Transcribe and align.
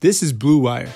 This 0.00 0.22
is 0.22 0.32
Blue 0.32 0.56
Wire. 0.56 0.88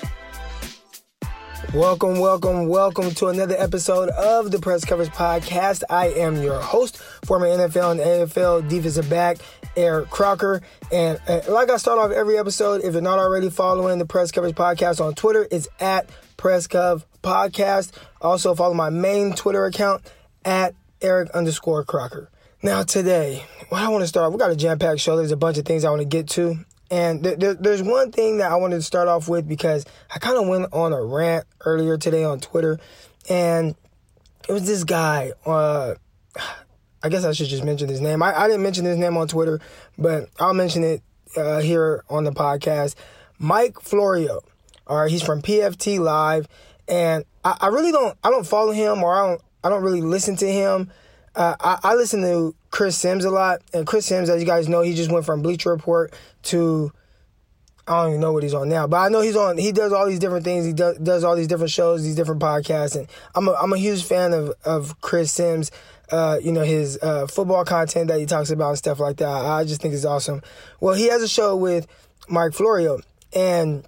Welcome, 1.75 2.17
welcome, 2.17 2.67
welcome 2.67 3.11
to 3.11 3.27
another 3.27 3.55
episode 3.55 4.09
of 4.09 4.49
the 4.49 4.57
Press 4.57 4.83
Coverage 4.83 5.11
Podcast. 5.11 5.83
I 5.91 6.07
am 6.07 6.41
your 6.41 6.59
host, 6.59 6.97
former 7.23 7.45
NFL 7.45 7.91
and 7.91 7.99
AFL 7.99 8.67
defensive 8.67 9.07
back, 9.07 9.37
Eric 9.77 10.09
Crocker. 10.09 10.63
And 10.91 11.19
like 11.47 11.69
I 11.69 11.77
start 11.77 11.99
off 11.99 12.09
every 12.09 12.39
episode, 12.39 12.83
if 12.83 12.93
you're 12.93 13.01
not 13.03 13.19
already 13.19 13.51
following 13.51 13.99
the 13.99 14.07
Press 14.07 14.31
Coverage 14.31 14.55
Podcast 14.55 14.99
on 14.99 15.13
Twitter, 15.13 15.47
it's 15.51 15.67
at 15.79 16.09
PressCov 16.37 17.03
Podcast. 17.21 17.91
Also 18.21 18.55
follow 18.55 18.73
my 18.73 18.89
main 18.89 19.33
Twitter 19.33 19.65
account 19.65 20.01
at 20.43 20.73
Eric 20.99 21.29
underscore 21.29 21.83
Crocker. 21.83 22.31
Now 22.63 22.81
today, 22.81 23.43
what 23.69 23.83
I 23.83 23.89
want 23.89 24.01
to 24.01 24.07
start 24.07 24.31
we 24.31 24.39
got 24.39 24.49
a 24.49 24.55
jam-packed 24.55 24.99
show. 24.99 25.15
There's 25.15 25.31
a 25.31 25.37
bunch 25.37 25.59
of 25.59 25.65
things 25.65 25.85
I 25.85 25.91
want 25.91 26.01
to 26.01 26.07
get 26.07 26.27
to. 26.29 26.57
And 26.91 27.23
th- 27.23 27.39
th- 27.39 27.57
there's 27.59 27.81
one 27.81 28.11
thing 28.11 28.37
that 28.37 28.51
I 28.51 28.55
wanted 28.55 28.77
to 28.77 28.83
start 28.83 29.07
off 29.07 29.27
with 29.27 29.47
because 29.47 29.85
I 30.13 30.19
kind 30.19 30.37
of 30.37 30.47
went 30.47 30.71
on 30.71 30.93
a 30.93 31.03
rant 31.03 31.45
earlier 31.65 31.97
today 31.97 32.23
on 32.23 32.39
Twitter, 32.39 32.79
and 33.27 33.75
it 34.47 34.53
was 34.53 34.67
this 34.67 34.83
guy. 34.83 35.31
Uh, 35.45 35.95
I 37.03 37.09
guess 37.09 37.25
I 37.25 37.33
should 37.33 37.47
just 37.47 37.63
mention 37.63 37.89
his 37.89 38.01
name. 38.01 38.21
I, 38.23 38.39
I 38.39 38.47
didn't 38.47 38.63
mention 38.63 38.85
his 38.85 38.97
name 38.97 39.17
on 39.17 39.27
Twitter, 39.27 39.59
but 39.97 40.29
I'll 40.39 40.53
mention 40.53 40.83
it 40.83 41.01
uh, 41.37 41.59
here 41.59 42.03
on 42.09 42.23
the 42.23 42.31
podcast. 42.31 42.95
Mike 43.37 43.79
Florio. 43.79 44.41
All 44.87 44.97
right, 44.97 45.09
he's 45.09 45.23
from 45.23 45.41
PFT 45.41 45.99
Live, 45.99 46.47
and 46.87 47.25
I, 47.43 47.57
I 47.61 47.67
really 47.67 47.91
don't 47.91 48.17
I 48.23 48.29
don't 48.29 48.45
follow 48.45 48.71
him 48.71 49.03
or 49.03 49.15
I 49.15 49.27
don't 49.27 49.41
I 49.63 49.69
don't 49.69 49.83
really 49.83 50.01
listen 50.01 50.35
to 50.37 50.47
him. 50.51 50.91
Uh, 51.35 51.55
I, 51.59 51.79
I, 51.83 51.95
listen 51.95 52.21
to 52.21 52.55
Chris 52.71 52.97
Sims 52.97 53.25
a 53.25 53.29
lot, 53.29 53.61
and 53.73 53.85
Chris 53.85 54.05
Sims, 54.05 54.29
as 54.29 54.39
you 54.39 54.47
guys 54.47 54.69
know, 54.69 54.81
he 54.81 54.93
just 54.93 55.11
went 55.11 55.25
from 55.25 55.41
Bleacher 55.41 55.69
Report 55.69 56.13
to 56.43 56.91
I 57.87 58.01
don't 58.01 58.11
even 58.11 58.21
know 58.21 58.33
what 58.33 58.41
he's 58.41 58.53
on 58.53 58.67
now, 58.67 58.87
but 58.87 58.97
I 58.97 59.09
know 59.09 59.21
he's 59.21 59.35
on. 59.35 59.57
He 59.57 59.71
does 59.71 59.93
all 59.93 60.07
these 60.07 60.17
different 60.17 60.43
things. 60.43 60.65
He 60.65 60.73
does, 60.73 60.97
does 60.97 61.23
all 61.23 61.35
these 61.35 61.47
different 61.47 61.71
shows, 61.71 62.03
these 62.03 62.15
different 62.15 62.41
podcasts, 62.41 62.95
and 62.95 63.07
I'm 63.35 63.47
a, 63.47 63.53
I'm 63.53 63.73
a 63.73 63.77
huge 63.77 64.03
fan 64.03 64.33
of 64.33 64.53
of 64.63 64.99
Chris 65.01 65.31
Sims. 65.31 65.71
Uh, 66.11 66.39
you 66.41 66.51
know 66.51 66.61
his 66.61 66.97
uh, 67.01 67.27
football 67.27 67.63
content 67.65 68.07
that 68.07 68.19
he 68.19 68.25
talks 68.25 68.49
about 68.49 68.69
and 68.69 68.77
stuff 68.77 68.99
like 68.99 69.17
that. 69.17 69.27
I 69.27 69.65
just 69.65 69.81
think 69.81 69.93
it's 69.93 70.05
awesome. 70.05 70.41
Well, 70.79 70.95
he 70.95 71.07
has 71.09 71.21
a 71.21 71.27
show 71.27 71.55
with 71.55 71.87
Mike 72.27 72.53
Florio, 72.53 72.99
and 73.33 73.85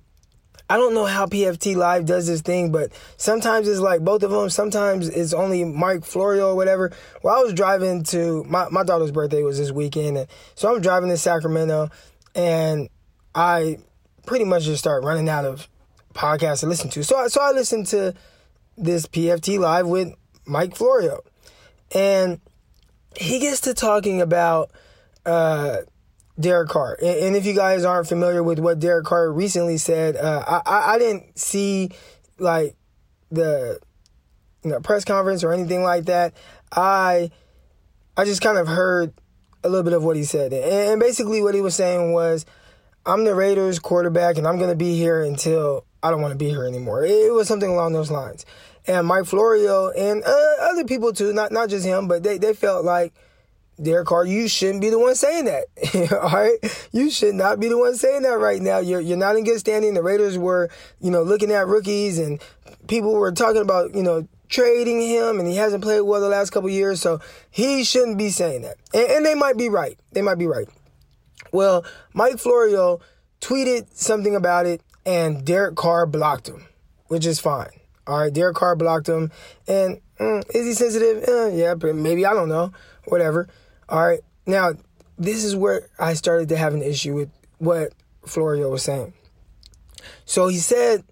I 0.70 0.76
don't 0.76 0.94
know 0.94 1.06
how 1.06 1.26
PFT 1.26 1.76
Live 1.76 2.06
does 2.06 2.28
this 2.28 2.42
thing, 2.42 2.72
but 2.72 2.92
sometimes 3.16 3.68
it's 3.68 3.80
like 3.80 4.02
both 4.02 4.24
of 4.24 4.32
them. 4.32 4.50
Sometimes 4.50 5.08
it's 5.08 5.34
only 5.34 5.64
Mike 5.64 6.04
Florio 6.04 6.50
or 6.50 6.56
whatever. 6.56 6.92
Well, 7.24 7.38
I 7.38 7.42
was 7.42 7.54
driving 7.54 8.04
to 8.06 8.44
my, 8.44 8.68
my 8.70 8.84
daughter's 8.84 9.12
birthday 9.12 9.44
was 9.44 9.58
this 9.58 9.72
weekend, 9.72 10.18
and 10.18 10.28
so 10.56 10.74
I'm 10.74 10.82
driving 10.82 11.10
to 11.10 11.18
Sacramento, 11.18 11.90
and 12.36 12.90
I 13.34 13.78
pretty 14.26 14.44
much 14.44 14.64
just 14.64 14.80
start 14.80 15.06
running 15.06 15.30
out 15.30 15.46
of 15.46 15.70
podcasts 16.14 16.62
to 16.62 16.68
listen 16.68 16.90
to. 16.90 17.04
So 17.04 17.18
I, 17.18 17.28
so 17.28 17.42
I 17.42 17.52
listened 17.52 17.88
to 17.88 18.14
this 18.78 19.06
PFT 19.06 19.60
Live 19.60 19.88
with 19.88 20.14
Mike 20.46 20.76
Florio, 20.76 21.22
and 21.96 22.42
he 23.16 23.40
gets 23.40 23.62
to 23.62 23.74
talking 23.74 24.22
about. 24.22 24.72
Uh, 25.26 25.78
Derek 26.40 26.70
Carr. 26.70 26.98
And, 27.02 27.36
if 27.36 27.46
you 27.46 27.54
guys 27.54 27.84
aren't 27.84 28.08
familiar 28.08 28.44
with 28.44 28.60
what 28.60 28.80
Derek 28.80 29.06
Carr 29.06 29.32
recently 29.32 29.78
said, 29.78 30.16
uh, 30.16 30.62
I, 30.66 30.96
I 30.96 31.00
didn't 31.00 31.38
see 31.38 31.90
like 32.40 32.76
the 33.32 33.80
you 34.64 34.72
know 34.72 34.80
press 34.80 35.04
conference 35.04 35.44
or 35.44 35.52
anything 35.52 35.84
like 35.84 36.06
that. 36.06 36.34
I 36.72 37.32
I 38.16 38.26
just 38.26 38.42
kind 38.42 38.58
of 38.58 38.68
heard 38.68 39.14
a 39.64 39.70
little 39.70 39.84
bit 39.84 39.94
of 39.94 40.04
what 40.04 40.16
he 40.16 40.24
said, 40.24 40.54
and 40.54 41.00
basically 41.00 41.42
what 41.42 41.56
he 41.56 41.62
was 41.62 41.76
saying 41.76 42.14
was, 42.14 42.46
"I'm 43.06 43.24
the 43.26 43.36
Raiders 43.36 43.80
quarterback, 43.80 44.38
and 44.38 44.48
I'm 44.48 44.58
going 44.58 44.70
to 44.70 44.76
be 44.76 44.96
here 44.96 45.24
until 45.24 45.86
I 46.04 46.12
don't 46.12 46.22
want 46.22 46.34
to 46.34 46.38
be 46.38 46.50
here 46.50 46.66
anymore." 46.66 47.04
It 47.04 47.34
was 47.34 47.48
something 47.48 47.70
along 47.70 47.94
those 47.94 48.12
lines. 48.12 48.46
And 48.86 49.06
Mike 49.06 49.26
Florio 49.26 49.90
and 49.90 50.24
uh, 50.24 50.56
other 50.62 50.86
people 50.86 51.12
too, 51.14 51.34
not 51.34 51.52
not 51.52 51.70
just 51.70 51.86
him, 51.86 52.08
but 52.08 52.24
they 52.24 52.38
they 52.38 52.54
felt 52.54 52.86
like 52.86 53.14
Derek 53.82 54.08
Carr, 54.08 54.26
you 54.26 54.48
shouldn't 54.48 54.82
be 54.82 54.90
the 54.90 55.00
one 55.00 55.16
saying 55.16 55.46
that. 55.46 55.66
All 56.22 56.32
right. 56.32 56.58
You 56.92 57.10
should 57.10 57.36
not 57.36 57.60
be 57.60 57.68
the 57.70 57.78
one 57.78 57.96
saying 57.96 58.24
that 58.24 58.40
right 58.40 58.62
now. 58.62 58.80
You're, 58.80 59.02
you're 59.02 59.18
not 59.18 59.36
in 59.36 59.44
good 59.44 59.60
standing. 59.60 59.94
The 59.94 60.02
Raiders 60.02 60.38
were, 60.38 60.70
you 61.00 61.12
know, 61.12 61.22
looking 61.22 61.52
at 61.52 61.68
rookies 61.68 62.18
and 62.18 62.42
people 62.88 63.14
were 63.14 63.32
talking 63.32 63.62
about, 63.62 63.94
you 63.94 64.02
know, 64.02 64.28
trading 64.50 65.02
him 65.02 65.40
and 65.40 65.48
he 65.48 65.56
hasn't 65.58 65.84
played 65.84 66.02
well 66.02 66.22
the 66.22 66.28
last 66.28 66.50
couple 66.50 66.70
years. 66.70 67.02
So 67.02 67.20
he 67.52 67.84
shouldn't 67.84 68.18
be 68.18 68.30
saying 68.30 68.64
that. 68.64 68.78
And, 68.94 69.10
and 69.10 69.26
they 69.26 69.36
might 69.36 69.58
be 69.58 69.70
right. 69.70 70.00
They 70.12 70.22
might 70.22 70.40
be 70.40 70.48
right. 70.48 70.68
Well, 71.52 71.86
Mike 72.14 72.40
Florio 72.40 73.00
tweeted 73.42 73.94
something 73.94 74.36
about 74.36 74.66
it 74.66 74.82
and 75.06 75.46
Derek 75.46 75.76
Carr 75.76 76.06
blocked 76.06 76.50
him, 76.50 76.66
which 77.08 77.26
is 77.26 77.40
fine. 77.40 77.70
All 78.08 78.20
right. 78.20 78.34
Derek 78.34 78.56
Carr 78.56 78.76
blocked 78.76 79.08
him. 79.08 79.32
And 79.68 80.02
mm, 80.20 80.44
is 80.56 80.66
he 80.66 80.74
sensitive? 80.74 81.24
Eh, 81.28 81.56
yeah, 81.56 81.76
but 81.76 81.96
maybe. 81.96 82.26
I 82.26 82.34
don't 82.34 82.50
know. 82.50 82.72
Whatever. 83.06 83.48
All 83.90 84.06
right. 84.06 84.20
Now, 84.46 84.74
this 85.18 85.44
is 85.44 85.56
where 85.56 85.90
I 85.98 86.14
started 86.14 86.50
to 86.50 86.58
have 86.58 86.74
an 86.74 86.82
issue 86.82 87.16
with 87.16 87.30
what 87.58 87.94
Florio 88.26 88.70
was 88.70 88.84
saying. 88.84 89.14
So 90.26 90.48
he 90.48 90.58
said, 90.58 91.04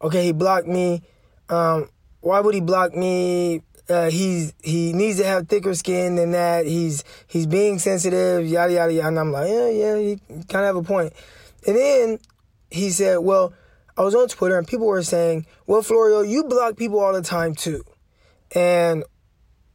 okay, 0.00 0.24
he 0.24 0.32
blocked 0.32 0.66
me. 0.66 1.02
Um, 1.48 1.88
why 2.20 2.40
would 2.40 2.54
he 2.54 2.60
block 2.60 2.94
me? 2.94 3.62
Uh, 3.88 4.08
he's 4.08 4.54
he 4.62 4.92
needs 4.92 5.18
to 5.18 5.26
have 5.26 5.48
thicker 5.48 5.74
skin 5.74 6.14
than 6.14 6.30
that. 6.30 6.66
He's 6.66 7.04
he's 7.26 7.46
being 7.46 7.78
sensitive, 7.78 8.46
yada 8.46 8.72
yada 8.72 8.92
yada. 8.92 9.08
And 9.08 9.18
I'm 9.18 9.32
like, 9.32 9.50
yeah, 9.50 9.68
yeah, 9.68 9.96
you 9.96 10.20
kind 10.48 10.64
of 10.64 10.74
have 10.74 10.76
a 10.76 10.82
point. 10.82 11.12
And 11.66 11.76
then 11.76 12.18
he 12.70 12.90
said, 12.90 13.18
well, 13.18 13.52
I 13.96 14.02
was 14.02 14.14
on 14.14 14.28
Twitter 14.28 14.56
and 14.56 14.66
people 14.66 14.86
were 14.86 15.02
saying, 15.02 15.46
well, 15.66 15.82
Florio, 15.82 16.22
you 16.22 16.44
block 16.44 16.76
people 16.76 17.00
all 17.00 17.12
the 17.12 17.22
time 17.22 17.54
too, 17.54 17.84
and 18.54 19.04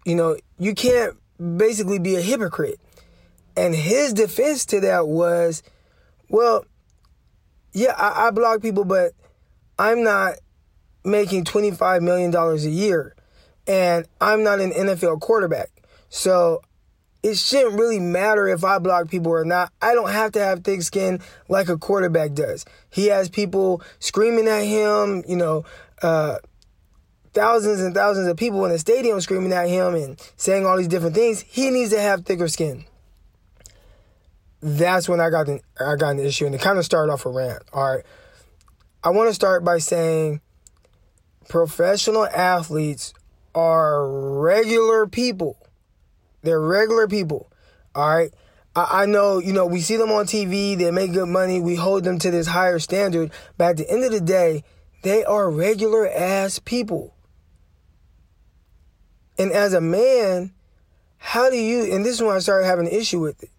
you 0.05 0.15
know 0.15 0.37
you 0.57 0.73
can't 0.73 1.17
basically 1.39 1.99
be 1.99 2.15
a 2.15 2.21
hypocrite. 2.21 2.79
And 3.55 3.73
his 3.73 4.13
defense 4.13 4.65
to 4.67 4.79
that 4.81 5.07
was, 5.07 5.63
well, 6.29 6.65
yeah, 7.73 7.93
I, 7.97 8.27
I 8.27 8.31
block 8.31 8.61
people, 8.61 8.85
but 8.85 9.13
I'm 9.79 10.03
not 10.03 10.35
making 11.03 11.45
$25 11.45 12.01
million 12.01 12.35
a 12.35 12.55
year. 12.57 13.15
And 13.65 14.07
I'm 14.21 14.43
not 14.43 14.59
an 14.59 14.71
NFL 14.71 15.19
quarterback. 15.21 15.69
So 16.09 16.61
it 17.23 17.37
shouldn't 17.37 17.79
really 17.79 17.99
matter 17.99 18.47
if 18.47 18.63
I 18.63 18.79
block 18.79 19.09
people 19.09 19.31
or 19.31 19.43
not. 19.43 19.71
I 19.81 19.93
don't 19.93 20.11
have 20.11 20.31
to 20.33 20.39
have 20.39 20.63
thick 20.63 20.81
skin 20.81 21.19
like 21.49 21.67
a 21.67 21.77
quarterback 21.77 22.33
does. 22.33 22.65
He 22.89 23.07
has 23.07 23.29
people 23.29 23.81
screaming 23.99 24.47
at 24.47 24.61
him, 24.61 25.23
you 25.27 25.35
know, 25.35 25.65
uh, 26.01 26.37
thousands 27.37 27.81
and 27.81 27.93
thousands 27.93 28.27
of 28.27 28.35
people 28.35 28.65
in 28.65 28.71
the 28.71 28.79
stadium 28.79 29.21
screaming 29.21 29.53
at 29.53 29.69
him 29.69 29.93
and 29.93 30.19
saying 30.37 30.65
all 30.65 30.75
these 30.75 30.87
different 30.87 31.13
things, 31.13 31.41
he 31.41 31.69
needs 31.69 31.91
to 31.91 32.01
have 32.01 32.25
thicker 32.25 32.47
skin. 32.47 32.85
That's 34.59 35.07
when 35.07 35.19
I 35.19 35.29
got 35.29 35.45
the, 35.45 35.61
I 35.79 35.95
got 35.97 36.11
an 36.11 36.19
issue, 36.19 36.47
and 36.47 36.55
it 36.55 36.61
kind 36.61 36.79
of 36.79 36.85
started 36.85 37.11
off 37.11 37.27
a 37.27 37.29
rant. 37.29 37.61
All 37.71 37.95
right, 37.95 38.03
I 39.03 39.11
want 39.11 39.29
to 39.29 39.35
start 39.35 39.63
by 39.63 39.77
saying 39.77 40.41
professional 41.47 42.25
athletes 42.25 43.13
are 43.53 44.09
regular 44.39 45.05
people. 45.05 45.57
They're 46.41 46.59
regular 46.59 47.07
people. 47.07 47.51
All 47.93 48.09
right. 48.09 48.33
I, 48.75 49.03
I 49.03 49.05
know, 49.05 49.37
you 49.37 49.53
know, 49.53 49.67
we 49.67 49.81
see 49.81 49.97
them 49.97 50.11
on 50.11 50.25
TV, 50.25 50.75
they 50.77 50.91
make 50.91 51.13
good 51.13 51.29
money, 51.29 51.59
we 51.59 51.75
hold 51.75 52.03
them 52.03 52.19
to 52.19 52.31
this 52.31 52.47
higher 52.47 52.79
standard, 52.79 53.31
but 53.57 53.71
at 53.71 53.77
the 53.77 53.89
end 53.89 54.03
of 54.03 54.11
the 54.11 54.21
day, 54.21 54.63
they 55.03 55.23
are 55.23 55.49
regular 55.49 56.07
ass 56.07 56.59
people. 56.59 57.13
And 59.37 59.51
as 59.51 59.73
a 59.73 59.81
man, 59.81 60.51
how 61.17 61.49
do 61.49 61.57
you, 61.57 61.93
and 61.93 62.05
this 62.05 62.15
is 62.15 62.21
when 62.21 62.35
I 62.35 62.39
started 62.39 62.65
having 62.65 62.87
an 62.87 62.93
issue 62.93 63.19
with 63.19 63.43
it. 63.43 63.51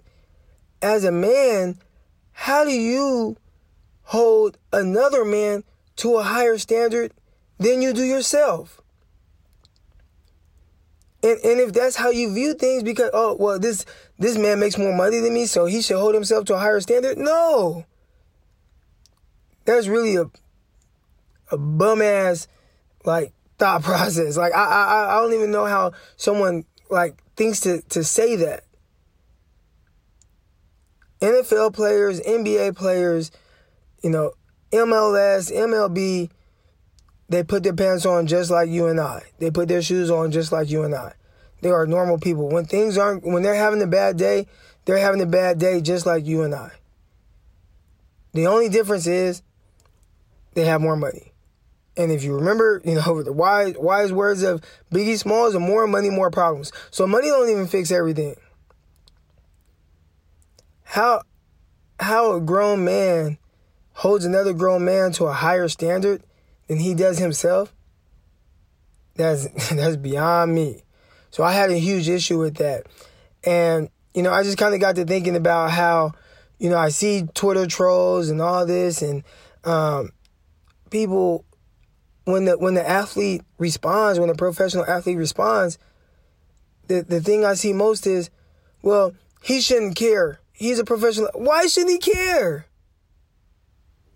As 0.80 1.04
a 1.04 1.12
man, 1.12 1.78
how 2.32 2.64
do 2.64 2.70
you 2.70 3.36
hold 4.04 4.58
another 4.72 5.24
man 5.24 5.64
to 5.96 6.16
a 6.16 6.22
higher 6.22 6.56
standard 6.58 7.12
than 7.58 7.82
you 7.82 7.92
do 7.92 8.04
yourself? 8.04 8.80
And 11.20 11.38
and 11.44 11.58
if 11.58 11.72
that's 11.72 11.96
how 11.96 12.10
you 12.10 12.32
view 12.32 12.54
things, 12.54 12.84
because 12.84 13.10
oh 13.12 13.36
well, 13.38 13.58
this 13.58 13.84
this 14.20 14.38
man 14.38 14.60
makes 14.60 14.78
more 14.78 14.96
money 14.96 15.18
than 15.18 15.34
me, 15.34 15.46
so 15.46 15.66
he 15.66 15.82
should 15.82 15.98
hold 15.98 16.14
himself 16.14 16.44
to 16.44 16.54
a 16.54 16.58
higher 16.58 16.80
standard. 16.80 17.18
No, 17.18 17.84
that's 19.64 19.88
really 19.88 20.14
a 20.14 20.30
a 21.50 21.58
bum 21.58 22.02
ass 22.02 22.46
like 23.04 23.32
thought 23.58 23.82
process. 23.84 24.36
Like 24.36 24.54
I 24.54 24.64
I 24.64 25.16
I 25.16 25.20
don't 25.20 25.34
even 25.34 25.50
know 25.50 25.66
how 25.66 25.92
someone 26.16 26.64
like 26.90 27.16
thinks 27.36 27.60
to 27.60 27.82
to 27.90 28.04
say 28.04 28.36
that. 28.36 28.64
NFL 31.20 31.74
players, 31.74 32.20
NBA 32.20 32.76
players, 32.76 33.32
you 34.04 34.10
know, 34.10 34.32
MLS, 34.70 35.52
MLB, 35.52 36.30
they 37.28 37.42
put 37.42 37.62
their 37.62 37.74
pants 37.74 38.06
on 38.06 38.26
just 38.26 38.50
like 38.50 38.68
you 38.68 38.86
and 38.86 39.00
I. 39.00 39.22
They 39.38 39.50
put 39.50 39.68
their 39.68 39.82
shoes 39.82 40.10
on 40.10 40.30
just 40.30 40.52
like 40.52 40.70
you 40.70 40.84
and 40.84 40.94
I. 40.94 41.14
They 41.60 41.70
are 41.70 41.86
normal 41.86 42.18
people. 42.18 42.48
When 42.48 42.64
things 42.64 42.96
aren't 42.96 43.24
when 43.24 43.42
they're 43.42 43.54
having 43.54 43.82
a 43.82 43.86
bad 43.86 44.16
day, 44.16 44.46
they're 44.84 44.98
having 44.98 45.20
a 45.20 45.26
bad 45.26 45.58
day 45.58 45.80
just 45.80 46.06
like 46.06 46.24
you 46.24 46.42
and 46.42 46.54
I. 46.54 46.70
The 48.32 48.46
only 48.46 48.68
difference 48.68 49.06
is 49.06 49.42
they 50.54 50.64
have 50.64 50.80
more 50.80 50.96
money. 50.96 51.32
And 51.98 52.12
if 52.12 52.22
you 52.22 52.34
remember, 52.34 52.80
you 52.84 52.94
know, 52.94 53.22
the 53.22 53.32
wise 53.32 53.74
wise 53.76 54.12
words 54.12 54.42
of 54.42 54.62
Biggie 54.92 55.18
Smalls, 55.18 55.52
the 55.52 55.60
more 55.60 55.86
money, 55.86 56.08
more 56.08 56.30
problems. 56.30 56.72
So 56.90 57.06
money 57.06 57.28
don't 57.28 57.50
even 57.50 57.66
fix 57.66 57.90
everything. 57.90 58.36
How 60.84 61.22
how 62.00 62.32
a 62.32 62.40
grown 62.40 62.84
man 62.84 63.36
holds 63.92 64.24
another 64.24 64.52
grown 64.52 64.84
man 64.84 65.10
to 65.10 65.26
a 65.26 65.32
higher 65.32 65.68
standard 65.68 66.22
than 66.68 66.78
he 66.78 66.94
does 66.94 67.18
himself, 67.18 67.74
that's 69.16 69.48
that's 69.74 69.96
beyond 69.96 70.54
me. 70.54 70.82
So 71.30 71.42
I 71.42 71.52
had 71.52 71.70
a 71.70 71.78
huge 71.78 72.08
issue 72.08 72.38
with 72.38 72.56
that. 72.56 72.86
And, 73.44 73.90
you 74.14 74.22
know, 74.22 74.32
I 74.32 74.42
just 74.42 74.56
kind 74.56 74.74
of 74.74 74.80
got 74.80 74.96
to 74.96 75.04
thinking 75.04 75.36
about 75.36 75.70
how, 75.70 76.12
you 76.58 76.70
know, 76.70 76.78
I 76.78 76.88
see 76.88 77.24
Twitter 77.34 77.66
trolls 77.66 78.30
and 78.30 78.40
all 78.40 78.64
this 78.64 79.02
and 79.02 79.22
um, 79.64 80.10
people 80.90 81.44
when 82.28 82.44
the 82.44 82.58
when 82.58 82.74
the 82.74 82.86
athlete 82.86 83.42
responds, 83.56 84.18
when 84.18 84.28
the 84.28 84.34
professional 84.34 84.84
athlete 84.84 85.16
responds, 85.16 85.78
the 86.86 87.02
the 87.02 87.20
thing 87.20 87.44
I 87.44 87.54
see 87.54 87.72
most 87.72 88.06
is, 88.06 88.28
well, 88.82 89.14
he 89.42 89.60
shouldn't 89.60 89.96
care. 89.96 90.40
He's 90.52 90.78
a 90.78 90.84
professional. 90.84 91.30
Why 91.34 91.66
shouldn't 91.66 92.04
he 92.04 92.12
care? 92.12 92.66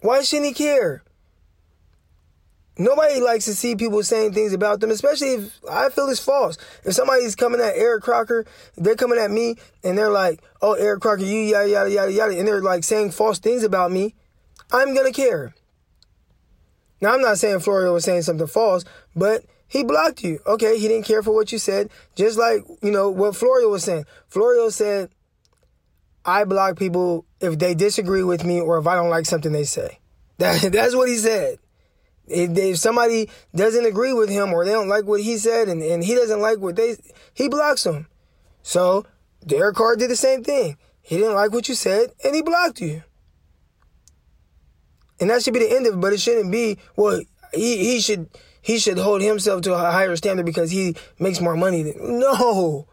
Why 0.01 0.23
shouldn't 0.23 0.49
he 0.49 0.53
care? 0.53 1.03
Nobody 2.77 3.21
likes 3.21 3.45
to 3.47 3.55
see 3.55 3.77
people 3.77 4.03
saying 4.03 4.33
things 4.33 4.53
about 4.53 4.81
them, 4.81 4.91
especially 4.91 5.35
if 5.35 5.61
I 5.71 5.89
feel 5.89 6.09
it's 6.09 6.21
false. 6.21 6.59
If 6.85 6.95
somebody's 6.95 7.37
coming 7.37 7.61
at 7.61 7.77
Eric 7.77 8.03
Crocker, 8.03 8.45
they're 8.77 8.97
coming 8.97 9.19
at 9.19 9.31
me 9.31 9.57
and 9.85 9.97
they're 9.97 10.11
like, 10.11 10.43
oh, 10.61 10.73
Eric 10.75 11.01
Crocker, 11.01 11.23
you 11.23 11.41
yada, 11.41 11.69
yada, 11.69 11.91
yada, 11.91 12.13
yada, 12.13 12.39
and 12.39 12.49
they're 12.49 12.63
like 12.63 12.83
saying 12.83 13.13
false 13.13 13.39
things 13.39 13.63
about 13.63 13.93
me, 13.93 14.15
I'm 14.71 14.95
going 14.95 15.11
to 15.11 15.13
care. 15.13 15.55
Now, 17.03 17.15
I'm 17.15 17.21
not 17.21 17.37
saying 17.37 17.61
Florio 17.61 17.93
was 17.93 18.05
saying 18.05 18.23
something 18.23 18.47
false, 18.47 18.85
but 19.17 19.45
he 19.67 19.83
blocked 19.83 20.23
you. 20.23 20.39
Okay, 20.47 20.79
he 20.79 20.87
didn't 20.87 21.05
care 21.05 21.23
for 21.23 21.35
what 21.35 21.51
you 21.51 21.59
said, 21.59 21.91
just 22.15 22.39
like, 22.39 22.65
you 22.81 22.93
know, 22.93 23.11
what 23.11 23.35
Florio 23.35 23.69
was 23.71 23.83
saying. 23.83 24.07
Florio 24.29 24.69
said, 24.69 25.11
I 26.25 26.45
block 26.45 26.79
people 26.79 27.27
if 27.41 27.59
they 27.59 27.75
disagree 27.75 28.23
with 28.23 28.45
me 28.45 28.61
or 28.61 28.79
if 28.79 28.87
I 28.87 28.95
don't 28.95 29.11
like 29.11 29.27
something 29.27 29.53
they 29.53 29.65
say. 29.65 29.99
That, 30.39 30.73
that's 30.73 30.97
what 30.97 31.09
he 31.09 31.19
said. 31.19 31.59
If, 32.27 32.57
if 32.57 32.79
somebody 32.79 33.29
doesn't 33.55 33.85
agree 33.85 34.13
with 34.13 34.29
him 34.29 34.53
or 34.53 34.65
they 34.65 34.73
don't 34.73 34.89
like 34.89 35.05
what 35.05 35.21
he 35.21 35.37
said 35.37 35.69
and, 35.69 35.83
and 35.83 36.03
he 36.03 36.15
doesn't 36.17 36.41
like 36.41 36.59
what 36.59 36.75
they, 36.75 36.97
he 37.33 37.49
blocks 37.49 37.85
them. 37.85 38.09
So 38.63 39.07
Derek 39.47 39.77
Carr 39.77 39.95
did 39.95 40.11
the 40.11 40.17
same 40.17 40.43
thing. 40.43 40.79
He 41.01 41.19
didn't 41.19 41.35
like 41.35 41.53
what 41.53 41.69
you 41.69 41.77
said 41.77 42.13
and 42.25 42.35
he 42.35 42.43
blocked 42.43 42.81
you. 42.81 43.03
And 45.23 45.31
that 45.31 45.41
should 45.41 45.55
be 45.55 45.61
the 45.61 45.73
end 45.73 45.87
of 45.87 45.95
it, 45.95 46.01
but 46.01 46.13
it 46.13 46.19
shouldn't 46.19 46.51
be, 46.51 46.79
well, 46.97 47.21
he, 47.55 47.79
he 47.93 48.01
should 48.01 48.29
he 48.61 48.81
should 48.81 48.99
hold 48.99 49.23
himself 49.23 49.63
to 49.63 49.73
a 49.73 49.79
higher 49.79 50.17
standard 50.17 50.45
because 50.45 50.73
he 50.73 50.97
makes 51.21 51.41
more 51.41 51.57
money 51.57 51.85
than 51.85 52.19
no. 52.19 52.89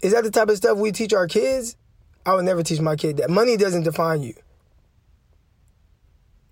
Is 0.00 0.12
that 0.12 0.24
the 0.24 0.30
type 0.30 0.48
of 0.48 0.56
stuff 0.56 0.78
we 0.78 0.90
teach 0.90 1.12
our 1.12 1.26
kids? 1.26 1.76
I 2.24 2.34
would 2.34 2.46
never 2.46 2.62
teach 2.62 2.80
my 2.80 2.96
kid 2.96 3.18
that. 3.18 3.28
Money 3.28 3.58
doesn't 3.58 3.82
define 3.82 4.22
you. 4.22 4.32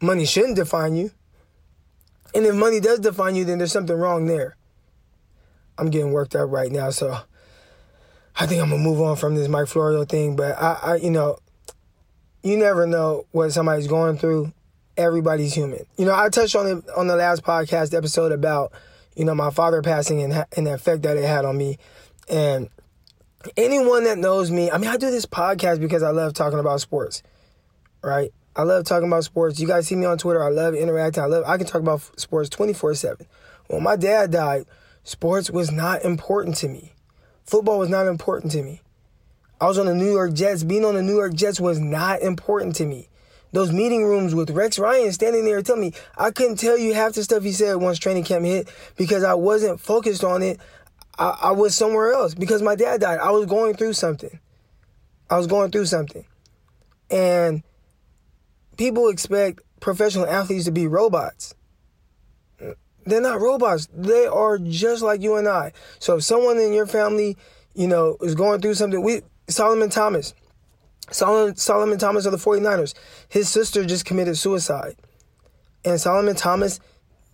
Money 0.03 0.27
shouldn't 0.27 0.57
define 0.57 0.95
you. 0.95 1.11
And 2.35 2.45
if 2.45 2.55
money 2.55 2.81
does 2.81 3.01
define 3.01 3.35
you, 3.35 3.47
then 3.47 3.57
there's 3.57 3.73
something 3.73 3.97
wrong 3.97 4.27
there. 4.27 4.59
I'm 5.79 5.89
getting 5.89 6.13
worked 6.13 6.37
up 6.37 6.51
right 6.51 6.71
now, 6.71 6.91
so 6.91 7.19
I 8.37 8.45
think 8.45 8.61
I'm 8.61 8.69
gonna 8.69 8.83
move 8.83 9.01
on 9.01 9.17
from 9.17 9.37
this 9.37 9.49
Mike 9.49 9.69
Florio 9.69 10.05
thing. 10.05 10.37
But 10.37 10.61
I, 10.61 10.79
I 10.83 10.97
you 10.97 11.11
know, 11.11 11.39
you 12.43 12.57
never 12.57 12.87
know 12.87 13.27
what 13.33 13.51
somebody's 13.51 13.87
going 13.87 14.19
through. 14.19 14.53
Everybody's 14.97 15.55
human. 15.55 15.87
You 15.97 16.07
know, 16.07 16.15
I 16.15 16.29
touched 16.29 16.57
on 16.57 16.67
it 16.67 16.85
on 16.97 17.07
the 17.07 17.17
last 17.17 17.43
podcast 17.43 17.97
episode 17.97 18.33
about 18.33 18.73
you 19.15 19.25
know 19.25 19.35
my 19.35 19.51
father 19.51 19.83
passing 19.83 20.23
and 20.23 20.45
and 20.57 20.67
the 20.67 20.75
effect 20.75 21.03
that 21.03 21.17
it 21.17 21.25
had 21.25 21.45
on 21.45 21.57
me, 21.57 21.79
and 22.29 22.69
anyone 23.57 24.05
that 24.05 24.19
knows 24.19 24.51
me, 24.51 24.71
I 24.71 24.79
mean, 24.79 24.91
I 24.91 24.97
do 24.97 25.11
this 25.11 25.27
podcast 25.27 25.81
because 25.81 26.03
I 26.03 26.11
love 26.11 26.35
talking 26.35 26.59
about 26.59 26.81
sports, 26.81 27.23
right? 28.03 28.33
I 28.57 28.63
love 28.63 28.85
talking 28.85 29.07
about 29.07 29.23
sports. 29.23 29.61
You 29.61 29.69
guys 29.69 29.87
see 29.87 29.95
me 29.95 30.05
on 30.05 30.19
Twitter. 30.19 30.43
I 30.43 30.49
love 30.49 30.75
interacting. 30.75 31.23
I 31.23 31.27
love. 31.27 31.45
I 31.47 31.57
can 31.59 31.67
talk 31.67 31.81
about 31.81 32.01
sports 32.19 32.49
twenty 32.49 32.73
four 32.73 32.95
seven. 32.95 33.27
When 33.69 33.83
my 33.83 33.95
dad 33.95 34.33
died, 34.33 34.65
sports 35.05 35.51
was 35.51 35.71
not 35.71 36.03
important 36.03 36.57
to 36.57 36.69
me. 36.69 36.93
Football 37.45 37.79
was 37.79 37.89
not 37.89 38.07
important 38.07 38.51
to 38.53 38.63
me. 38.63 38.81
I 39.61 39.67
was 39.67 39.79
on 39.79 39.87
the 39.87 39.95
New 39.95 40.11
York 40.11 40.35
Jets. 40.35 40.63
Being 40.63 40.85
on 40.85 40.95
the 40.95 41.03
New 41.03 41.17
York 41.17 41.35
Jets 41.35 41.61
was 41.61 41.81
not 41.81 42.23
important 42.23 42.77
to 42.77 42.87
me. 42.87 43.09
Those 43.53 43.73
meeting 43.73 44.05
rooms 44.05 44.35
with 44.35 44.51
Rex 44.51 44.79
Ryan 44.79 45.11
standing 45.13 45.45
there 45.45 45.63
telling 45.63 45.81
me 45.81 45.93
I 46.17 46.31
couldn't 46.31 46.57
tell 46.57 46.77
you 46.77 46.95
half 46.95 47.15
the 47.15 47.25
stuff 47.25 47.43
he 47.43 47.53
said 47.53 47.75
once 47.77 47.99
training 47.99 48.25
camp 48.25 48.45
hit 48.45 48.69
because 48.97 49.25
I 49.25 49.35
wasn't 49.35 49.81
focused 49.81 50.23
on 50.23 50.43
it. 50.43 50.61
I, 51.19 51.39
I 51.43 51.51
was 51.53 51.75
somewhere 51.75 52.13
else 52.13 52.35
because 52.35 52.63
my 52.63 52.75
dad 52.75 53.01
died. 53.01 53.19
I 53.21 53.31
was 53.31 53.47
going 53.47 53.75
through 53.75 53.95
something. 53.95 54.39
I 55.31 55.37
was 55.37 55.47
going 55.47 55.71
through 55.71 55.87
something. 55.87 56.25
And 57.11 57.63
people 58.77 59.09
expect 59.09 59.61
professional 59.81 60.27
athletes 60.27 60.67
to 60.67 60.71
be 60.71 60.87
robots. 60.87 61.55
They're 63.07 63.23
not 63.23 63.41
robots. 63.41 63.89
They 63.95 64.27
are 64.27 64.59
just 64.59 65.03
like 65.03 65.23
you 65.23 65.37
and 65.37 65.49
I. 65.49 65.73
So 65.99 66.17
if 66.17 66.25
someone 66.25 66.59
in 66.59 66.75
your 66.75 66.87
family, 66.87 67.39
you 67.75 67.89
know, 67.89 68.19
is 68.21 68.35
going 68.35 68.61
through 68.61 68.75
something, 68.75 69.03
we 69.03 69.23
Solomon 69.49 69.91
Thomas. 69.91 70.35
Solomon, 71.11 71.57
Solomon 71.57 71.99
Thomas 71.99 72.27
of 72.27 72.33
the 72.33 72.39
49ers. 72.39 72.95
His 73.29 73.49
sister 73.49 73.85
just 73.85 74.05
committed 74.05 74.37
suicide. 74.37 74.97
And 75.85 76.01
Solomon 76.01 76.37
Thomas 76.37 76.81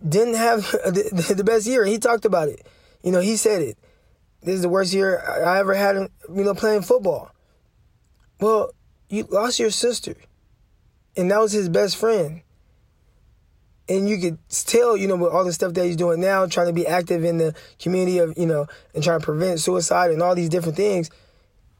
didn't 0.07 0.35
have 0.35 0.61
the, 0.71 1.33
the 1.35 1.43
best 1.43 1.67
year. 1.67 1.85
He 1.85 1.97
talked 1.97 2.25
about 2.25 2.49
it. 2.49 2.65
You 3.03 3.11
know, 3.11 3.19
he 3.19 3.37
said 3.37 3.61
it. 3.61 3.77
This 4.41 4.55
is 4.55 4.61
the 4.61 4.69
worst 4.69 4.93
year 4.93 5.21
I 5.45 5.59
ever 5.59 5.73
had, 5.73 5.95
you 5.95 6.43
know, 6.43 6.53
playing 6.53 6.83
football. 6.83 7.31
Well, 8.39 8.71
you 9.09 9.23
lost 9.23 9.59
your 9.59 9.71
sister, 9.71 10.15
and 11.17 11.31
that 11.31 11.39
was 11.39 11.51
his 11.51 11.69
best 11.69 11.97
friend. 11.97 12.41
And 13.87 14.09
you 14.09 14.17
could 14.17 14.37
tell, 14.49 14.97
you 14.97 15.07
know, 15.07 15.15
with 15.15 15.31
all 15.31 15.43
the 15.43 15.53
stuff 15.53 15.73
that 15.73 15.85
he's 15.85 15.95
doing 15.95 16.19
now, 16.19 16.45
trying 16.47 16.67
to 16.67 16.73
be 16.73 16.87
active 16.87 17.23
in 17.23 17.37
the 17.37 17.55
community 17.79 18.17
of, 18.17 18.35
you 18.37 18.45
know, 18.45 18.67
and 18.93 19.03
trying 19.03 19.19
to 19.19 19.25
prevent 19.25 19.59
suicide 19.59 20.11
and 20.11 20.21
all 20.21 20.33
these 20.35 20.49
different 20.49 20.75
things, 20.75 21.09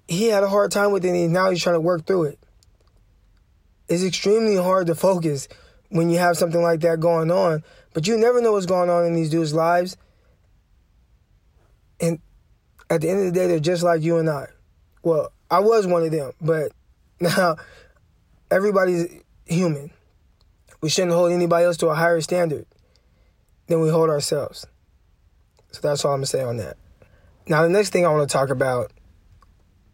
he 0.07 0.27
had 0.27 0.43
a 0.43 0.49
hard 0.49 0.71
time 0.71 0.91
with 0.91 1.05
it, 1.05 1.09
and 1.09 1.33
now 1.33 1.49
he's 1.49 1.61
trying 1.61 1.75
to 1.75 1.81
work 1.81 2.05
through 2.05 2.25
it. 2.25 2.39
It's 3.87 4.03
extremely 4.03 4.55
hard 4.55 4.87
to 4.87 4.95
focus 4.95 5.47
when 5.89 6.09
you 6.09 6.17
have 6.17 6.37
something 6.37 6.61
like 6.61 6.81
that 6.81 6.99
going 6.99 7.31
on, 7.31 7.63
but 7.93 8.07
you 8.07 8.17
never 8.17 8.41
know 8.41 8.53
what's 8.53 8.65
going 8.65 8.89
on 8.89 9.05
in 9.05 9.13
these 9.13 9.29
dudes' 9.29 9.53
lives. 9.53 9.97
And 11.99 12.19
at 12.89 13.01
the 13.01 13.09
end 13.09 13.19
of 13.19 13.25
the 13.25 13.31
day, 13.31 13.47
they're 13.47 13.59
just 13.59 13.83
like 13.83 14.01
you 14.01 14.17
and 14.17 14.29
I. 14.29 14.47
Well, 15.03 15.31
I 15.49 15.59
was 15.59 15.87
one 15.87 16.03
of 16.03 16.11
them, 16.11 16.31
but 16.41 16.71
now 17.19 17.57
everybody's 18.51 19.07
human. 19.45 19.91
We 20.81 20.89
shouldn't 20.89 21.13
hold 21.13 21.31
anybody 21.31 21.65
else 21.65 21.77
to 21.77 21.87
a 21.87 21.95
higher 21.95 22.21
standard 22.21 22.65
than 23.67 23.81
we 23.81 23.89
hold 23.89 24.09
ourselves. 24.09 24.67
So 25.71 25.79
that's 25.81 26.05
all 26.05 26.13
I'm 26.13 26.19
gonna 26.19 26.27
say 26.27 26.41
on 26.41 26.57
that. 26.57 26.77
Now, 27.47 27.63
the 27.63 27.69
next 27.69 27.91
thing 27.91 28.05
I 28.05 28.09
want 28.09 28.27
to 28.27 28.33
talk 28.33 28.49
about 28.49 28.91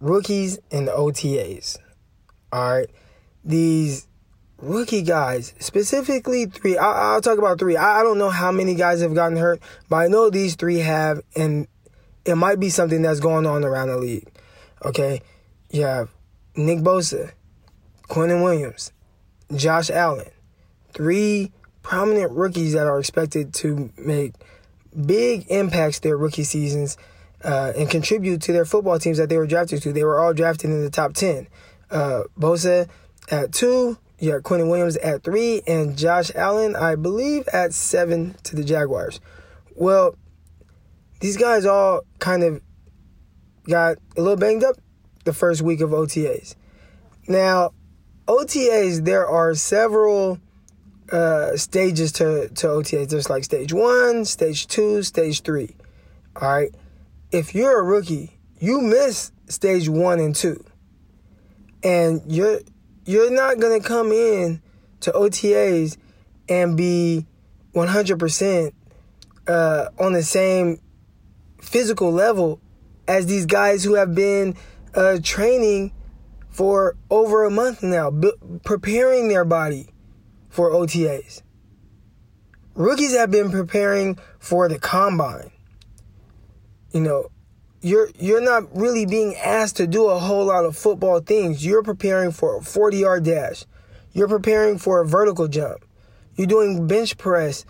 rookies 0.02 0.60
and 0.72 0.88
the 0.88 0.92
OTAs. 0.92 1.78
All 2.52 2.78
right, 2.78 2.90
these 3.46 4.08
rookie 4.58 5.02
guys, 5.04 5.54
specifically 5.60 6.46
three. 6.46 6.78
I, 6.78 7.14
will 7.14 7.22
talk 7.22 7.38
about 7.38 7.60
three. 7.60 7.78
I, 7.78 8.02
I 8.02 8.04
don't 8.04 8.18
know 8.18 8.30
how 8.30 8.52
many 8.52 8.76
guys 8.76 9.02
have 9.02 9.16
gotten 9.16 9.38
hurt, 9.38 9.62
but 9.90 9.98
I 9.98 10.08
know 10.08 10.30
these 10.30 10.56
three 10.56 10.80
have, 10.80 11.22
and 11.36 11.68
it 12.26 12.36
might 12.36 12.60
be 12.60 12.70
something 12.70 13.02
that's 13.02 13.20
going 13.20 13.46
on 13.46 13.64
around 13.64 13.88
the 13.88 13.98
league. 13.98 14.28
Okay, 14.84 15.22
you 15.70 15.84
have 15.84 16.10
Nick 16.56 16.80
Bosa, 16.80 17.32
Quinnen 18.10 18.44
Williams, 18.44 18.92
Josh 19.56 19.90
Allen, 19.90 20.30
three 20.92 21.52
prominent 21.84 22.32
rookies 22.32 22.74
that 22.74 22.88
are 22.88 23.00
expected 23.00 23.54
to 23.54 23.92
make 23.98 24.34
big 25.06 25.46
impacts 25.50 26.00
their 26.00 26.18
rookie 26.18 26.44
seasons 26.44 26.98
uh, 27.44 27.74
and 27.78 27.90
contribute 27.90 28.42
to 28.44 28.52
their 28.52 28.66
football 28.66 29.00
teams 29.00 29.18
that 29.18 29.30
they 29.30 29.38
were 29.38 29.48
drafted 29.48 29.82
to. 29.84 29.94
They 29.94 30.04
were 30.04 30.20
all 30.20 30.34
drafted 30.34 30.70
in 30.70 30.82
the 30.82 30.90
top 30.90 31.14
10. 31.14 31.48
Uh, 31.90 32.24
Bosa 32.40 32.90
at 33.30 33.52
two, 33.52 33.98
you 34.20 34.32
Quinnen 34.40 34.70
Williams 34.70 34.98
at 34.98 35.24
three, 35.24 35.62
and 35.68 35.98
Josh 35.98 36.32
Allen, 36.36 36.76
I 36.76 36.96
believe, 36.96 37.48
at 37.50 37.74
seven 37.74 38.36
to 38.44 38.56
the 38.56 38.64
Jaguars. 38.64 39.20
Well, 39.76 40.16
these 41.20 41.38
guys 41.38 41.66
all 41.66 42.02
kind 42.20 42.44
of 42.44 42.62
got 43.68 43.98
a 44.18 44.22
little 44.22 44.38
banged 44.38 44.64
up 44.64 44.76
the 45.24 45.34
first 45.34 45.62
week 45.62 45.82
of 45.82 45.92
OTAs. 45.92 46.56
Now, 47.28 47.72
OTAs, 48.28 49.06
there 49.06 49.28
are 49.28 49.54
several 49.56 50.40
uh, 51.12 51.56
stages 51.58 52.12
to, 52.14 52.50
to 52.50 52.68
OTAs. 52.68 53.10
There's 53.10 53.30
like 53.30 53.44
stage 53.44 53.74
one, 53.74 54.26
stage 54.26 54.68
two, 54.68 55.04
stage 55.04 55.42
three. 55.42 55.76
All 56.36 56.50
right. 56.50 56.74
If 57.32 57.56
you're 57.56 57.80
a 57.80 57.84
rookie, 57.84 58.38
you 58.60 58.82
miss 58.82 59.32
stage 59.48 59.88
one 59.88 60.20
and 60.20 60.36
two. 60.36 60.64
And 61.84 62.22
you're 62.28 62.60
you're 63.06 63.32
not 63.32 63.60
gonna 63.60 63.80
come 63.80 64.12
in 64.12 64.62
to 65.02 65.12
OTAs 65.12 65.98
and 66.50 66.76
be 66.76 67.26
100% 67.74 68.72
uh, 69.48 69.86
on 69.98 70.14
the 70.14 70.24
same 70.24 70.80
physical 71.62 72.12
level 72.12 72.60
as 73.08 73.26
these 73.26 73.46
guys 73.46 73.84
who 73.84 73.96
have 73.96 74.14
been 74.14 74.56
uh, 74.94 75.18
training 75.24 75.94
for 76.50 76.98
over 77.10 77.46
a 77.46 77.50
month 77.50 77.82
now, 77.82 78.12
b- 78.12 78.34
preparing 78.66 79.30
their 79.30 79.46
body 79.46 79.88
for 80.50 80.72
OTAs. 80.72 81.42
Rookies 82.76 83.16
have 83.16 83.32
been 83.32 83.50
preparing 83.52 84.20
for 84.40 84.68
the 84.68 84.78
combine. 84.78 85.52
You 86.92 87.02
know, 87.02 87.30
you're 87.82 88.10
you're 88.20 88.42
not 88.42 88.76
really 88.76 89.06
being 89.06 89.36
asked 89.36 89.78
to 89.78 89.88
do 89.88 90.08
a 90.08 90.20
whole 90.20 90.46
lot 90.46 90.66
of 90.66 90.78
football 90.78 91.20
things. 91.20 91.66
You're 91.66 91.84
preparing 91.84 92.32
for 92.32 92.58
a 92.58 92.62
40 92.62 92.98
yard 92.98 93.24
dash. 93.24 93.66
You're 94.14 94.28
preparing 94.28 94.78
for 94.78 95.02
a 95.02 95.08
vertical 95.08 95.48
jump. 95.48 95.86
You're 96.36 96.48
doing 96.48 96.88
bench 96.88 97.18
press. 97.18 97.66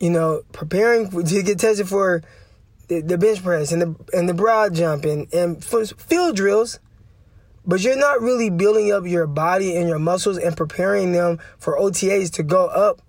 You 0.00 0.10
know, 0.10 0.42
preparing 0.52 1.10
to 1.24 1.42
get 1.42 1.58
tested 1.58 1.88
for 1.88 2.22
the, 2.88 3.00
the 3.00 3.18
bench 3.18 3.42
press 3.42 3.72
and 3.72 3.82
the 3.82 3.96
and 4.12 4.28
the 4.28 4.34
broad 4.34 4.74
jump 4.74 5.04
and 5.04 5.32
and 5.32 5.64
field 5.64 6.36
drills. 6.36 6.78
But 7.66 7.80
you're 7.82 7.98
not 7.98 8.22
really 8.22 8.48
building 8.48 8.92
up 8.92 9.04
your 9.04 9.26
body 9.26 9.76
and 9.76 9.88
your 9.88 9.98
muscles 9.98 10.38
and 10.38 10.56
preparing 10.56 11.12
them 11.12 11.38
for 11.58 11.78
OTAs 11.78 12.30
to 12.34 12.42
go 12.42 12.66
up 12.66 13.02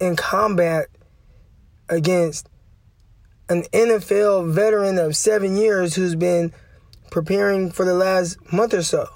in 0.00 0.16
combat 0.16 0.88
against 1.88 2.48
an 3.52 3.62
NFL 3.72 4.50
veteran 4.50 4.98
of 4.98 5.14
seven 5.14 5.56
years 5.56 5.94
who's 5.94 6.14
been 6.14 6.52
preparing 7.10 7.70
for 7.70 7.84
the 7.84 7.94
last 7.94 8.38
month 8.52 8.72
or 8.72 8.82
so. 8.82 9.06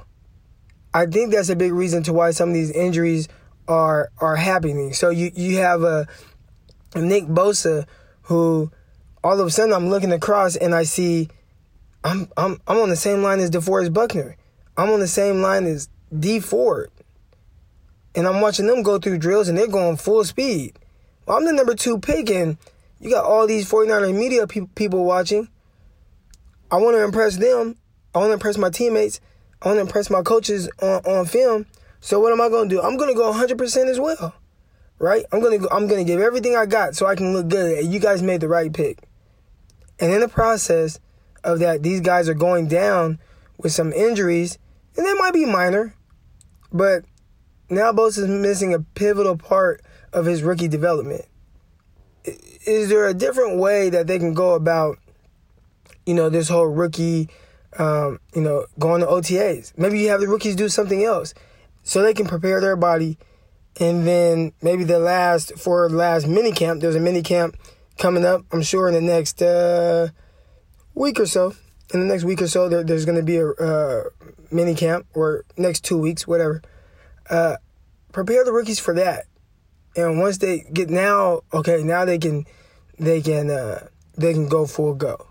I 0.92 1.06
think 1.06 1.32
that's 1.32 1.48
a 1.48 1.56
big 1.56 1.72
reason 1.72 2.02
to 2.04 2.12
why 2.12 2.30
some 2.30 2.50
of 2.50 2.54
these 2.54 2.70
injuries 2.70 3.28
are 3.66 4.10
are 4.18 4.36
happening. 4.36 4.92
So 4.92 5.10
you 5.10 5.32
you 5.34 5.58
have 5.58 5.82
a, 5.82 6.06
Nick 6.94 7.24
Bosa 7.24 7.86
who 8.22 8.70
all 9.24 9.40
of 9.40 9.46
a 9.46 9.50
sudden 9.50 9.72
I'm 9.72 9.88
looking 9.88 10.12
across 10.12 10.56
and 10.56 10.74
I 10.74 10.84
see 10.84 11.28
I'm 12.04 12.28
I'm 12.36 12.60
I'm 12.66 12.78
on 12.78 12.90
the 12.90 12.96
same 12.96 13.22
line 13.22 13.40
as 13.40 13.50
DeForest 13.50 13.92
Buckner. 13.92 14.36
I'm 14.76 14.90
on 14.90 15.00
the 15.00 15.08
same 15.08 15.40
line 15.40 15.66
as 15.66 15.88
D 16.16 16.40
Ford. 16.40 16.90
And 18.14 18.26
I'm 18.26 18.40
watching 18.40 18.66
them 18.66 18.82
go 18.82 18.98
through 18.98 19.18
drills 19.18 19.48
and 19.48 19.58
they're 19.58 19.66
going 19.66 19.96
full 19.96 20.24
speed. 20.24 20.78
Well, 21.26 21.36
I'm 21.36 21.44
the 21.44 21.52
number 21.52 21.74
two 21.74 21.98
pick 21.98 22.30
and 22.30 22.56
you 23.00 23.10
got 23.10 23.24
all 23.24 23.46
these 23.46 23.70
49er 23.70 24.14
media 24.14 24.46
pe- 24.46 24.66
people 24.74 25.04
watching. 25.04 25.48
I 26.70 26.76
want 26.76 26.96
to 26.96 27.04
impress 27.04 27.36
them. 27.36 27.76
I 28.14 28.18
want 28.18 28.30
to 28.30 28.34
impress 28.34 28.56
my 28.56 28.70
teammates. 28.70 29.20
I 29.62 29.68
want 29.68 29.76
to 29.76 29.82
impress 29.82 30.10
my 30.10 30.22
coaches 30.22 30.68
on, 30.80 31.04
on 31.04 31.26
film. 31.26 31.66
So 32.00 32.20
what 32.20 32.32
am 32.32 32.40
I 32.40 32.48
going 32.48 32.68
to 32.68 32.74
do? 32.74 32.82
I'm 32.82 32.96
going 32.96 33.10
to 33.10 33.14
go 33.14 33.32
100% 33.32 33.86
as 33.86 34.00
well. 34.00 34.34
Right? 34.98 35.24
I'm 35.30 35.40
going 35.40 35.60
to 35.60 35.70
I'm 35.70 35.88
going 35.88 36.04
to 36.04 36.10
give 36.10 36.20
everything 36.20 36.56
I 36.56 36.64
got 36.64 36.96
so 36.96 37.06
I 37.06 37.16
can 37.16 37.34
look 37.34 37.48
good. 37.48 37.84
You 37.84 38.00
guys 38.00 38.22
made 38.22 38.40
the 38.40 38.48
right 38.48 38.72
pick. 38.72 38.98
And 40.00 40.12
in 40.12 40.20
the 40.20 40.28
process 40.28 40.98
of 41.44 41.58
that, 41.58 41.82
these 41.82 42.00
guys 42.00 42.28
are 42.28 42.34
going 42.34 42.66
down 42.66 43.18
with 43.58 43.72
some 43.72 43.92
injuries, 43.92 44.58
and 44.96 45.06
they 45.06 45.14
might 45.14 45.32
be 45.32 45.46
minor, 45.46 45.94
but 46.72 47.04
now 47.70 47.92
Bosa 47.92 48.18
is 48.18 48.28
missing 48.28 48.74
a 48.74 48.80
pivotal 48.80 49.36
part 49.36 49.82
of 50.12 50.26
his 50.26 50.42
rookie 50.42 50.68
development 50.68 51.26
is 52.66 52.88
there 52.88 53.06
a 53.06 53.14
different 53.14 53.58
way 53.58 53.90
that 53.90 54.06
they 54.06 54.18
can 54.18 54.34
go 54.34 54.54
about, 54.54 54.98
you 56.04 56.14
know, 56.14 56.28
this 56.28 56.48
whole 56.48 56.66
rookie, 56.66 57.28
um, 57.78 58.18
you 58.34 58.42
know, 58.42 58.66
going 58.78 59.00
to 59.00 59.06
OTAs? 59.06 59.76
Maybe 59.78 60.00
you 60.00 60.08
have 60.08 60.20
the 60.20 60.28
rookies 60.28 60.56
do 60.56 60.68
something 60.68 61.04
else 61.04 61.34
so 61.82 62.02
they 62.02 62.14
can 62.14 62.26
prepare 62.26 62.60
their 62.60 62.76
body. 62.76 63.18
And 63.78 64.06
then 64.06 64.52
maybe 64.62 64.84
the 64.84 64.98
last, 64.98 65.58
for 65.58 65.88
the 65.88 65.96
last 65.96 66.26
mini 66.26 66.52
camp, 66.52 66.80
there's 66.80 66.96
a 66.96 67.00
mini 67.00 67.22
camp 67.22 67.56
coming 67.98 68.24
up, 68.24 68.44
I'm 68.52 68.62
sure, 68.62 68.88
in 68.88 68.94
the 68.94 69.00
next 69.00 69.42
uh, 69.42 70.08
week 70.94 71.20
or 71.20 71.26
so. 71.26 71.54
In 71.94 72.00
the 72.00 72.06
next 72.06 72.24
week 72.24 72.42
or 72.42 72.48
so, 72.48 72.68
there, 72.68 72.82
there's 72.82 73.04
going 73.04 73.18
to 73.18 73.22
be 73.22 73.36
a 73.36 73.48
uh, 73.48 74.04
mini 74.50 74.74
camp 74.74 75.06
or 75.14 75.44
next 75.56 75.84
two 75.84 75.98
weeks, 75.98 76.26
whatever. 76.26 76.62
Uh, 77.30 77.56
prepare 78.12 78.44
the 78.44 78.52
rookies 78.52 78.80
for 78.80 78.94
that 78.94 79.26
and 79.96 80.18
once 80.20 80.38
they 80.38 80.60
get 80.72 80.90
now, 80.90 81.40
okay, 81.52 81.82
now 81.82 82.04
they 82.04 82.18
can 82.18 82.46
they 82.98 83.20
can 83.20 83.50
uh, 83.50 83.88
they 84.16 84.32
can 84.32 84.48
go 84.48 84.66
full 84.66 84.94
go. 84.94 85.26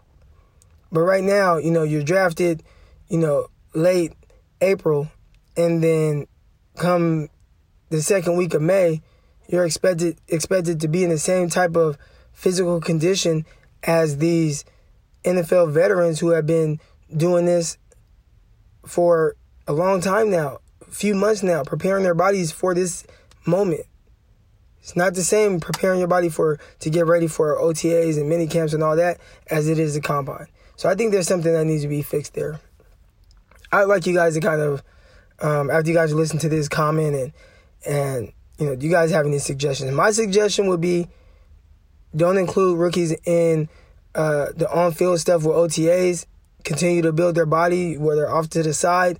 But 0.92 1.02
right 1.02 1.24
now, 1.24 1.58
you 1.58 1.72
know, 1.72 1.84
you're 1.84 2.04
drafted, 2.04 2.64
you 3.10 3.18
know, 3.18 3.48
late 3.74 4.14
April, 4.62 5.10
and 5.56 5.84
then 5.84 6.28
come 6.78 7.30
the 7.90 8.02
second 8.02 8.38
week 8.38 8.54
of 8.54 8.62
May, 8.62 9.02
you're 9.48 9.66
expected 9.66 10.20
expected 10.28 10.80
to 10.82 10.88
be 10.88 11.04
in 11.04 11.10
the 11.10 11.20
same 11.20 11.50
type 11.50 11.76
of 11.76 11.98
physical 12.34 12.82
condition 12.82 13.46
as 13.84 14.18
these 14.18 14.66
NFL 15.24 15.72
veterans 15.72 16.20
who 16.20 16.30
have 16.30 16.46
been 16.46 16.80
doing 17.16 17.46
this 17.46 17.78
for 18.86 19.36
a 19.68 19.74
long 19.74 20.02
time 20.02 20.30
now, 20.30 20.60
a 20.88 20.92
few 20.92 21.16
months 21.16 21.44
now, 21.44 21.64
preparing 21.64 22.04
their 22.04 22.16
bodies 22.16 22.52
for 22.52 22.74
this 22.74 23.06
moment. 23.46 23.86
It's 24.86 24.96
not 24.96 25.16
the 25.16 25.24
same 25.24 25.60
preparing 25.60 25.98
your 25.98 26.08
body 26.08 26.30
for 26.30 26.60
to 26.82 26.92
get 26.92 27.08
ready 27.08 27.26
for 27.26 27.58
OTAs 27.58 28.20
and 28.20 28.30
mini 28.30 28.46
camps 28.46 28.72
and 28.72 28.84
all 28.84 28.96
that 28.98 29.20
as 29.50 29.68
it 29.68 29.80
is 29.80 29.96
the 29.96 30.00
combine. 30.00 30.46
So 30.76 30.88
I 30.88 30.94
think 30.94 31.12
there's 31.12 31.28
something 31.28 31.52
that 31.52 31.66
needs 31.66 31.82
to 31.82 31.88
be 31.88 32.04
fixed 32.04 32.36
there. 32.36 32.60
I'd 33.72 33.86
like 33.86 34.06
you 34.06 34.14
guys 34.14 34.36
to 34.36 34.42
kind 34.42 34.62
of 34.62 34.84
um, 35.42 35.72
after 35.72 35.90
you 35.90 35.96
guys 35.96 36.14
listen 36.14 36.38
to 36.38 36.50
this 36.50 36.70
comment 36.70 37.16
and 37.16 37.34
and 37.84 38.34
you 38.60 38.68
know, 38.68 38.76
do 38.76 38.86
you 38.86 38.92
guys 38.92 39.10
have 39.10 39.26
any 39.26 39.40
suggestions? 39.40 39.92
My 39.92 40.12
suggestion 40.12 40.68
would 40.68 40.82
be 40.82 41.08
don't 42.16 42.38
include 42.38 42.78
rookies 42.78 43.12
in 43.26 43.68
uh, 44.14 44.50
the 44.56 44.72
on-field 44.72 45.20
stuff 45.20 45.46
with 45.46 45.56
OTAs. 45.56 46.28
Continue 46.64 47.02
to 47.02 47.12
build 47.12 47.34
their 47.34 47.48
body 47.48 47.98
where 47.98 48.16
they're 48.16 48.32
off 48.32 48.50
to 48.52 48.62
the 48.62 48.72
side 48.76 49.18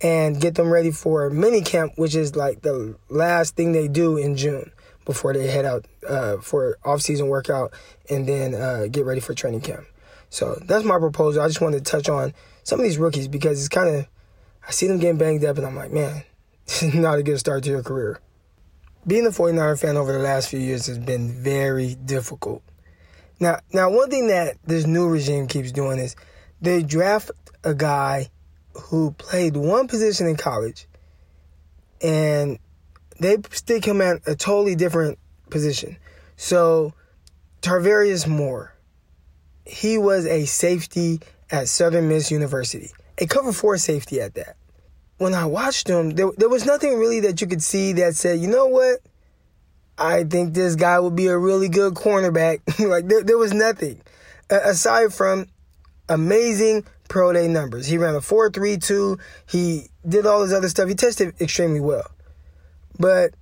and 0.00 0.40
get 0.40 0.54
them 0.54 0.70
ready 0.70 0.92
for 0.92 1.28
mini 1.28 1.60
camp, 1.60 1.94
which 1.96 2.14
is 2.14 2.36
like 2.36 2.62
the 2.62 2.94
last 3.08 3.56
thing 3.56 3.72
they 3.72 3.88
do 3.88 4.16
in 4.16 4.36
June 4.36 4.70
before 5.04 5.32
they 5.32 5.46
head 5.48 5.64
out 5.64 5.86
uh, 6.08 6.38
for 6.38 6.78
off-season 6.84 7.28
workout 7.28 7.72
and 8.10 8.26
then 8.26 8.54
uh, 8.54 8.86
get 8.90 9.04
ready 9.04 9.20
for 9.20 9.34
training 9.34 9.60
camp. 9.60 9.84
So 10.30 10.58
that's 10.64 10.84
my 10.84 10.98
proposal. 10.98 11.42
I 11.42 11.48
just 11.48 11.60
wanted 11.60 11.84
to 11.84 11.90
touch 11.90 12.08
on 12.08 12.32
some 12.62 12.80
of 12.80 12.84
these 12.84 12.98
rookies 12.98 13.28
because 13.28 13.58
it's 13.58 13.68
kind 13.68 13.88
of 13.88 14.06
I 14.66 14.70
see 14.70 14.86
them 14.86 14.98
getting 14.98 15.18
banged 15.18 15.44
up 15.44 15.58
and 15.58 15.66
I'm 15.66 15.76
like, 15.76 15.92
man, 15.92 16.24
this 16.66 16.82
is 16.82 16.94
not 16.94 17.18
a 17.18 17.22
good 17.22 17.38
start 17.38 17.64
to 17.64 17.70
your 17.70 17.82
career. 17.82 18.20
Being 19.06 19.26
a 19.26 19.30
49er 19.30 19.80
fan 19.80 19.96
over 19.96 20.12
the 20.12 20.20
last 20.20 20.48
few 20.48 20.60
years 20.60 20.86
has 20.86 20.98
been 20.98 21.28
very 21.28 21.96
difficult. 21.96 22.62
Now, 23.40 23.58
now 23.72 23.90
one 23.90 24.10
thing 24.10 24.28
that 24.28 24.56
this 24.64 24.86
new 24.86 25.08
regime 25.08 25.48
keeps 25.48 25.72
doing 25.72 25.98
is 25.98 26.14
they 26.60 26.84
draft 26.84 27.32
a 27.64 27.74
guy 27.74 28.30
who 28.74 29.10
played 29.12 29.56
one 29.56 29.88
position 29.88 30.28
in 30.28 30.36
college 30.36 30.86
and 32.00 32.58
they 33.20 33.38
stick 33.50 33.84
him 33.84 34.00
at 34.00 34.26
a 34.26 34.34
totally 34.34 34.74
different 34.74 35.18
position. 35.50 35.96
So, 36.36 36.94
Tarvarius 37.60 38.26
Moore, 38.26 38.74
he 39.64 39.98
was 39.98 40.26
a 40.26 40.44
safety 40.44 41.20
at 41.50 41.68
Southern 41.68 42.08
Miss 42.08 42.30
University, 42.30 42.90
a 43.18 43.26
cover 43.26 43.52
four 43.52 43.76
safety 43.78 44.20
at 44.20 44.34
that. 44.34 44.56
When 45.18 45.34
I 45.34 45.44
watched 45.44 45.88
him, 45.88 46.10
there, 46.10 46.30
there 46.36 46.48
was 46.48 46.66
nothing 46.66 46.98
really 46.98 47.20
that 47.20 47.40
you 47.40 47.46
could 47.46 47.62
see 47.62 47.92
that 47.94 48.16
said, 48.16 48.40
you 48.40 48.48
know 48.48 48.66
what? 48.66 49.00
I 49.98 50.24
think 50.24 50.54
this 50.54 50.74
guy 50.74 50.98
would 50.98 51.14
be 51.14 51.28
a 51.28 51.38
really 51.38 51.68
good 51.68 51.94
cornerback. 51.94 52.60
like, 52.88 53.06
there, 53.06 53.22
there 53.22 53.38
was 53.38 53.52
nothing 53.52 54.00
aside 54.50 55.12
from 55.14 55.46
amazing 56.08 56.84
pro 57.08 57.32
day 57.32 57.48
numbers. 57.48 57.86
He 57.86 57.98
ran 57.98 58.14
a 58.14 58.20
4.32. 58.20 59.20
He 59.48 59.88
did 60.08 60.26
all 60.26 60.42
this 60.42 60.52
other 60.52 60.68
stuff. 60.68 60.88
He 60.88 60.94
tested 60.94 61.34
extremely 61.40 61.80
well. 61.80 62.10
But 62.98 63.34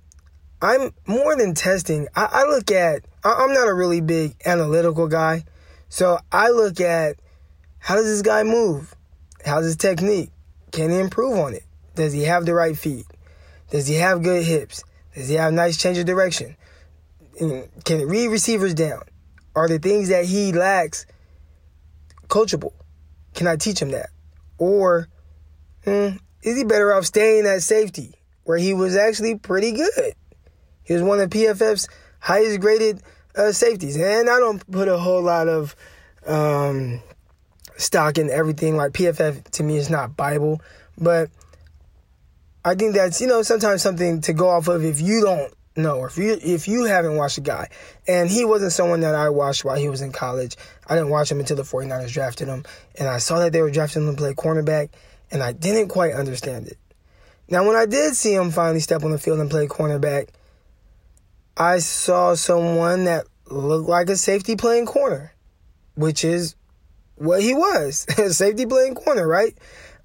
I'm 0.61 0.91
more 1.07 1.35
than 1.35 1.53
testing. 1.53 2.07
I, 2.15 2.27
I 2.31 2.43
look 2.45 2.71
at, 2.71 3.05
I, 3.23 3.33
I'm 3.33 3.53
not 3.53 3.67
a 3.67 3.73
really 3.73 4.01
big 4.01 4.35
analytical 4.45 5.07
guy. 5.07 5.43
So 5.89 6.19
I 6.31 6.49
look 6.49 6.79
at 6.79 7.17
how 7.79 7.95
does 7.95 8.05
this 8.05 8.21
guy 8.21 8.43
move? 8.43 8.95
How's 9.45 9.65
his 9.65 9.75
technique? 9.75 10.29
Can 10.71 10.91
he 10.91 10.99
improve 10.99 11.37
on 11.37 11.53
it? 11.53 11.63
Does 11.95 12.13
he 12.13 12.23
have 12.23 12.45
the 12.45 12.53
right 12.53 12.77
feet? 12.77 13.05
Does 13.71 13.87
he 13.87 13.95
have 13.95 14.23
good 14.23 14.45
hips? 14.45 14.83
Does 15.15 15.27
he 15.27 15.35
have 15.35 15.51
nice 15.51 15.77
change 15.77 15.97
of 15.97 16.05
direction? 16.05 16.55
Can 17.37 17.69
he 17.85 18.05
read 18.05 18.27
receivers 18.27 18.73
down? 18.73 19.03
Are 19.55 19.67
the 19.67 19.79
things 19.79 20.09
that 20.09 20.25
he 20.25 20.53
lacks 20.53 21.05
coachable? 22.27 22.73
Can 23.33 23.47
I 23.47 23.55
teach 23.55 23.81
him 23.81 23.91
that? 23.91 24.09
Or 24.57 25.07
hmm, 25.83 26.09
is 26.43 26.57
he 26.57 26.63
better 26.63 26.93
off 26.93 27.05
staying 27.05 27.45
at 27.45 27.63
safety? 27.63 28.15
Where 28.43 28.57
he 28.57 28.73
was 28.73 28.95
actually 28.95 29.35
pretty 29.35 29.71
good. 29.71 30.13
He 30.83 30.93
was 30.93 31.03
one 31.03 31.19
of 31.19 31.29
PFF's 31.29 31.87
highest 32.19 32.59
graded 32.59 33.01
uh, 33.35 33.51
safeties. 33.51 33.97
And 33.97 34.29
I 34.29 34.39
don't 34.39 34.69
put 34.71 34.87
a 34.87 34.97
whole 34.97 35.21
lot 35.21 35.47
of 35.47 35.75
um, 36.25 37.01
stock 37.77 38.17
in 38.17 38.29
everything. 38.29 38.77
Like 38.77 38.93
PFF 38.93 39.43
to 39.51 39.63
me 39.63 39.77
is 39.77 39.89
not 39.89 40.15
Bible, 40.15 40.61
but 40.97 41.29
I 42.63 42.75
think 42.75 42.95
that's 42.95 43.21
you 43.21 43.27
know 43.27 43.41
sometimes 43.41 43.81
something 43.81 44.21
to 44.21 44.33
go 44.33 44.49
off 44.49 44.67
of 44.67 44.83
if 44.83 45.01
you 45.01 45.21
don't 45.21 45.53
know 45.75 45.97
or 45.97 46.07
if 46.07 46.17
you 46.17 46.37
if 46.41 46.67
you 46.67 46.83
haven't 46.83 47.15
watched 47.15 47.37
a 47.37 47.41
guy. 47.41 47.69
And 48.07 48.29
he 48.29 48.45
wasn't 48.45 48.71
someone 48.71 49.01
that 49.01 49.15
I 49.15 49.29
watched 49.29 49.65
while 49.65 49.77
he 49.77 49.89
was 49.89 50.01
in 50.01 50.11
college. 50.11 50.55
I 50.87 50.95
didn't 50.95 51.09
watch 51.09 51.31
him 51.31 51.39
until 51.39 51.57
the 51.57 51.63
49ers 51.63 52.11
drafted 52.11 52.47
him, 52.47 52.65
and 52.97 53.07
I 53.07 53.17
saw 53.17 53.39
that 53.39 53.51
they 53.53 53.61
were 53.61 53.71
drafting 53.71 54.07
him 54.07 54.15
to 54.15 54.21
play 54.21 54.33
cornerback, 54.33 54.89
and 55.31 55.41
I 55.41 55.53
didn't 55.53 55.87
quite 55.87 56.13
understand 56.13 56.67
it. 56.67 56.77
Now, 57.51 57.67
when 57.67 57.75
I 57.75 57.85
did 57.85 58.15
see 58.15 58.33
him 58.33 58.49
finally 58.49 58.79
step 58.79 59.03
on 59.03 59.11
the 59.11 59.17
field 59.17 59.41
and 59.41 59.49
play 59.49 59.67
cornerback, 59.67 60.29
I 61.57 61.79
saw 61.79 62.33
someone 62.33 63.03
that 63.03 63.25
looked 63.47 63.89
like 63.89 64.09
a 64.09 64.15
safety 64.15 64.55
playing 64.55 64.85
corner, 64.85 65.33
which 65.95 66.23
is 66.23 66.55
what 67.15 67.41
he 67.41 67.53
was 67.53 68.07
A 68.17 68.33
safety 68.33 68.65
playing 68.65 68.95
corner, 68.95 69.27
right? 69.27 69.55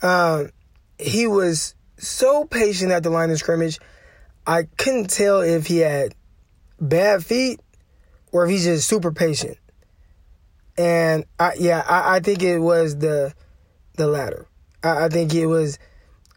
Um, 0.02 0.50
he 0.98 1.28
was 1.28 1.76
so 1.98 2.44
patient 2.44 2.90
at 2.90 3.04
the 3.04 3.10
line 3.10 3.30
of 3.30 3.38
scrimmage. 3.38 3.78
I 4.44 4.64
couldn't 4.76 5.08
tell 5.08 5.40
if 5.40 5.68
he 5.68 5.78
had 5.78 6.16
bad 6.80 7.24
feet 7.24 7.60
or 8.32 8.44
if 8.44 8.50
he's 8.50 8.64
just 8.64 8.88
super 8.88 9.12
patient. 9.12 9.56
And 10.76 11.24
I, 11.38 11.52
yeah, 11.58 11.84
I, 11.88 12.16
I 12.16 12.20
think 12.20 12.42
it 12.42 12.58
was 12.58 12.98
the 12.98 13.32
the 13.94 14.08
latter. 14.08 14.46
I, 14.82 15.04
I 15.04 15.08
think 15.08 15.32
it 15.32 15.46
was 15.46 15.78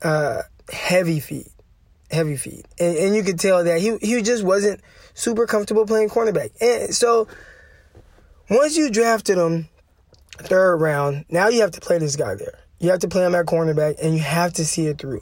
uh, 0.02 0.44
heavy 0.72 1.20
feet, 1.20 1.52
heavy 2.12 2.38
feet, 2.38 2.66
and, 2.80 2.96
and 2.98 3.16
you 3.16 3.24
could 3.24 3.40
tell 3.40 3.64
that 3.64 3.82
he 3.82 3.98
he 3.98 4.22
just 4.22 4.44
wasn't 4.44 4.82
super 5.14 5.46
comfortable 5.46 5.86
playing 5.86 6.10
cornerback. 6.10 6.52
And 6.62 6.94
so 6.96 7.28
once 8.50 8.78
you 8.78 8.90
drafted 8.90 9.38
him 9.38 9.70
third 10.38 10.78
round, 10.78 11.26
now 11.30 11.50
you 11.50 11.62
have 11.62 11.72
to 11.72 11.82
play 11.82 11.98
this 11.98 12.16
guy 12.16 12.36
there. 12.36 12.60
You 12.80 12.90
have 12.92 13.00
to 13.00 13.08
play 13.08 13.26
him 13.26 13.36
at 13.36 13.46
cornerback, 13.46 14.02
and 14.02 14.14
you 14.14 14.22
have 14.22 14.54
to 14.54 14.66
see 14.66 14.88
it 14.88 14.98
through. 14.98 15.22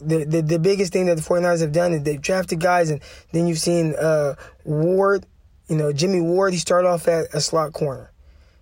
The, 0.00 0.24
the, 0.24 0.42
the 0.42 0.58
biggest 0.58 0.92
thing 0.92 1.06
that 1.06 1.16
the 1.16 1.22
49ers 1.22 1.60
have 1.60 1.72
done 1.72 1.92
is 1.92 2.02
they've 2.02 2.20
drafted 2.20 2.60
guys, 2.60 2.90
and 2.90 3.00
then 3.32 3.46
you've 3.46 3.58
seen 3.58 3.94
uh, 3.94 4.34
Ward, 4.64 5.26
you 5.68 5.76
know, 5.76 5.92
Jimmy 5.92 6.20
Ward, 6.20 6.52
he 6.52 6.58
started 6.58 6.88
off 6.88 7.06
at 7.06 7.26
a 7.32 7.40
slot 7.40 7.72
corner. 7.72 8.10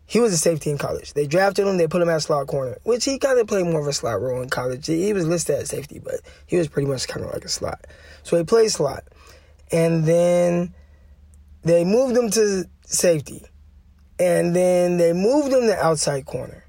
He 0.06 0.20
was 0.20 0.32
a 0.32 0.36
safety 0.36 0.70
in 0.70 0.78
college. 0.78 1.14
They 1.14 1.26
drafted 1.26 1.66
him, 1.66 1.78
they 1.78 1.86
put 1.86 2.02
him 2.02 2.08
at 2.08 2.22
slot 2.22 2.46
corner, 2.46 2.76
which 2.82 3.04
he 3.04 3.18
kind 3.18 3.38
of 3.38 3.46
played 3.46 3.66
more 3.66 3.80
of 3.80 3.86
a 3.86 3.92
slot 3.92 4.20
role 4.20 4.42
in 4.42 4.50
college. 4.50 4.86
He 4.86 5.12
was 5.12 5.26
listed 5.26 5.56
as 5.56 5.70
safety, 5.70 5.98
but 5.98 6.20
he 6.46 6.56
was 6.56 6.68
pretty 6.68 6.88
much 6.88 7.08
kind 7.08 7.24
of 7.24 7.32
like 7.32 7.44
a 7.44 7.48
slot. 7.48 7.86
So 8.22 8.36
he 8.36 8.44
played 8.44 8.70
slot. 8.70 9.04
And 9.70 10.04
then 10.04 10.74
they 11.62 11.84
moved 11.84 12.16
him 12.16 12.30
to 12.30 12.64
safety. 12.84 13.44
And 14.18 14.54
then 14.54 14.98
they 14.98 15.12
moved 15.12 15.52
him 15.52 15.62
to 15.62 15.76
outside 15.76 16.26
corner. 16.26 16.64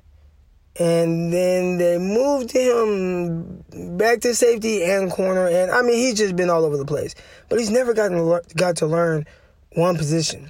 And 0.80 1.32
then 1.32 1.78
they 1.78 2.00
moved 2.00 2.52
him 2.52 3.64
back 3.98 4.22
to 4.22 4.34
safety 4.34 4.84
and 4.84 5.12
corner. 5.12 5.48
And 5.48 5.70
I 5.70 5.82
mean, 5.82 5.98
he's 5.98 6.18
just 6.18 6.36
been 6.36 6.50
all 6.50 6.66
over 6.66 6.78
the 6.78 6.86
place. 6.86 7.14
But 7.50 7.60
he's 7.60 7.70
never 7.70 7.94
gotten 7.94 8.40
got 8.56 8.78
to 8.78 8.88
learn 8.88 9.26
one 9.74 9.98
position. 9.98 10.50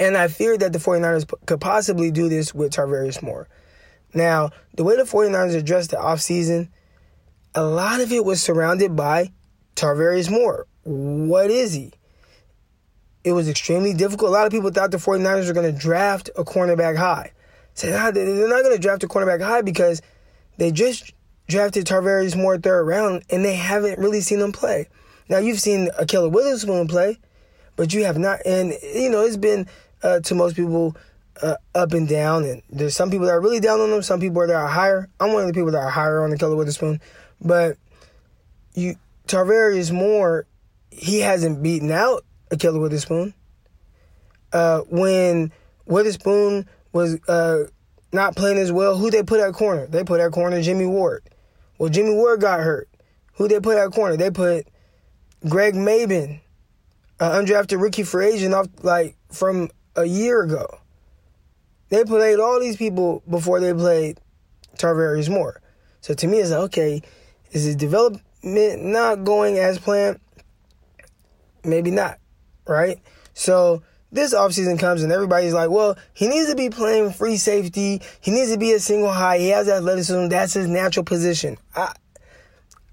And 0.00 0.16
I 0.16 0.28
fear 0.28 0.56
that 0.56 0.72
the 0.72 0.78
49ers 0.78 1.32
could 1.46 1.60
possibly 1.60 2.10
do 2.10 2.30
this 2.30 2.54
with 2.54 2.72
Tarvarius 2.72 3.22
Moore. 3.22 3.46
Now, 4.14 4.50
the 4.74 4.82
way 4.82 4.96
the 4.96 5.02
49ers 5.02 5.54
addressed 5.54 5.90
the 5.90 5.98
offseason, 5.98 6.70
a 7.54 7.62
lot 7.62 8.00
of 8.00 8.10
it 8.10 8.24
was 8.24 8.42
surrounded 8.42 8.96
by 8.96 9.30
Tarvarius 9.76 10.30
Moore. 10.30 10.66
What 10.84 11.50
is 11.50 11.74
he? 11.74 11.92
It 13.24 13.32
was 13.32 13.46
extremely 13.46 13.92
difficult. 13.92 14.30
A 14.30 14.32
lot 14.32 14.46
of 14.46 14.52
people 14.52 14.70
thought 14.70 14.90
the 14.90 14.96
49ers 14.96 15.46
were 15.46 15.52
going 15.52 15.72
to 15.72 15.78
draft 15.78 16.30
a 16.34 16.44
cornerback 16.44 16.96
high. 16.96 17.32
Said, 17.74 17.92
nah, 17.92 18.10
they're 18.10 18.48
not 18.48 18.62
going 18.62 18.74
to 18.74 18.82
draft 18.82 19.04
a 19.04 19.08
cornerback 19.08 19.42
high 19.42 19.60
because 19.60 20.00
they 20.56 20.72
just 20.72 21.12
drafted 21.46 21.86
Tarvarius 21.86 22.34
Moore 22.34 22.56
third 22.56 22.84
round 22.84 23.22
and 23.28 23.44
they 23.44 23.54
haven't 23.54 23.98
really 23.98 24.22
seen 24.22 24.40
him 24.40 24.52
play. 24.52 24.88
Now, 25.28 25.38
you've 25.38 25.60
seen 25.60 25.90
Ahkello 26.00 26.32
Witherspoon 26.32 26.88
play, 26.88 27.18
but 27.76 27.92
you 27.92 28.04
have 28.04 28.16
not. 28.16 28.40
And, 28.46 28.72
you 28.82 29.10
know, 29.10 29.20
it's 29.20 29.36
been 29.36 29.68
uh, 30.02 30.20
to 30.20 30.34
most 30.34 30.56
people 30.56 30.96
uh, 31.42 31.56
up 31.74 31.92
and 31.92 32.08
down. 32.08 32.44
And 32.44 32.62
there's 32.70 32.94
some 32.94 33.10
people 33.10 33.26
that 33.26 33.32
are 33.32 33.40
really 33.40 33.60
down 33.60 33.80
on 33.80 33.90
them, 33.90 34.02
some 34.02 34.20
people 34.20 34.46
that 34.46 34.54
are 34.54 34.68
higher. 34.68 35.08
I'm 35.18 35.32
one 35.32 35.42
of 35.42 35.48
the 35.48 35.54
people 35.54 35.70
that 35.72 35.78
are 35.78 35.90
higher 35.90 36.22
on 36.22 36.30
Ahkello 36.30 36.56
Witherspoon. 36.56 37.00
But 37.40 37.76
you 38.74 38.96
Tarvarius 39.26 39.92
Moore 39.92 40.46
he 40.90 41.20
hasn't 41.20 41.62
beaten 41.62 41.90
out 41.90 42.24
Ahkello 42.50 42.80
Witherspoon. 42.80 43.34
Uh, 44.52 44.80
when 44.90 45.52
Witherspoon 45.86 46.68
was 46.92 47.18
uh, 47.28 47.64
not 48.12 48.36
playing 48.36 48.58
as 48.58 48.72
well, 48.72 48.96
who 48.96 49.10
they 49.10 49.22
put 49.22 49.40
at 49.40 49.54
corner? 49.54 49.86
They 49.86 50.04
put 50.04 50.20
at 50.20 50.32
corner 50.32 50.60
Jimmy 50.60 50.86
Ward. 50.86 51.22
Well, 51.78 51.88
Jimmy 51.88 52.14
Ward 52.14 52.40
got 52.40 52.60
hurt. 52.60 52.88
Who 53.34 53.48
they 53.48 53.60
put 53.60 53.78
at 53.78 53.92
corner? 53.92 54.16
They 54.16 54.30
put 54.30 54.66
Greg 55.48 55.74
Mabin, 55.74 56.40
an 57.20 57.46
undrafted 57.46 57.80
rookie 57.80 58.02
for 58.02 58.20
agent 58.20 58.52
off 58.52 58.66
like 58.82 59.16
from 59.30 59.70
a 59.96 60.04
year 60.04 60.42
ago. 60.42 60.66
They 61.88 62.04
played 62.04 62.38
all 62.38 62.60
these 62.60 62.76
people 62.76 63.22
before 63.28 63.60
they 63.60 63.74
played 63.74 64.20
Tarvarius 64.76 65.28
Moore. 65.28 65.60
So 66.00 66.14
to 66.14 66.26
me, 66.26 66.38
it's 66.38 66.50
like, 66.50 66.60
okay, 66.60 67.02
is 67.50 67.64
his 67.64 67.76
development 67.76 68.22
not 68.84 69.24
going 69.24 69.58
as 69.58 69.78
planned? 69.78 70.20
maybe 71.64 71.90
not, 71.90 72.18
right? 72.66 72.98
So 73.34 73.82
this 74.12 74.34
offseason 74.34 74.78
comes 74.78 75.02
and 75.02 75.12
everybody's 75.12 75.54
like, 75.54 75.70
well, 75.70 75.96
he 76.14 76.28
needs 76.28 76.48
to 76.50 76.56
be 76.56 76.70
playing 76.70 77.12
free 77.12 77.36
safety. 77.36 78.02
He 78.20 78.30
needs 78.30 78.52
to 78.52 78.58
be 78.58 78.72
a 78.72 78.80
single 78.80 79.12
high. 79.12 79.38
He 79.38 79.48
has 79.48 79.68
athleticism. 79.68 80.28
That's 80.28 80.54
his 80.54 80.66
natural 80.66 81.04
position. 81.04 81.56
I 81.74 81.94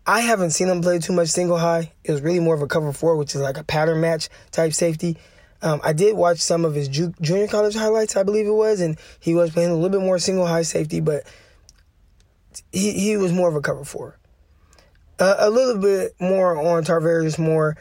I 0.09 0.21
haven't 0.21 0.51
seen 0.51 0.69
him 0.69 0.81
play 0.81 0.99
too 0.99 1.11
much 1.11 1.27
single 1.27 1.57
high. 1.57 1.91
It 2.05 2.11
was 2.11 2.21
really 2.21 2.39
more 2.39 2.55
of 2.55 2.61
a 2.61 2.67
cover 2.67 2.93
four, 2.93 3.17
which 3.17 3.35
is 3.35 3.41
like 3.41 3.57
a 3.57 3.63
pattern 3.63 3.99
match 3.99 4.29
type 4.51 4.71
safety. 4.73 5.17
Um, 5.61 5.81
I 5.83 5.93
did 5.93 6.15
watch 6.15 6.39
some 6.39 6.65
of 6.65 6.75
his 6.75 6.87
ju- 6.87 7.13
junior 7.21 7.47
college 7.47 7.75
highlights, 7.75 8.15
I 8.15 8.23
believe 8.23 8.45
it 8.45 8.51
was, 8.51 8.79
and 8.79 8.97
he 9.19 9.33
was 9.33 9.51
playing 9.51 9.71
a 9.71 9.73
little 9.73 9.89
bit 9.89 10.05
more 10.05 10.19
single 10.19 10.45
high 10.45 10.61
safety, 10.61 10.99
but 10.99 11.23
he, 12.71 12.91
he 12.91 13.17
was 13.17 13.33
more 13.33 13.49
of 13.49 13.55
a 13.55 13.61
cover 13.61 13.83
four. 13.83 14.19
Uh, 15.19 15.35
a 15.39 15.49
little 15.49 15.81
bit 15.81 16.15
more 16.19 16.57
on 16.57 16.83
Tarvarius 16.83 17.39
Moore 17.39 17.75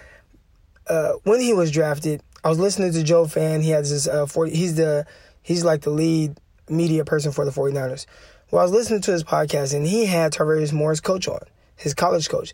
uh, 0.88 1.12
when 1.24 1.40
he 1.40 1.52
was 1.52 1.70
drafted, 1.70 2.22
I 2.44 2.48
was 2.48 2.58
listening 2.58 2.92
to 2.92 3.02
Joe 3.02 3.26
Fann. 3.26 3.60
He 3.60 3.70
has 3.70 3.90
this 3.90 4.06
uh, 4.06 4.26
40, 4.26 4.54
he's 4.54 4.76
the 4.76 5.06
he's 5.42 5.64
like 5.64 5.82
the 5.82 5.90
lead 5.90 6.38
media 6.68 7.04
person 7.04 7.32
for 7.32 7.44
the 7.44 7.50
49ers. 7.50 8.06
Well, 8.50 8.60
I 8.60 8.64
was 8.64 8.72
listening 8.72 9.00
to 9.02 9.12
his 9.12 9.24
podcast 9.24 9.74
and 9.74 9.86
he 9.86 10.06
had 10.06 10.32
Tarvarius 10.32 10.72
Moore's 10.72 11.00
coach 11.00 11.26
on, 11.26 11.40
his 11.76 11.94
college 11.94 12.28
coach. 12.28 12.52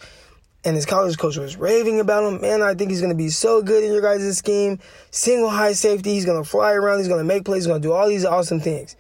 And 0.65 0.77
his 0.77 0.87
college 0.87 1.19
coach 1.19 1.37
was 1.37 1.57
raving 1.57 1.99
about 1.99 2.25
him. 2.25 2.41
Man, 2.41 2.63
I 2.63 2.75
think 2.75 2.91
he's 2.91 3.01
going 3.01 3.13
to 3.13 3.17
be 3.17 3.31
so 3.31 3.63
good 3.63 3.83
in 3.83 3.93
your 3.93 4.01
guys' 4.01 4.39
scheme. 4.39 4.79
Single 5.11 5.51
high 5.51 5.73
safety. 5.73 6.15
He's 6.15 6.25
going 6.25 6.43
to 6.43 6.49
fly 6.49 6.73
around. 6.73 6.99
He's 6.99 7.09
going 7.09 7.21
to 7.21 7.25
make 7.25 7.45
plays. 7.45 7.65
He's 7.65 7.67
going 7.67 7.83
to 7.83 7.89
do 7.89 7.93
all 7.93 8.09
these 8.09 8.25
awesome 8.25 8.61
things. 8.61 8.95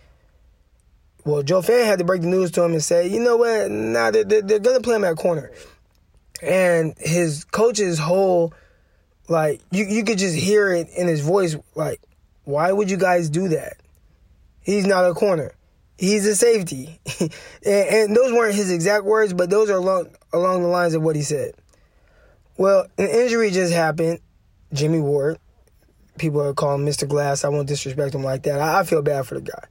Well, 1.24 1.42
Joe 1.44 1.62
Fann 1.62 1.86
had 1.86 2.00
to 2.00 2.04
break 2.04 2.22
the 2.22 2.26
news 2.26 2.50
to 2.52 2.64
him 2.64 2.72
and 2.72 2.82
say, 2.82 3.06
you 3.06 3.20
know 3.20 3.36
what? 3.36 3.70
Nah, 3.70 4.10
they're, 4.10 4.24
they're 4.24 4.58
going 4.58 4.76
to 4.76 4.82
play 4.82 4.96
him 4.96 5.04
at 5.04 5.16
corner. 5.16 5.52
And 6.42 6.94
his 6.98 7.44
coach's 7.44 8.00
whole 8.00 8.52
like 9.28 9.60
you 9.70 9.84
you 9.84 10.04
could 10.04 10.18
just 10.18 10.36
hear 10.36 10.72
it 10.72 10.88
in 10.96 11.06
his 11.06 11.20
voice 11.20 11.56
like 11.74 12.00
why 12.44 12.72
would 12.72 12.90
you 12.90 12.96
guys 12.96 13.30
do 13.30 13.48
that? 13.48 13.76
He's 14.60 14.86
not 14.86 15.08
a 15.08 15.14
corner. 15.14 15.52
He's 16.02 16.26
a 16.26 16.34
safety. 16.34 16.98
and, 17.20 17.30
and, 17.64 18.16
those 18.16 18.32
weren't 18.32 18.56
his 18.56 18.72
exact 18.72 19.04
words, 19.04 19.32
but 19.32 19.50
those 19.50 19.70
are 19.70 19.76
along 19.76 20.08
along 20.32 20.62
the 20.62 20.68
lines 20.68 20.94
of 20.94 21.02
what 21.02 21.14
he 21.14 21.22
said. 21.22 21.52
Well, 22.56 22.88
an 22.98 23.06
injury 23.08 23.52
just 23.52 23.72
happened. 23.72 24.18
Jimmy 24.72 24.98
Ward. 24.98 25.38
People 26.18 26.42
are 26.42 26.54
calling 26.54 26.84
Mr. 26.84 27.08
Glass. 27.08 27.44
I 27.44 27.50
won't 27.50 27.68
disrespect 27.68 28.16
him 28.16 28.24
like 28.24 28.42
that. 28.42 28.60
I, 28.60 28.80
I 28.80 28.82
feel 28.82 29.00
bad 29.00 29.28
for 29.28 29.36
the 29.36 29.42
guy. 29.42 29.64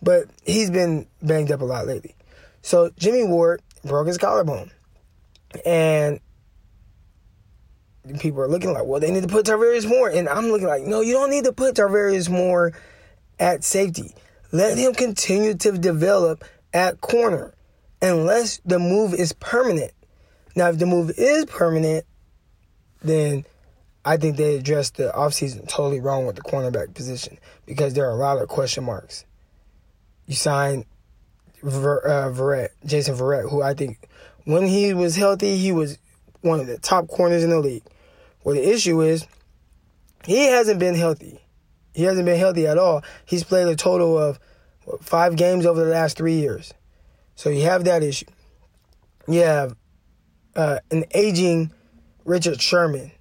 But 0.00 0.28
he's 0.46 0.70
been 0.70 1.06
banged 1.20 1.52
up 1.52 1.60
a 1.60 1.66
lot 1.66 1.86
lately. 1.86 2.14
So 2.62 2.90
Jimmy 2.96 3.24
Ward 3.24 3.60
broke 3.84 4.06
his 4.06 4.16
collarbone. 4.16 4.70
And 5.66 6.18
people 8.20 8.40
are 8.40 8.48
looking 8.48 8.72
like, 8.72 8.86
well, 8.86 9.00
they 9.00 9.10
need 9.10 9.24
to 9.24 9.28
put 9.28 9.44
Tarvarius 9.44 9.86
Moore. 9.86 10.08
And 10.08 10.30
I'm 10.30 10.46
looking 10.46 10.66
like, 10.66 10.84
no, 10.84 11.02
you 11.02 11.12
don't 11.12 11.28
need 11.28 11.44
to 11.44 11.52
put 11.52 11.74
Tarvarius 11.74 12.30
Moore 12.30 12.72
at 13.38 13.64
safety. 13.64 14.14
Let 14.54 14.78
him 14.78 14.94
continue 14.94 15.54
to 15.54 15.72
develop 15.72 16.44
at 16.72 17.00
corner 17.00 17.52
unless 18.00 18.60
the 18.64 18.78
move 18.78 19.12
is 19.12 19.32
permanent. 19.32 19.90
Now, 20.54 20.68
if 20.68 20.78
the 20.78 20.86
move 20.86 21.10
is 21.18 21.46
permanent, 21.46 22.04
then 23.02 23.46
I 24.04 24.16
think 24.16 24.36
they 24.36 24.54
addressed 24.54 24.96
the 24.96 25.10
offseason 25.12 25.66
totally 25.66 25.98
wrong 25.98 26.24
with 26.24 26.36
the 26.36 26.42
cornerback 26.42 26.94
position 26.94 27.38
because 27.66 27.94
there 27.94 28.06
are 28.06 28.12
a 28.12 28.14
lot 28.14 28.40
of 28.40 28.46
question 28.46 28.84
marks. 28.84 29.24
You 30.26 30.36
signed 30.36 30.84
Ver, 31.64 31.98
uh, 31.98 32.30
Verrett, 32.30 32.68
Jason 32.86 33.16
Verrett, 33.16 33.50
who 33.50 33.60
I 33.60 33.74
think 33.74 34.08
when 34.44 34.68
he 34.68 34.94
was 34.94 35.16
healthy, 35.16 35.56
he 35.56 35.72
was 35.72 35.98
one 36.42 36.60
of 36.60 36.68
the 36.68 36.78
top 36.78 37.08
corners 37.08 37.42
in 37.42 37.50
the 37.50 37.58
league. 37.58 37.82
Well, 38.44 38.54
the 38.54 38.72
issue 38.72 39.00
is 39.00 39.26
he 40.24 40.46
hasn't 40.46 40.78
been 40.78 40.94
healthy. 40.94 41.43
He 41.94 42.02
hasn't 42.02 42.26
been 42.26 42.38
healthy 42.38 42.66
at 42.66 42.76
all. 42.76 43.02
He's 43.24 43.44
played 43.44 43.68
a 43.68 43.76
total 43.76 44.18
of 44.18 44.38
five 45.00 45.36
games 45.36 45.64
over 45.64 45.84
the 45.84 45.90
last 45.90 46.16
three 46.16 46.34
years. 46.34 46.74
So 47.36 47.50
you 47.50 47.62
have 47.62 47.84
that 47.84 48.02
issue. 48.02 48.26
You 49.26 49.40
have 49.40 49.76
uh, 50.54 50.80
an 50.90 51.04
aging 51.14 51.72
Richard 52.24 52.60
Sherman, 52.60 53.12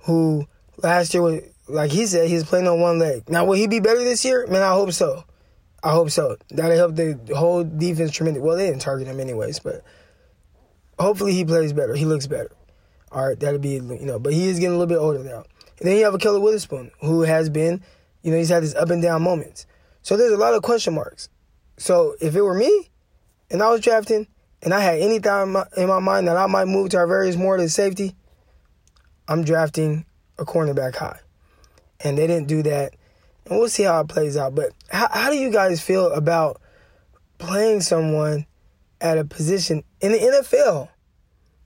who 0.00 0.46
last 0.78 1.14
year 1.14 1.22
was 1.22 1.42
like 1.68 1.90
he 1.90 2.06
said 2.06 2.28
he's 2.28 2.44
playing 2.44 2.66
on 2.66 2.80
one 2.80 2.98
leg. 2.98 3.28
Now 3.28 3.44
will 3.44 3.54
he 3.54 3.66
be 3.66 3.80
better 3.80 4.02
this 4.02 4.24
year? 4.24 4.46
Man, 4.46 4.62
I 4.62 4.72
hope 4.72 4.92
so. 4.92 5.24
I 5.82 5.90
hope 5.90 6.10
so. 6.10 6.36
That'll 6.50 6.76
help 6.76 6.96
the 6.96 7.18
whole 7.36 7.62
defense 7.62 8.10
tremendously. 8.10 8.46
Well, 8.46 8.56
they 8.56 8.68
didn't 8.68 8.82
target 8.82 9.06
him 9.06 9.20
anyways, 9.20 9.60
but 9.60 9.84
hopefully 10.98 11.34
he 11.34 11.44
plays 11.44 11.72
better. 11.72 11.94
He 11.94 12.04
looks 12.04 12.26
better. 12.26 12.50
All 13.12 13.26
right, 13.26 13.38
that'll 13.38 13.60
be 13.60 13.74
you 13.74 13.98
know. 14.00 14.18
But 14.18 14.32
he 14.32 14.48
is 14.48 14.58
getting 14.58 14.74
a 14.74 14.78
little 14.78 14.86
bit 14.86 15.00
older 15.00 15.22
now. 15.22 15.44
And 15.78 15.88
then 15.88 15.96
you 15.96 16.04
have 16.04 16.14
a 16.14 16.18
Ahkello 16.18 16.40
Witherspoon 16.42 16.90
who 17.00 17.22
has 17.22 17.48
been, 17.48 17.82
you 18.28 18.34
know, 18.34 18.40
he's 18.40 18.50
had 18.50 18.62
his 18.62 18.74
up 18.74 18.90
and 18.90 19.00
down 19.00 19.22
moments. 19.22 19.66
So 20.02 20.14
there's 20.14 20.34
a 20.34 20.36
lot 20.36 20.52
of 20.52 20.60
question 20.60 20.94
marks. 20.94 21.30
So 21.78 22.14
if 22.20 22.36
it 22.36 22.42
were 22.42 22.52
me, 22.52 22.90
and 23.50 23.62
I 23.62 23.70
was 23.70 23.80
drafting, 23.80 24.26
and 24.62 24.74
I 24.74 24.80
had 24.80 24.98
any 24.98 25.18
time 25.18 25.56
in 25.78 25.88
my 25.88 25.98
mind 25.98 26.28
that 26.28 26.36
I 26.36 26.46
might 26.46 26.66
move 26.66 26.90
Tarvarius 26.90 27.38
Moore 27.38 27.56
to 27.56 27.70
safety, 27.70 28.14
I'm 29.28 29.44
drafting 29.44 30.04
a 30.38 30.44
cornerback 30.44 30.96
high. 30.96 31.20
And 32.00 32.18
they 32.18 32.26
didn't 32.26 32.48
do 32.48 32.62
that. 32.64 32.96
And 33.46 33.58
we'll 33.58 33.70
see 33.70 33.84
how 33.84 34.00
it 34.00 34.08
plays 34.08 34.36
out. 34.36 34.54
But 34.54 34.72
how, 34.90 35.08
how 35.10 35.30
do 35.30 35.38
you 35.38 35.50
guys 35.50 35.80
feel 35.80 36.12
about 36.12 36.60
playing 37.38 37.80
someone 37.80 38.44
at 39.00 39.16
a 39.16 39.24
position 39.24 39.84
in 40.02 40.12
the 40.12 40.18
NFL 40.18 40.90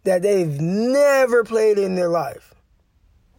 that 0.04 0.22
they've 0.22 0.60
never 0.60 1.42
played 1.42 1.76
in 1.76 1.96
their 1.96 2.08
life? 2.08 2.54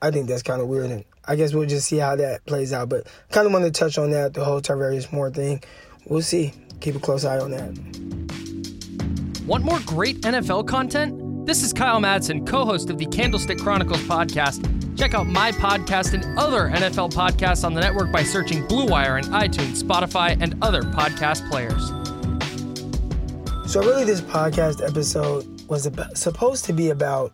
I 0.02 0.12
think 0.12 0.28
that's 0.28 0.44
kind 0.44 0.62
of 0.62 0.68
weird. 0.68 0.92
And 0.92 1.06
I 1.26 1.36
guess 1.36 1.54
we'll 1.54 1.68
just 1.68 1.88
see 1.88 1.98
how 1.98 2.16
that 2.18 2.46
plays 2.46 2.74
out. 2.74 2.90
But 2.90 3.08
kind 3.32 3.46
of 3.46 3.54
want 3.54 3.66
to 3.66 3.72
touch 3.72 3.98
on 3.98 4.12
that, 4.12 4.34
the 4.34 4.44
whole 4.44 4.62
Tarvarius 4.62 5.12
Moore 5.12 5.32
thing. 5.32 5.64
We'll 6.06 6.22
see. 6.22 6.54
Keep 6.82 6.96
a 6.96 7.00
close 7.00 7.24
eye 7.24 7.40
on 7.40 7.52
that. 7.52 9.44
Want 9.48 9.64
more 9.64 9.80
great 9.86 10.22
NFL 10.22 10.68
content? 10.68 11.46
This 11.46 11.64
is 11.64 11.74
Kyle 11.74 12.00
Madsen, 12.00 12.48
co 12.48 12.66
host 12.66 12.90
of 12.90 12.98
the 12.98 13.06
Candlestick 13.06 13.58
Chronicles 13.58 14.02
podcast. 14.02 14.70
Check 14.98 15.14
out 15.14 15.28
my 15.28 15.52
podcast 15.52 16.14
and 16.14 16.38
other 16.38 16.70
NFL 16.70 17.14
podcasts 17.14 17.66
on 17.66 17.74
the 17.74 17.82
network 17.82 18.12
by 18.12 18.24
searching 18.24 18.66
Blue 18.68 18.86
Wire 18.86 19.18
in 19.18 19.26
iTunes, 19.26 19.82
Spotify, 19.82 20.38
and 20.40 20.56
other 20.62 20.84
podcast 20.84 21.50
players. 21.50 21.88
So, 23.72 23.82
really, 23.82 24.06
this 24.06 24.22
podcast 24.22 24.88
episode 24.88 25.68
was 25.70 25.86
about, 25.86 26.18
supposed 26.18 26.66
to 26.66 26.74
be 26.74 26.90
about 26.90 27.34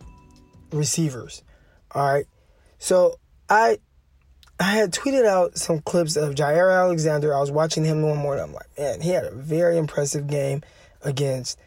receivers. 0.71 1.43
All 1.91 2.11
right. 2.11 2.25
So, 2.77 3.19
I 3.49 3.79
I 4.59 4.71
had 4.71 4.91
tweeted 4.91 5.25
out 5.25 5.57
some 5.57 5.79
clips 5.79 6.17
of 6.17 6.35
Jaire 6.35 6.73
Alexander. 6.73 7.33
I 7.33 7.39
was 7.39 7.51
watching 7.51 7.85
him 7.85 8.01
one 8.01 8.17
morning. 8.17 8.43
I'm 8.43 8.53
like, 8.53 8.67
man, 8.77 9.01
he 9.01 9.09
had 9.09 9.23
a 9.23 9.31
very 9.31 9.77
impressive 9.77 10.27
game 10.27 10.61
against 11.01 11.57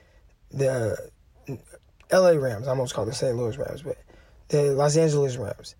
the 0.51 1.11
LA 2.12 2.31
Rams. 2.33 2.66
I 2.68 2.71
almost 2.71 2.95
called 2.95 3.09
the 3.09 3.14
St. 3.14 3.35
Louis 3.35 3.57
Rams, 3.57 3.83
but 3.83 3.97
the 4.49 4.73
Los 4.73 4.97
Angeles 4.97 5.38
Rams. 5.38 5.75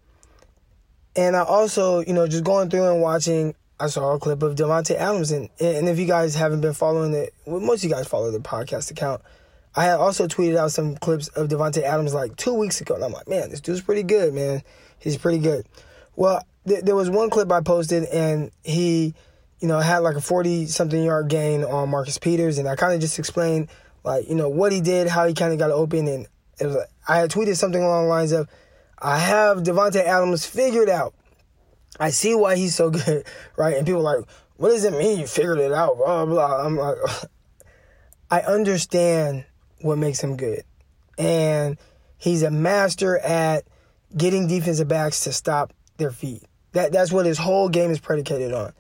And 1.15 1.37
I 1.37 1.43
also, 1.43 2.01
you 2.01 2.15
know, 2.15 2.27
just 2.27 2.45
going 2.45 2.71
through 2.71 2.91
and 2.91 3.03
watching, 3.03 3.55
I 3.79 3.89
saw 3.89 4.15
a 4.15 4.19
clip 4.19 4.43
of 4.43 4.55
Davante 4.55 4.95
Adams. 4.95 5.31
And, 5.31 5.51
and 5.61 5.89
if 5.89 5.99
you 5.99 6.07
guys 6.07 6.35
haven't 6.35 6.63
been 6.63 6.73
following 6.73 7.13
it, 7.13 7.35
well, 7.45 7.61
most 7.61 7.85
of 7.85 7.91
you 7.91 7.95
guys 7.95 8.07
follow 8.07 8.31
the 8.31 8.39
podcast 8.39 8.91
account. 8.91 9.21
I 9.77 9.85
had 9.85 9.99
also 9.99 10.27
tweeted 10.27 10.57
out 10.57 10.73
some 10.73 10.97
clips 10.97 11.29
of 11.29 11.49
Davante 11.49 11.83
Adams 11.83 12.15
like 12.15 12.37
two 12.37 12.55
weeks 12.55 12.81
ago. 12.81 12.95
And 12.95 13.05
I'm 13.05 13.13
like, 13.13 13.29
man, 13.29 13.51
this 13.51 13.61
dude's 13.61 13.83
pretty 13.83 14.03
good, 14.03 14.33
man. 14.33 14.63
He's 14.99 15.19
pretty 15.19 15.39
good. 15.39 15.67
Well, 16.17 16.45
th- 16.67 16.85
there 16.85 16.95
was 16.95 17.11
one 17.11 17.31
clip 17.31 17.51
I 17.51 17.61
posted, 17.61 18.05
and 18.05 18.51
he, 18.63 19.15
you 19.61 19.69
know, 19.69 19.79
had 19.81 19.99
like 19.99 20.17
a 20.17 20.21
40 20.21 20.67
something 20.67 21.03
yard 21.03 21.29
gain 21.29 21.65
on 21.65 21.91
Marcus 21.91 22.19
Peters. 22.19 22.59
And 22.59 22.69
I 22.69 22.77
kind 22.77 22.95
of 22.95 23.01
just 23.01 23.19
explained, 23.19 23.69
like, 24.05 24.29
you 24.29 24.35
know, 24.35 24.49
what 24.49 24.73
he 24.73 24.81
did, 24.81 25.09
how 25.09 25.27
he 25.27 25.35
kind 25.35 25.53
of 25.53 25.59
got 25.59 25.71
open. 25.71 26.09
And 26.09 26.27
it 26.61 26.67
was, 26.67 26.77
I 27.09 27.19
had 27.19 27.31
tweeted 27.31 27.57
something 27.57 27.83
along 27.83 28.05
the 28.05 28.11
lines 28.11 28.33
of, 28.33 28.49
I 28.99 29.19
have 29.19 29.59
Davante 29.59 30.05
Adams 30.05 30.47
figured 30.47 30.89
out. 30.89 31.15
I 31.99 32.11
see 32.11 32.35
why 32.35 32.57
he's 32.57 32.75
so 32.75 32.91
good, 32.91 33.25
right? 33.57 33.77
And 33.77 33.87
people 33.87 34.03
like, 34.03 34.25
what 34.57 34.69
does 34.69 34.85
it 34.85 34.93
mean 34.93 35.19
you 35.19 35.27
figured 35.27 35.59
it 35.59 35.73
out? 35.73 35.97
Blah, 35.97 36.27
blah. 36.27 36.65
I'm 36.65 36.77
like, 36.77 36.97
I 38.31 38.41
understand 38.41 39.45
what 39.81 39.99
makes 39.99 40.21
him 40.21 40.37
good. 40.37 40.63
And 41.19 41.77
he's 42.17 42.43
a 42.43 42.51
master 42.51 43.19
at 43.19 43.65
getting 44.17 44.47
defensive 44.47 44.89
backs 44.89 45.25
to 45.25 45.33
stop 45.33 45.73
their 46.03 46.11
feet. 46.11 46.43
That 46.73 46.93
that's 46.93 47.13
what 47.13 47.27
his 47.27 47.39
whole 47.39 47.69
game 47.69 47.91
is 47.91 48.01
predicated 48.01 48.53
on. 48.53 48.73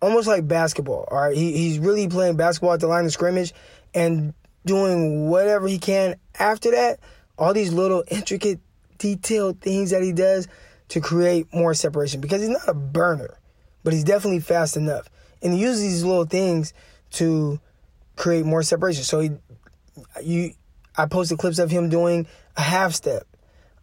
Almost 0.00 0.26
like 0.26 0.48
basketball. 0.48 1.06
All 1.10 1.20
right, 1.20 1.36
he, 1.36 1.52
he's 1.52 1.78
really 1.78 2.08
playing 2.08 2.36
basketball 2.36 2.72
at 2.72 2.80
the 2.80 2.88
line 2.88 3.04
of 3.04 3.12
scrimmage 3.12 3.52
and 3.94 4.34
doing 4.64 5.28
whatever 5.28 5.68
he 5.68 5.78
can 5.78 6.16
after 6.38 6.70
that. 6.72 7.00
All 7.38 7.52
these 7.52 7.72
little 7.72 8.04
intricate, 8.08 8.60
detailed 8.98 9.60
things 9.60 9.90
that 9.90 10.02
he 10.02 10.12
does 10.12 10.48
to 10.88 11.00
create 11.00 11.52
more 11.52 11.74
separation 11.74 12.20
because 12.20 12.40
he's 12.40 12.50
not 12.50 12.68
a 12.68 12.74
burner, 12.74 13.38
but 13.82 13.92
he's 13.92 14.04
definitely 14.04 14.40
fast 14.40 14.76
enough. 14.76 15.08
And 15.40 15.52
he 15.52 15.60
uses 15.60 15.82
these 15.82 16.04
little 16.04 16.26
things 16.26 16.72
to 17.12 17.60
create 18.16 18.44
more 18.44 18.62
separation. 18.62 19.02
So 19.02 19.20
he, 19.20 19.30
you, 20.22 20.52
I 20.96 21.06
posted 21.06 21.38
clips 21.38 21.58
of 21.58 21.70
him 21.70 21.88
doing 21.88 22.26
a 22.56 22.60
half 22.60 22.92
step. 22.92 23.26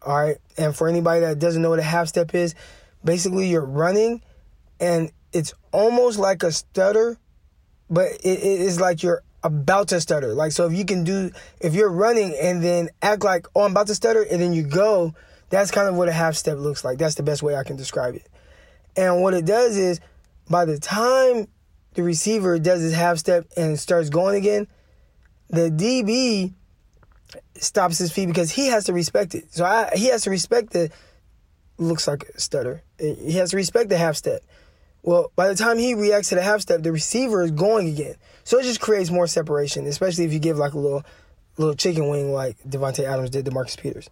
All 0.02 0.18
right, 0.18 0.38
and 0.58 0.74
for 0.74 0.88
anybody 0.88 1.22
that 1.22 1.40
doesn't 1.40 1.62
know 1.62 1.72
what 1.72 1.80
a 1.80 1.84
half 1.84 2.08
step 2.08 2.34
is, 2.34 2.56
basically 3.04 3.50
you're 3.50 3.66
running, 3.66 4.22
and 4.80 5.12
it's 5.34 5.54
almost 5.72 6.20
like 6.20 6.44
a 6.44 6.52
stutter, 6.52 7.18
but 7.90 8.08
it, 8.24 8.40
it 8.40 8.62
is 8.62 8.80
like 8.80 9.04
you're 9.04 9.24
about 9.44 9.90
to 9.90 10.02
stutter. 10.02 10.34
Like 10.34 10.52
so, 10.52 10.66
if 10.66 10.74
you 10.74 10.86
can 10.86 11.04
do, 11.04 11.32
if 11.60 11.74
you're 11.74 11.92
running 11.92 12.36
and 12.40 12.64
then 12.64 12.90
act 13.02 13.24
like 13.24 13.48
oh 13.56 13.62
I'm 13.62 13.72
about 13.72 13.88
to 13.88 13.96
stutter, 13.96 14.24
and 14.24 14.42
then 14.42 14.54
you 14.54 14.64
go, 14.64 15.14
that's 15.50 15.72
kind 15.72 15.88
of 15.88 15.96
what 15.96 16.10
a 16.10 16.14
half 16.14 16.36
step 16.36 16.58
looks 16.58 16.84
like. 16.84 16.98
That's 16.98 17.16
the 17.16 17.24
best 17.24 17.44
way 17.44 17.56
I 17.56 17.64
can 17.64 17.76
describe 17.76 18.16
it. 18.16 18.28
And 18.96 19.22
what 19.22 19.34
it 19.34 19.46
does 19.46 19.78
is, 19.78 20.00
by 20.50 20.66
the 20.66 20.80
time 20.80 21.48
the 21.94 22.04
receiver 22.04 22.60
does 22.60 22.82
his 22.82 22.94
half 22.94 23.18
step 23.18 23.48
and 23.58 23.80
starts 23.80 24.10
going 24.10 24.36
again, 24.36 24.68
the 25.50 25.70
DB 25.70 26.54
stops 27.56 27.98
his 27.98 28.12
feet 28.12 28.28
because 28.28 28.52
he 28.52 28.68
has 28.68 28.86
to 28.86 28.94
respect 28.94 29.36
it. 29.36 29.54
So 29.54 29.66
I, 29.66 29.92
he 29.96 30.08
has 30.08 30.24
to 30.24 30.30
respect 30.30 30.72
the 30.72 30.92
looks 31.80 32.08
like 32.08 32.24
a 32.36 32.40
stutter. 32.40 32.84
He 33.00 33.34
has 33.34 33.52
to 33.52 33.58
respect 33.58 33.90
the 33.90 33.98
half 33.98 34.16
step. 34.16 34.44
Well, 35.02 35.32
by 35.36 35.48
the 35.48 35.56
time 35.56 35.78
he 35.78 35.94
reacts 35.94 36.30
to 36.30 36.36
the 36.36 36.42
half 36.42 36.62
step, 36.62 36.84
the 36.84 36.92
receiver 36.92 37.44
is 37.44 37.52
going 37.52 37.88
again. 37.88 38.16
So 38.44 38.60
it 38.60 38.64
just 38.64 38.82
creates 38.82 39.10
more 39.10 39.28
separation, 39.28 39.86
especially 39.86 40.26
if 40.26 40.34
you 40.34 40.40
give 40.40 40.58
like 40.58 40.74
a 40.74 40.80
little 40.80 41.04
little 41.58 41.76
chicken 41.76 42.10
wing 42.10 42.32
like 42.32 42.58
Davante 42.68 43.04
Adams 43.04 43.30
did 43.30 43.46
to 43.46 43.52
Marcus 43.52 43.76
Peters. 43.76 44.10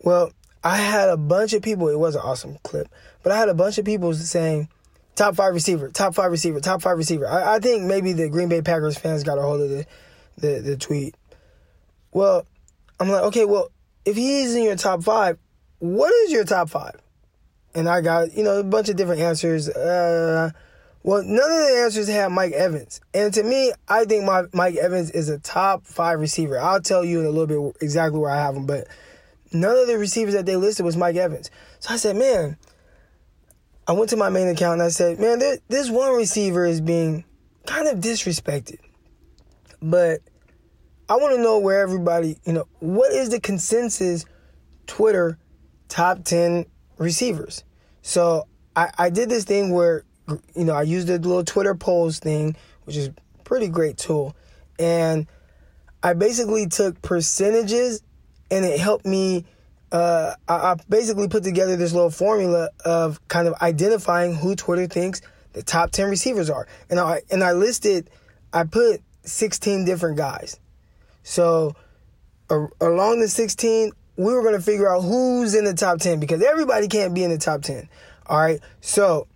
Well, 0.00 0.32
I 0.64 0.76
had 0.76 1.08
a 1.08 1.16
bunch 1.16 1.52
of 1.52 1.62
people, 1.62 1.88
it 1.88 1.98
was 1.98 2.14
an 2.14 2.22
awesome 2.22 2.56
clip, 2.62 2.88
but 3.22 3.32
I 3.32 3.38
had 3.38 3.48
a 3.48 3.54
bunch 3.54 3.78
of 3.78 3.84
people 3.84 4.14
saying 4.14 4.68
top 5.14 5.34
five 5.34 5.54
receiver, 5.54 5.88
top 5.88 6.14
five 6.14 6.30
receiver, 6.30 6.60
top 6.60 6.82
five 6.82 6.96
receiver. 6.96 7.26
I, 7.26 7.56
I 7.56 7.58
think 7.58 7.84
maybe 7.84 8.12
the 8.12 8.28
Green 8.28 8.48
Bay 8.48 8.62
Packers 8.62 8.96
fans 8.96 9.22
got 9.22 9.38
a 9.38 9.42
hold 9.42 9.60
of 9.60 9.70
the, 9.70 9.86
the, 10.38 10.60
the 10.60 10.76
tweet. 10.76 11.14
Well, 12.12 12.46
I'm 13.00 13.08
like, 13.08 13.22
okay, 13.24 13.44
well, 13.44 13.70
if 14.04 14.16
he's 14.16 14.54
in 14.54 14.64
your 14.64 14.76
top 14.76 15.02
five, 15.02 15.38
what 15.82 16.14
is 16.14 16.30
your 16.30 16.44
top 16.44 16.70
five? 16.70 16.94
And 17.74 17.88
I 17.88 18.02
got, 18.02 18.34
you 18.34 18.44
know, 18.44 18.60
a 18.60 18.62
bunch 18.62 18.88
of 18.88 18.94
different 18.94 19.20
answers. 19.20 19.68
Uh, 19.68 20.52
well, 21.02 21.24
none 21.24 21.50
of 21.50 21.58
the 21.58 21.80
answers 21.82 22.06
had 22.06 22.30
Mike 22.30 22.52
Evans. 22.52 23.00
And 23.12 23.34
to 23.34 23.42
me, 23.42 23.72
I 23.88 24.04
think 24.04 24.24
my, 24.24 24.44
Mike 24.52 24.76
Evans 24.76 25.10
is 25.10 25.28
a 25.28 25.40
top 25.40 25.84
five 25.84 26.20
receiver. 26.20 26.56
I'll 26.56 26.80
tell 26.80 27.04
you 27.04 27.18
in 27.18 27.26
a 27.26 27.30
little 27.30 27.72
bit 27.72 27.82
exactly 27.82 28.20
where 28.20 28.30
I 28.30 28.36
have 28.36 28.54
him, 28.54 28.64
but 28.64 28.86
none 29.52 29.76
of 29.76 29.88
the 29.88 29.98
receivers 29.98 30.34
that 30.34 30.46
they 30.46 30.54
listed 30.54 30.86
was 30.86 30.96
Mike 30.96 31.16
Evans. 31.16 31.50
So 31.80 31.92
I 31.92 31.96
said, 31.96 32.14
man, 32.14 32.56
I 33.88 33.92
went 33.92 34.10
to 34.10 34.16
my 34.16 34.28
main 34.28 34.46
account 34.46 34.74
and 34.74 34.82
I 34.82 34.88
said, 34.88 35.18
man, 35.18 35.40
there, 35.40 35.58
this 35.66 35.90
one 35.90 36.14
receiver 36.14 36.64
is 36.64 36.80
being 36.80 37.24
kind 37.66 37.88
of 37.88 37.98
disrespected. 37.98 38.78
But 39.82 40.20
I 41.08 41.16
want 41.16 41.34
to 41.34 41.42
know 41.42 41.58
where 41.58 41.80
everybody, 41.80 42.38
you 42.44 42.52
know, 42.52 42.68
what 42.78 43.12
is 43.12 43.30
the 43.30 43.40
consensus 43.40 44.24
Twitter 44.86 45.38
top 45.92 46.24
10 46.24 46.64
receivers? 46.98 47.64
So 48.00 48.48
I, 48.74 48.90
I 48.98 49.10
did 49.10 49.28
this 49.28 49.44
thing 49.44 49.72
where, 49.72 50.04
you 50.56 50.64
know, 50.64 50.72
I 50.72 50.82
used 50.82 51.06
the 51.08 51.18
little 51.18 51.44
Twitter 51.44 51.74
polls 51.74 52.18
thing, 52.18 52.56
which 52.84 52.96
is 52.96 53.10
pretty 53.44 53.68
great 53.68 53.98
tool. 53.98 54.34
And 54.78 55.26
I 56.02 56.14
basically 56.14 56.66
took 56.66 57.00
percentages 57.02 58.02
and 58.50 58.64
it 58.64 58.80
helped 58.80 59.06
me. 59.06 59.44
Uh, 59.92 60.34
I, 60.48 60.54
I 60.54 60.76
basically 60.88 61.28
put 61.28 61.44
together 61.44 61.76
this 61.76 61.92
little 61.92 62.10
formula 62.10 62.70
of 62.84 63.20
kind 63.28 63.46
of 63.46 63.54
identifying 63.60 64.34
who 64.34 64.56
Twitter 64.56 64.86
thinks 64.86 65.20
the 65.52 65.62
top 65.62 65.90
10 65.90 66.08
receivers 66.08 66.48
are. 66.48 66.66
And 66.88 66.98
I, 66.98 67.20
and 67.30 67.44
I 67.44 67.52
listed, 67.52 68.08
I 68.52 68.64
put 68.64 69.02
16 69.24 69.84
different 69.84 70.16
guys. 70.16 70.58
So 71.22 71.76
along 72.80 73.20
the 73.20 73.28
16, 73.28 73.92
we 74.16 74.32
were 74.32 74.42
going 74.42 74.54
to 74.54 74.60
figure 74.60 74.90
out 74.90 75.00
who's 75.00 75.54
in 75.54 75.64
the 75.64 75.74
top 75.74 75.98
10 75.98 76.20
because 76.20 76.42
everybody 76.42 76.88
can't 76.88 77.14
be 77.14 77.24
in 77.24 77.30
the 77.30 77.38
top 77.38 77.62
10. 77.62 77.88
All 78.26 78.38
right. 78.38 78.60
So 78.80 79.26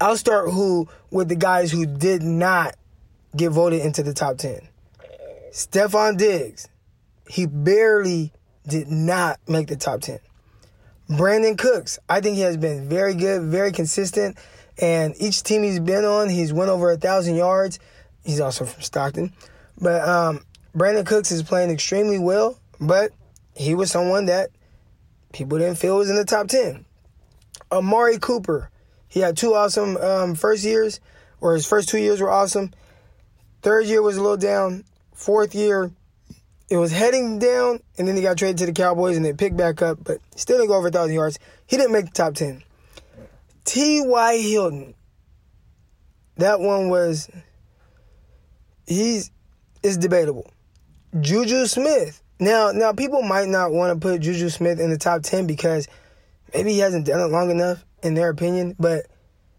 I'll 0.00 0.16
start 0.16 0.50
who 0.50 0.88
with 1.10 1.28
the 1.28 1.36
guys 1.36 1.70
who 1.70 1.86
did 1.86 2.22
not 2.22 2.76
get 3.36 3.50
voted 3.50 3.80
into 3.82 4.02
the 4.02 4.14
top 4.14 4.38
10. 4.38 4.60
Stefon 5.52 6.16
Diggs. 6.16 6.68
He 7.28 7.46
barely 7.46 8.32
did 8.66 8.88
not 8.88 9.40
make 9.48 9.68
the 9.68 9.76
top 9.76 10.00
10. 10.00 10.18
Brandin 11.08 11.56
Cooks, 11.58 11.98
I 12.08 12.20
think 12.20 12.36
he 12.36 12.42
has 12.42 12.56
been 12.56 12.88
very 12.88 13.14
good, 13.14 13.42
very 13.42 13.72
consistent. 13.72 14.36
And 14.78 15.14
each 15.18 15.42
team 15.42 15.62
he's 15.62 15.80
been 15.80 16.04
on, 16.04 16.28
he's 16.28 16.52
went 16.52 16.70
over 16.70 16.90
a 16.90 16.96
thousand 16.96 17.36
yards. 17.36 17.78
He's 18.24 18.40
also 18.40 18.64
from 18.64 18.82
Stockton. 18.82 19.32
But 19.80 20.06
um, 20.06 20.40
Brandin 20.74 21.06
Cooks 21.06 21.30
is 21.30 21.42
playing 21.42 21.70
extremely 21.70 22.18
well, 22.18 22.58
but 22.80 23.12
he 23.56 23.74
was 23.74 23.90
someone 23.90 24.26
that 24.26 24.50
people 25.32 25.58
didn't 25.58 25.78
feel 25.78 25.98
was 25.98 26.10
in 26.10 26.16
the 26.16 26.24
top 26.24 26.48
10. 26.48 26.84
Amari 27.70 28.18
Cooper, 28.18 28.70
he 29.08 29.20
had 29.20 29.36
two 29.36 29.54
awesome 29.54 29.96
um, 29.96 30.34
first 30.34 30.64
years, 30.64 31.00
or 31.40 31.54
his 31.54 31.66
first 31.66 31.88
two 31.88 31.98
years 31.98 32.20
were 32.20 32.30
awesome. 32.30 32.72
Third 33.62 33.86
year 33.86 34.02
was 34.02 34.16
a 34.16 34.22
little 34.22 34.36
down. 34.36 34.84
Fourth 35.12 35.54
year, 35.54 35.90
it 36.68 36.76
was 36.76 36.92
heading 36.92 37.38
down, 37.38 37.80
and 37.98 38.08
then 38.08 38.16
he 38.16 38.22
got 38.22 38.38
traded 38.38 38.58
to 38.58 38.66
the 38.66 38.72
Cowboys, 38.72 39.16
and 39.16 39.24
they 39.24 39.32
picked 39.32 39.56
back 39.56 39.82
up, 39.82 39.98
but 40.02 40.18
still 40.36 40.58
didn't 40.58 40.68
go 40.68 40.74
over 40.74 40.84
1,000 40.84 41.14
yards. 41.14 41.38
He 41.66 41.76
didn't 41.76 41.92
make 41.92 42.06
the 42.06 42.12
top 42.12 42.34
10. 42.34 42.62
T.Y. 43.64 44.38
Hilton, 44.38 44.94
that 46.36 46.60
one 46.60 46.88
was, 46.88 47.30
he's, 48.86 49.30
is 49.82 49.96
debatable. 49.96 50.50
Juju 51.20 51.66
Smith. 51.66 52.20
Now, 52.38 52.72
now 52.72 52.92
people 52.92 53.22
might 53.22 53.48
not 53.48 53.72
want 53.72 53.94
to 53.94 54.08
put 54.08 54.20
Juju 54.20 54.48
Smith 54.48 54.80
in 54.80 54.90
the 54.90 54.98
top 54.98 55.22
10 55.22 55.46
because 55.46 55.88
maybe 56.52 56.72
he 56.72 56.78
hasn't 56.80 57.06
done 57.06 57.20
it 57.20 57.32
long 57.32 57.50
enough, 57.50 57.84
in 58.02 58.14
their 58.14 58.30
opinion, 58.30 58.74
but 58.78 59.06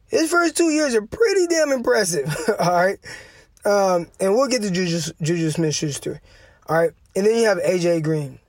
his 0.08 0.30
first 0.30 0.56
two 0.56 0.70
years 0.70 0.94
are 0.94 1.02
pretty 1.02 1.48
damn 1.48 1.72
impressive, 1.72 2.34
all 2.60 2.72
right? 2.72 3.00
Um, 3.66 4.08
and 4.20 4.34
we'll 4.34 4.48
get 4.48 4.62
to 4.62 4.72
Juju, 4.72 5.14
Juju 5.22 5.52
Smith 5.52 5.74
Schuster. 5.74 6.22
All 6.68 6.78
right. 6.78 6.92
And 7.16 7.26
then 7.26 7.36
you 7.36 7.46
have 7.46 7.58
AJ 7.58 8.04
Green. 8.04 8.40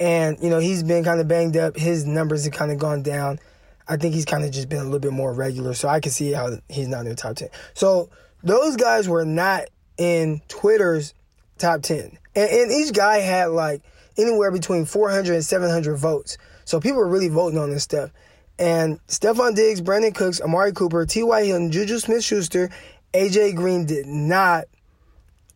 And, 0.00 0.38
you 0.42 0.50
know, 0.50 0.58
he's 0.58 0.82
been 0.82 1.04
kind 1.04 1.20
of 1.20 1.28
banged 1.28 1.56
up. 1.56 1.76
His 1.76 2.06
numbers 2.06 2.44
have 2.44 2.54
kind 2.54 2.72
of 2.72 2.78
gone 2.78 3.02
down. 3.02 3.38
I 3.86 3.96
think 3.96 4.14
he's 4.14 4.24
kind 4.24 4.44
of 4.44 4.50
just 4.50 4.68
been 4.68 4.80
a 4.80 4.84
little 4.84 4.98
bit 4.98 5.12
more 5.12 5.32
regular. 5.32 5.74
So 5.74 5.88
I 5.88 6.00
can 6.00 6.10
see 6.10 6.32
how 6.32 6.56
he's 6.68 6.88
not 6.88 7.00
in 7.00 7.10
the 7.10 7.14
top 7.14 7.36
10. 7.36 7.48
So 7.74 8.08
those 8.42 8.76
guys 8.76 9.08
were 9.08 9.24
not 9.24 9.64
in 9.98 10.40
Twitter's 10.48 11.14
top 11.58 11.82
10. 11.82 12.18
And, 12.34 12.50
and 12.50 12.72
each 12.72 12.92
guy 12.92 13.18
had 13.18 13.46
like 13.46 13.82
anywhere 14.16 14.50
between 14.50 14.84
400 14.84 15.34
and 15.34 15.44
700 15.44 15.96
votes. 15.96 16.38
So 16.64 16.80
people 16.80 16.98
were 16.98 17.08
really 17.08 17.28
voting 17.28 17.58
on 17.58 17.70
this 17.70 17.82
stuff. 17.82 18.10
And 18.58 19.04
Stefon 19.08 19.56
Diggs, 19.56 19.80
Brandin 19.80 20.14
Cooks, 20.14 20.40
Amari 20.40 20.72
Cooper, 20.72 21.04
T.Y. 21.06 21.44
Hilton, 21.44 21.72
Juju 21.72 21.98
Smith 21.98 22.22
Schuster, 22.22 22.70
AJ 23.12 23.56
Green 23.56 23.84
did 23.84 24.06
not 24.06 24.64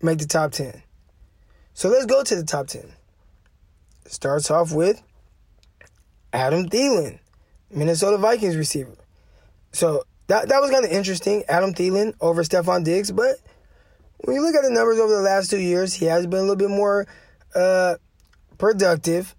make 0.02 0.18
the 0.18 0.26
top 0.26 0.52
10. 0.52 0.82
So 1.74 1.88
let's 1.88 2.06
go 2.06 2.24
to 2.24 2.36
the 2.36 2.44
top 2.44 2.66
10. 2.66 2.92
Starts 4.06 4.50
off 4.50 4.72
with 4.72 5.00
Adam 6.32 6.68
Thielen, 6.68 7.20
Minnesota 7.70 8.18
Vikings 8.18 8.56
receiver. 8.56 8.96
So 9.72 10.02
that, 10.26 10.48
that 10.48 10.60
was 10.60 10.70
kind 10.70 10.84
of 10.84 10.90
interesting. 10.90 11.44
Adam 11.48 11.74
Thielen 11.74 12.14
over 12.20 12.42
Stefon 12.42 12.84
Diggs, 12.84 13.12
but 13.12 13.36
when 14.18 14.36
you 14.36 14.42
look 14.42 14.54
at 14.54 14.62
the 14.62 14.70
numbers 14.70 14.98
over 14.98 15.12
the 15.12 15.22
last 15.22 15.50
two 15.50 15.58
years, 15.58 15.94
he 15.94 16.06
has 16.06 16.26
been 16.26 16.38
a 16.38 16.42
little 16.42 16.56
bit 16.56 16.70
more 16.70 17.06
uh, 17.54 17.96
productive. 18.58 19.34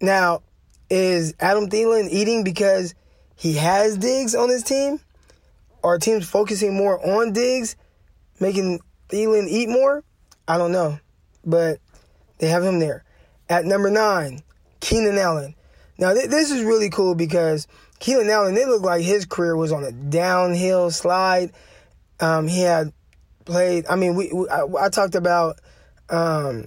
Now, 0.00 0.42
is 0.90 1.34
Adam 1.40 1.68
Thielen 1.68 2.08
eating 2.10 2.44
because 2.44 2.94
he 3.36 3.54
has 3.54 3.96
Diggs 3.96 4.34
on 4.34 4.48
his 4.48 4.62
team? 4.62 5.00
Are 5.82 5.98
teams 5.98 6.28
focusing 6.28 6.74
more 6.74 7.04
on 7.04 7.32
Diggs, 7.32 7.76
making 8.40 8.80
Thielen 9.08 9.48
eat 9.48 9.68
more? 9.68 10.04
I 10.46 10.58
don't 10.58 10.72
know 10.72 10.98
but 11.44 11.78
they 12.38 12.48
have 12.48 12.62
him 12.62 12.78
there. 12.78 13.04
At 13.48 13.64
number 13.64 13.90
nine, 13.90 14.42
Keenan 14.80 15.18
Allen. 15.18 15.54
Now, 15.98 16.14
th- 16.14 16.30
this 16.30 16.50
is 16.50 16.62
really 16.62 16.90
cool 16.90 17.14
because 17.14 17.66
Keenan 17.98 18.30
Allen, 18.30 18.56
it 18.56 18.66
looked 18.66 18.84
like 18.84 19.02
his 19.02 19.26
career 19.26 19.56
was 19.56 19.72
on 19.72 19.84
a 19.84 19.92
downhill 19.92 20.90
slide. 20.90 21.52
Um, 22.20 22.48
he 22.48 22.60
had 22.60 22.92
played, 23.44 23.86
I 23.88 23.96
mean, 23.96 24.14
we, 24.14 24.30
we 24.32 24.48
I, 24.48 24.64
I, 24.80 24.88
talked 24.88 25.14
about 25.14 25.58
um, 26.08 26.66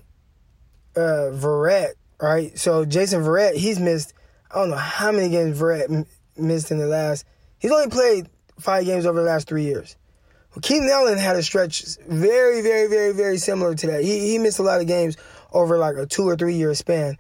uh, 0.96 1.32
Verrett, 1.34 1.94
right? 2.22 2.58
So 2.58 2.86
Jason 2.86 3.22
Verrett, 3.22 3.56
he's 3.56 3.80
missed, 3.80 4.14
I 4.52 4.56
don't 4.56 4.70
know 4.70 4.76
how 4.76 5.12
many 5.12 5.30
games 5.30 5.60
Verrett 5.60 5.92
m- 5.92 6.06
missed 6.38 6.72
in 6.72 6.78
the 6.78 6.88
last, 6.88 7.26
he's 7.60 7.72
only 7.72 7.90
played 7.90 8.30
five 8.60 8.86
games 8.86 9.06
over 9.06 9.20
the 9.20 9.26
last 9.26 9.48
three 9.48 9.64
years. 9.64 9.96
Well, 10.52 10.62
Keenan 10.62 10.90
Allen 10.90 11.18
had 11.18 11.36
a 11.36 11.44
stretch 11.44 11.84
very, 12.08 12.62
very, 12.62 12.88
very, 12.88 13.14
very 13.14 13.38
similar 13.38 13.76
to 13.76 13.88
that. 13.88 14.04
He, 14.04 14.32
he 14.32 14.38
missed 14.38 14.60
a 14.60 14.64
lot 14.64 14.80
of 14.80 14.88
games 14.88 15.18
over 15.52 15.78
like 15.78 15.98
a 15.98 16.06
two 16.06 16.24
or 16.24 16.38
three 16.38 16.56
year 16.56 16.74
span. 16.74 17.18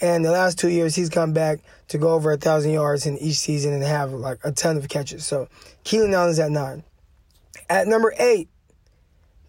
And 0.00 0.24
the 0.24 0.30
last 0.30 0.58
two 0.58 0.68
years, 0.68 0.94
he's 0.94 1.08
come 1.08 1.32
back 1.32 1.60
to 1.88 1.98
go 1.98 2.10
over 2.10 2.30
a 2.30 2.36
thousand 2.36 2.72
yards 2.72 3.06
in 3.06 3.16
each 3.18 3.38
season 3.38 3.72
and 3.72 3.82
have 3.82 4.12
like 4.12 4.38
a 4.44 4.52
ton 4.52 4.76
of 4.76 4.88
catches. 4.88 5.26
So 5.26 5.48
Keenan 5.84 6.14
Allen's 6.14 6.38
at 6.38 6.50
nine. 6.50 6.84
At 7.68 7.88
number 7.88 8.14
eight, 8.18 8.48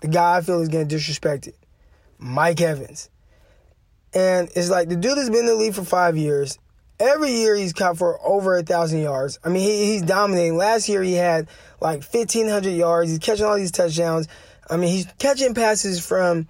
the 0.01 0.07
guy 0.07 0.37
I 0.37 0.41
feel 0.41 0.61
is 0.61 0.69
getting 0.69 0.87
disrespected, 0.87 1.53
Mike 2.17 2.61
Evans. 2.61 3.09
And 4.13 4.49
it's 4.55 4.69
like 4.69 4.89
the 4.89 4.95
dude 4.95 5.17
has 5.17 5.29
been 5.29 5.41
in 5.41 5.45
the 5.47 5.55
league 5.55 5.73
for 5.73 5.83
five 5.83 6.17
years. 6.17 6.57
Every 6.99 7.31
year 7.31 7.55
he's 7.55 7.73
caught 7.73 7.97
for 7.97 8.19
over 8.25 8.57
a 8.57 8.63
thousand 8.63 9.01
yards. 9.01 9.37
I 9.43 9.49
mean, 9.49 9.61
he, 9.61 9.93
he's 9.93 10.01
dominating. 10.01 10.57
Last 10.57 10.89
year 10.89 11.03
he 11.03 11.13
had 11.13 11.47
like 11.79 12.03
1,500 12.03 12.71
yards. 12.71 13.11
He's 13.11 13.19
catching 13.19 13.45
all 13.45 13.55
these 13.55 13.71
touchdowns. 13.71 14.27
I 14.69 14.77
mean, 14.77 14.89
he's 14.89 15.05
catching 15.19 15.53
passes 15.53 16.05
from 16.05 16.47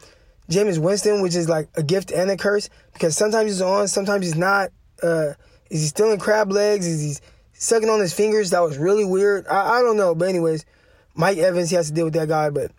Jameis 0.49 0.77
Winston, 0.77 1.21
which 1.21 1.35
is 1.35 1.49
like 1.49 1.67
a 1.75 1.83
gift 1.83 2.11
and 2.11 2.31
a 2.31 2.37
curse 2.37 2.69
because 2.93 3.17
sometimes 3.17 3.51
he's 3.51 3.61
on, 3.61 3.87
sometimes 3.87 4.25
he's 4.25 4.37
not. 4.37 4.69
Uh, 5.03 5.33
is 5.69 5.81
he 5.81 5.87
still 5.87 6.11
in 6.11 6.19
crab 6.19 6.51
legs? 6.51 6.87
Is 6.87 7.01
he 7.01 7.21
sucking 7.53 7.89
on 7.89 7.99
his 7.99 8.13
fingers? 8.13 8.51
That 8.51 8.61
was 8.61 8.77
really 8.77 9.05
weird. 9.05 9.45
I, 9.47 9.79
I 9.79 9.81
don't 9.81 9.97
know. 9.97 10.15
But, 10.15 10.29
anyways, 10.29 10.65
Mike 11.13 11.37
Evans, 11.37 11.69
he 11.69 11.75
has 11.75 11.89
to 11.89 11.93
deal 11.93 12.05
with 12.05 12.13
that 12.13 12.29
guy, 12.29 12.49
but 12.49 12.71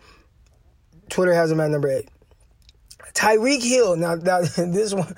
Twitter 1.11 1.33
has 1.33 1.51
him 1.51 1.61
at 1.61 1.71
number 1.71 1.91
eight. 1.91 2.09
Tyreek 3.15 3.63
Hill. 3.63 3.97
Now, 3.97 4.15
now 4.15 4.41
this 4.57 4.95
one, 4.95 5.15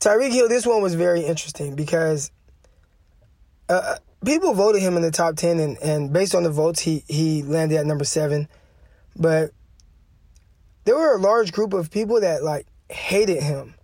Tyreek 0.00 0.32
Hill, 0.32 0.48
this 0.48 0.66
one 0.66 0.82
was 0.82 0.94
very 0.94 1.22
interesting 1.22 1.74
because 1.74 2.30
uh, 3.68 3.96
people 4.24 4.54
voted 4.54 4.82
him 4.82 4.96
in 4.96 5.02
the 5.02 5.10
top 5.10 5.36
10 5.36 5.58
and, 5.58 5.78
and 5.78 6.12
based 6.12 6.34
on 6.34 6.42
the 6.42 6.50
votes 6.50 6.80
he, 6.80 7.04
he 7.08 7.42
landed 7.42 7.78
at 7.78 7.86
number 7.86 8.04
7 8.04 8.48
but 9.16 9.50
there 10.84 10.96
were 10.96 11.14
a 11.14 11.18
large 11.18 11.52
group 11.52 11.72
of 11.72 11.90
people 11.90 12.20
that 12.20 12.42
like 12.42 12.66
hated 12.90 13.42
him 13.42 13.74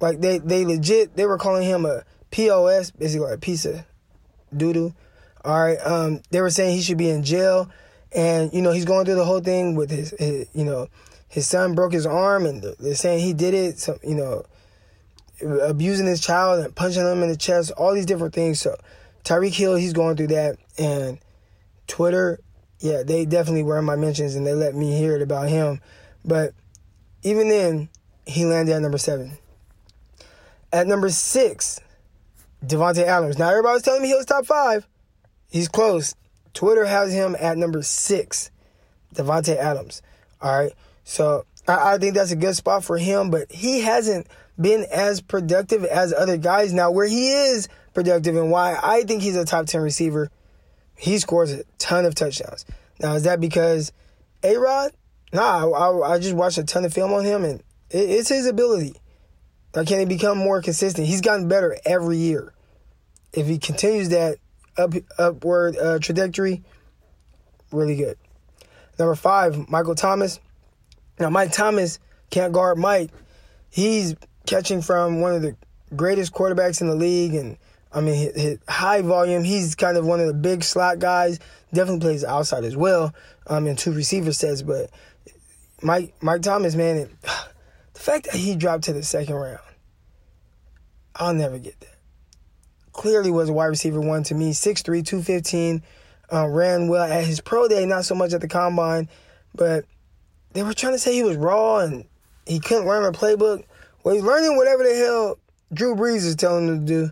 like 0.00 0.20
they, 0.20 0.38
they 0.38 0.64
legit 0.64 1.16
they 1.16 1.26
were 1.26 1.38
calling 1.38 1.62
him 1.62 1.84
a 1.84 2.02
pos 2.30 2.90
basically 2.90 3.26
like 3.26 3.36
a 3.36 3.40
piece 3.40 3.64
of 3.64 3.84
doo-doo 4.56 4.94
all 5.44 5.60
right 5.60 5.78
um, 5.84 6.20
they 6.30 6.40
were 6.40 6.50
saying 6.50 6.76
he 6.76 6.82
should 6.82 6.98
be 6.98 7.10
in 7.10 7.22
jail 7.22 7.70
and 8.14 8.52
you 8.52 8.62
know 8.62 8.72
he's 8.72 8.84
going 8.84 9.04
through 9.04 9.14
the 9.14 9.24
whole 9.24 9.40
thing 9.40 9.74
with 9.74 9.90
his, 9.90 10.14
his 10.18 10.48
you 10.54 10.64
know 10.64 10.88
his 11.28 11.48
son 11.48 11.74
broke 11.74 11.92
his 11.92 12.06
arm 12.06 12.46
and 12.46 12.62
they're 12.78 12.94
saying 12.94 13.20
he 13.20 13.32
did 13.32 13.54
it 13.54 13.78
so 13.78 13.98
you 14.02 14.14
know 14.14 14.44
abusing 15.62 16.06
his 16.06 16.20
child 16.20 16.64
and 16.64 16.74
punching 16.74 17.02
him 17.02 17.22
in 17.22 17.28
the 17.28 17.36
chest 17.36 17.70
all 17.72 17.94
these 17.94 18.06
different 18.06 18.34
things 18.34 18.60
so 18.60 18.76
Tyreek 19.24 19.54
Hill, 19.54 19.76
he's 19.76 19.92
going 19.92 20.16
through 20.16 20.28
that, 20.28 20.56
and 20.78 21.18
Twitter, 21.86 22.40
yeah, 22.80 23.02
they 23.04 23.24
definitely 23.24 23.62
were 23.62 23.78
in 23.78 23.84
my 23.84 23.96
mentions, 23.96 24.34
and 24.34 24.46
they 24.46 24.54
let 24.54 24.74
me 24.74 24.96
hear 24.96 25.14
it 25.14 25.22
about 25.22 25.48
him. 25.48 25.80
But 26.24 26.54
even 27.22 27.48
then, 27.48 27.88
he 28.26 28.44
landed 28.44 28.74
at 28.74 28.82
number 28.82 28.98
seven. 28.98 29.38
At 30.72 30.86
number 30.86 31.10
six, 31.10 31.80
Davante 32.64 33.04
Adams. 33.04 33.38
Now 33.38 33.50
everybody's 33.50 33.82
telling 33.82 34.02
me 34.02 34.08
he 34.08 34.14
was 34.14 34.26
top 34.26 34.46
five. 34.46 34.86
He's 35.50 35.68
close. 35.68 36.14
Twitter 36.54 36.84
has 36.84 37.12
him 37.12 37.36
at 37.38 37.58
number 37.58 37.82
six, 37.82 38.50
Davante 39.14 39.56
Adams. 39.56 40.02
All 40.40 40.58
right, 40.58 40.72
so 41.04 41.44
I, 41.66 41.94
I 41.94 41.98
think 41.98 42.14
that's 42.14 42.32
a 42.32 42.36
good 42.36 42.56
spot 42.56 42.84
for 42.84 42.98
him, 42.98 43.30
but 43.30 43.50
he 43.50 43.80
hasn't 43.80 44.26
been 44.60 44.86
as 44.92 45.20
productive 45.20 45.84
as 45.84 46.12
other 46.12 46.36
guys. 46.36 46.72
Now, 46.72 46.90
where 46.90 47.06
he 47.06 47.30
is 47.30 47.68
productive 47.94 48.36
and 48.36 48.50
why 48.50 48.76
I 48.80 49.02
think 49.02 49.22
he's 49.22 49.36
a 49.36 49.44
top 49.44 49.66
10 49.66 49.80
receiver. 49.80 50.30
He 50.96 51.18
scores 51.18 51.52
a 51.52 51.64
ton 51.78 52.04
of 52.04 52.14
touchdowns. 52.14 52.64
Now, 53.00 53.14
is 53.14 53.24
that 53.24 53.40
because 53.40 53.92
A 54.42 54.56
Rod? 54.56 54.92
Nah, 55.32 55.70
I, 55.70 56.14
I, 56.14 56.18
just 56.18 56.34
watched 56.34 56.58
a 56.58 56.64
ton 56.64 56.84
of 56.84 56.92
film 56.92 57.12
on 57.12 57.24
him 57.24 57.42
and 57.42 57.60
it, 57.90 58.10
it's 58.10 58.28
his 58.28 58.46
ability. 58.46 58.94
Now, 59.74 59.84
can 59.84 59.98
he 59.98 60.04
become 60.04 60.36
more 60.36 60.60
consistent? 60.60 61.06
He's 61.06 61.22
gotten 61.22 61.48
better 61.48 61.76
every 61.86 62.18
year. 62.18 62.52
If 63.32 63.46
he 63.46 63.58
continues 63.58 64.10
that 64.10 64.36
up 64.76 64.94
upward 65.18 65.76
uh, 65.76 65.98
trajectory, 65.98 66.62
really 67.70 67.96
good. 67.96 68.18
Number 68.98 69.14
five, 69.14 69.68
Michael 69.68 69.94
Thomas. 69.94 70.40
Now, 71.18 71.30
Mike 71.30 71.52
Thomas 71.52 71.98
can't 72.30 72.52
guard 72.52 72.78
Mike. 72.78 73.10
He's 73.70 74.14
catching 74.46 74.82
from 74.82 75.20
one 75.20 75.34
of 75.34 75.42
the 75.42 75.56
greatest 75.94 76.32
quarterbacks 76.32 76.80
in 76.80 76.88
the 76.88 76.94
league 76.94 77.34
and 77.34 77.58
I 77.94 78.00
mean, 78.00 78.14
his, 78.14 78.40
his 78.40 78.58
high 78.68 79.02
volume. 79.02 79.44
He's 79.44 79.74
kind 79.74 79.96
of 79.96 80.06
one 80.06 80.20
of 80.20 80.26
the 80.26 80.34
big 80.34 80.64
slot 80.64 80.98
guys. 80.98 81.38
Definitely 81.74 82.00
plays 82.00 82.24
outside 82.24 82.64
as 82.64 82.76
well. 82.76 83.14
Um, 83.46 83.66
in 83.66 83.76
two 83.76 83.92
receiver 83.92 84.32
sets. 84.32 84.62
But 84.62 84.90
Mike 85.82 86.14
Mike 86.22 86.42
Thomas, 86.42 86.74
man, 86.74 86.96
it, 86.96 87.10
the 87.92 88.00
fact 88.00 88.26
that 88.26 88.36
he 88.36 88.56
dropped 88.56 88.84
to 88.84 88.92
the 88.92 89.02
second 89.02 89.34
round, 89.34 89.58
I'll 91.16 91.34
never 91.34 91.58
get 91.58 91.78
that. 91.80 91.91
Clearly 92.92 93.30
was 93.30 93.48
a 93.48 93.52
wide 93.52 93.66
receiver 93.66 94.00
one 94.00 94.22
to 94.24 94.34
me. 94.34 94.52
6'3", 94.52 94.84
215. 94.84 95.82
Uh, 96.32 96.48
ran 96.48 96.88
well 96.88 97.04
at 97.04 97.24
his 97.24 97.40
pro 97.40 97.68
day, 97.68 97.84
not 97.84 98.04
so 98.04 98.14
much 98.14 98.32
at 98.32 98.40
the 98.40 98.48
combine, 98.48 99.08
but 99.54 99.84
they 100.52 100.62
were 100.62 100.72
trying 100.72 100.94
to 100.94 100.98
say 100.98 101.12
he 101.12 101.22
was 101.22 101.36
raw 101.36 101.78
and 101.78 102.06
he 102.46 102.58
couldn't 102.58 102.86
learn 102.86 103.04
a 103.04 103.12
playbook. 103.16 103.64
Well, 104.02 104.14
he's 104.14 104.24
learning 104.24 104.56
whatever 104.56 104.82
the 104.82 104.94
hell 104.94 105.38
Drew 105.72 105.94
Brees 105.94 106.24
is 106.24 106.36
telling 106.36 106.68
him 106.68 106.80
to 106.80 106.86
do. 106.86 107.10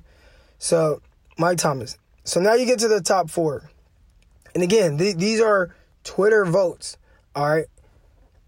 So, 0.58 1.02
Mike 1.38 1.58
Thomas. 1.58 1.98
So 2.24 2.40
now 2.40 2.54
you 2.54 2.66
get 2.66 2.78
to 2.80 2.88
the 2.88 3.00
top 3.00 3.30
four. 3.30 3.70
And 4.54 4.62
again, 4.62 4.98
th- 4.98 5.16
these 5.16 5.40
are 5.40 5.74
Twitter 6.04 6.44
votes. 6.44 6.96
All 7.34 7.48
right. 7.48 7.66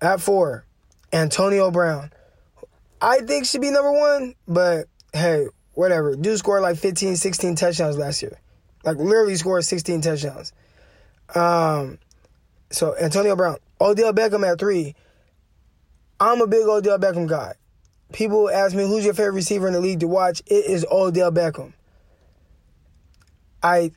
At 0.00 0.20
four, 0.20 0.64
Antonio 1.12 1.70
Brown. 1.70 2.10
I 3.00 3.20
think 3.20 3.46
should 3.46 3.60
be 3.60 3.70
number 3.70 3.92
one, 3.92 4.34
but 4.46 4.86
hey, 5.12 5.46
whatever. 5.74 6.16
Dude 6.16 6.38
scored 6.38 6.62
like 6.62 6.76
15, 6.76 7.16
16 7.16 7.56
touchdowns 7.56 7.98
last 7.98 8.22
year. 8.22 8.38
Like 8.84 8.96
literally 8.96 9.36
scored 9.36 9.64
16 9.64 10.00
touchdowns. 10.00 10.52
Um, 11.34 11.98
so 12.70 12.96
Antonio 12.96 13.36
Brown, 13.36 13.58
Odell 13.80 14.12
Beckham 14.12 14.50
at 14.50 14.58
three. 14.58 14.94
I'm 16.20 16.40
a 16.40 16.46
big 16.46 16.66
Odell 16.66 16.98
Beckham 16.98 17.28
guy. 17.28 17.54
People 18.12 18.50
ask 18.50 18.74
me 18.74 18.82
who's 18.82 19.04
your 19.04 19.14
favorite 19.14 19.32
receiver 19.32 19.66
in 19.66 19.72
the 19.72 19.80
league 19.80 20.00
to 20.00 20.08
watch. 20.08 20.42
It 20.46 20.66
is 20.66 20.84
Odell 20.90 21.32
Beckham. 21.32 21.72
I 23.62 23.92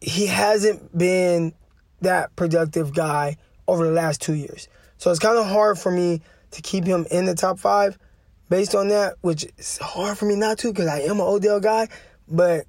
he 0.00 0.26
hasn't 0.26 0.96
been 0.96 1.54
that 2.02 2.36
productive 2.36 2.94
guy 2.94 3.36
over 3.66 3.86
the 3.86 3.92
last 3.92 4.20
two 4.20 4.34
years. 4.34 4.68
So 4.98 5.10
it's 5.10 5.18
kind 5.18 5.38
of 5.38 5.46
hard 5.46 5.78
for 5.78 5.90
me 5.90 6.20
to 6.52 6.62
keep 6.62 6.84
him 6.84 7.06
in 7.10 7.24
the 7.24 7.34
top 7.34 7.58
five 7.58 7.98
based 8.48 8.74
on 8.74 8.88
that, 8.88 9.14
which 9.20 9.46
is 9.58 9.78
hard 9.78 10.18
for 10.18 10.26
me 10.26 10.36
not 10.36 10.58
to 10.58 10.72
because 10.72 10.88
I 10.88 11.00
am 11.00 11.20
an 11.20 11.26
Odell 11.26 11.60
guy. 11.60 11.88
But, 12.28 12.66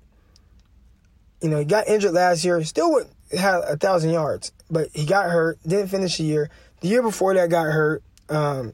you 1.42 1.50
know, 1.50 1.60
he 1.60 1.66
got 1.66 1.88
injured 1.88 2.14
last 2.14 2.44
year, 2.44 2.64
still 2.64 3.06
had 3.32 3.62
a 3.68 3.78
thousand 3.78 4.12
yards, 4.12 4.52
but 4.70 4.90
he 4.94 5.06
got 5.06 5.30
hurt, 5.30 5.60
didn't 5.66 5.88
finish 5.88 6.18
the 6.18 6.24
year. 6.24 6.50
The 6.82 6.88
year 6.88 7.02
before 7.02 7.34
that 7.34 7.50
got 7.50 7.66
hurt. 7.66 8.04
Um, 8.30 8.74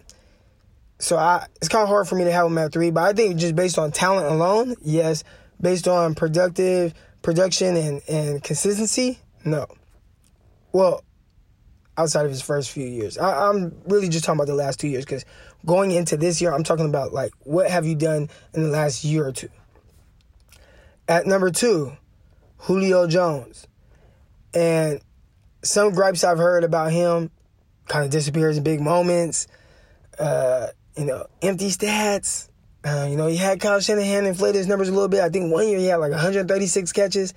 so 1.00 1.18
I, 1.18 1.48
it's 1.58 1.70
kind 1.70 1.84
of 1.84 1.90
hard 1.90 2.08
for 2.08 2.16
me 2.16 2.26
to 2.26 2.32
have 2.32 2.48
him 2.48 2.58
at 2.58 2.72
three, 2.72 2.92
but 2.92 3.04
I 3.04 3.14
think 3.14 3.38
just 3.38 3.56
based 3.56 3.78
on 3.78 3.92
talent 3.92 4.28
alone, 4.28 4.76
yes. 4.82 5.24
Based 5.62 5.88
on 5.88 6.16
productive 6.16 6.94
production 7.22 7.78
and, 7.78 8.02
and 8.10 8.44
consistency, 8.44 9.20
no. 9.46 9.66
Well, 10.74 11.04
outside 11.98 12.26
of 12.26 12.32
his 12.32 12.42
first 12.42 12.72
few 12.72 12.86
years. 12.86 13.18
I, 13.18 13.50
am 13.50 13.74
really 13.86 14.10
just 14.10 14.26
talking 14.26 14.40
about 14.40 14.48
the 14.48 14.56
last 14.56 14.80
two 14.80 14.88
years 14.88 15.06
because 15.06 15.26
going 15.66 15.92
into 15.92 16.18
this 16.18 16.42
year, 16.42 16.54
I'm 16.54 16.64
talking 16.64 16.86
about 16.86 17.14
like 17.14 17.32
what 17.44 17.70
have 17.70 17.86
you 17.86 17.96
done 17.96 18.30
in 18.54 18.64
the 18.64 18.70
last 18.70 19.04
year 19.04 19.28
or 19.28 19.32
two. 19.32 19.50
At 21.08 21.26
number 21.26 21.52
two, 21.52 21.94
Julio 22.60 23.08
Jones. 23.08 23.68
And 24.54 25.02
some 25.64 25.94
gripes 25.94 26.24
I've 26.24 26.38
heard 26.38 26.64
about 26.64 26.92
him 26.92 27.32
kind 27.88 28.06
of 28.06 28.12
disappears 28.12 28.58
in 28.58 28.64
big 28.64 28.82
moments. 28.82 29.48
Uh, 30.18 30.68
you 30.96 31.06
know, 31.06 31.26
empty 31.42 31.70
stats. 31.70 32.50
Uh, 32.86 33.08
you 33.10 33.16
know, 33.16 33.28
he 33.28 33.38
had 33.38 33.60
Kyle 33.60 33.80
Shanahan 33.80 34.26
inflate 34.26 34.56
his 34.56 34.68
numbers 34.68 34.90
a 34.90 34.92
little 34.92 35.08
bit. 35.08 35.22
I 35.22 35.30
think 35.30 35.52
one 35.52 35.68
year 35.68 35.80
he 35.80 35.86
had 35.86 35.98
like 35.98 36.12
136 36.12 36.92
catches. 36.92 37.34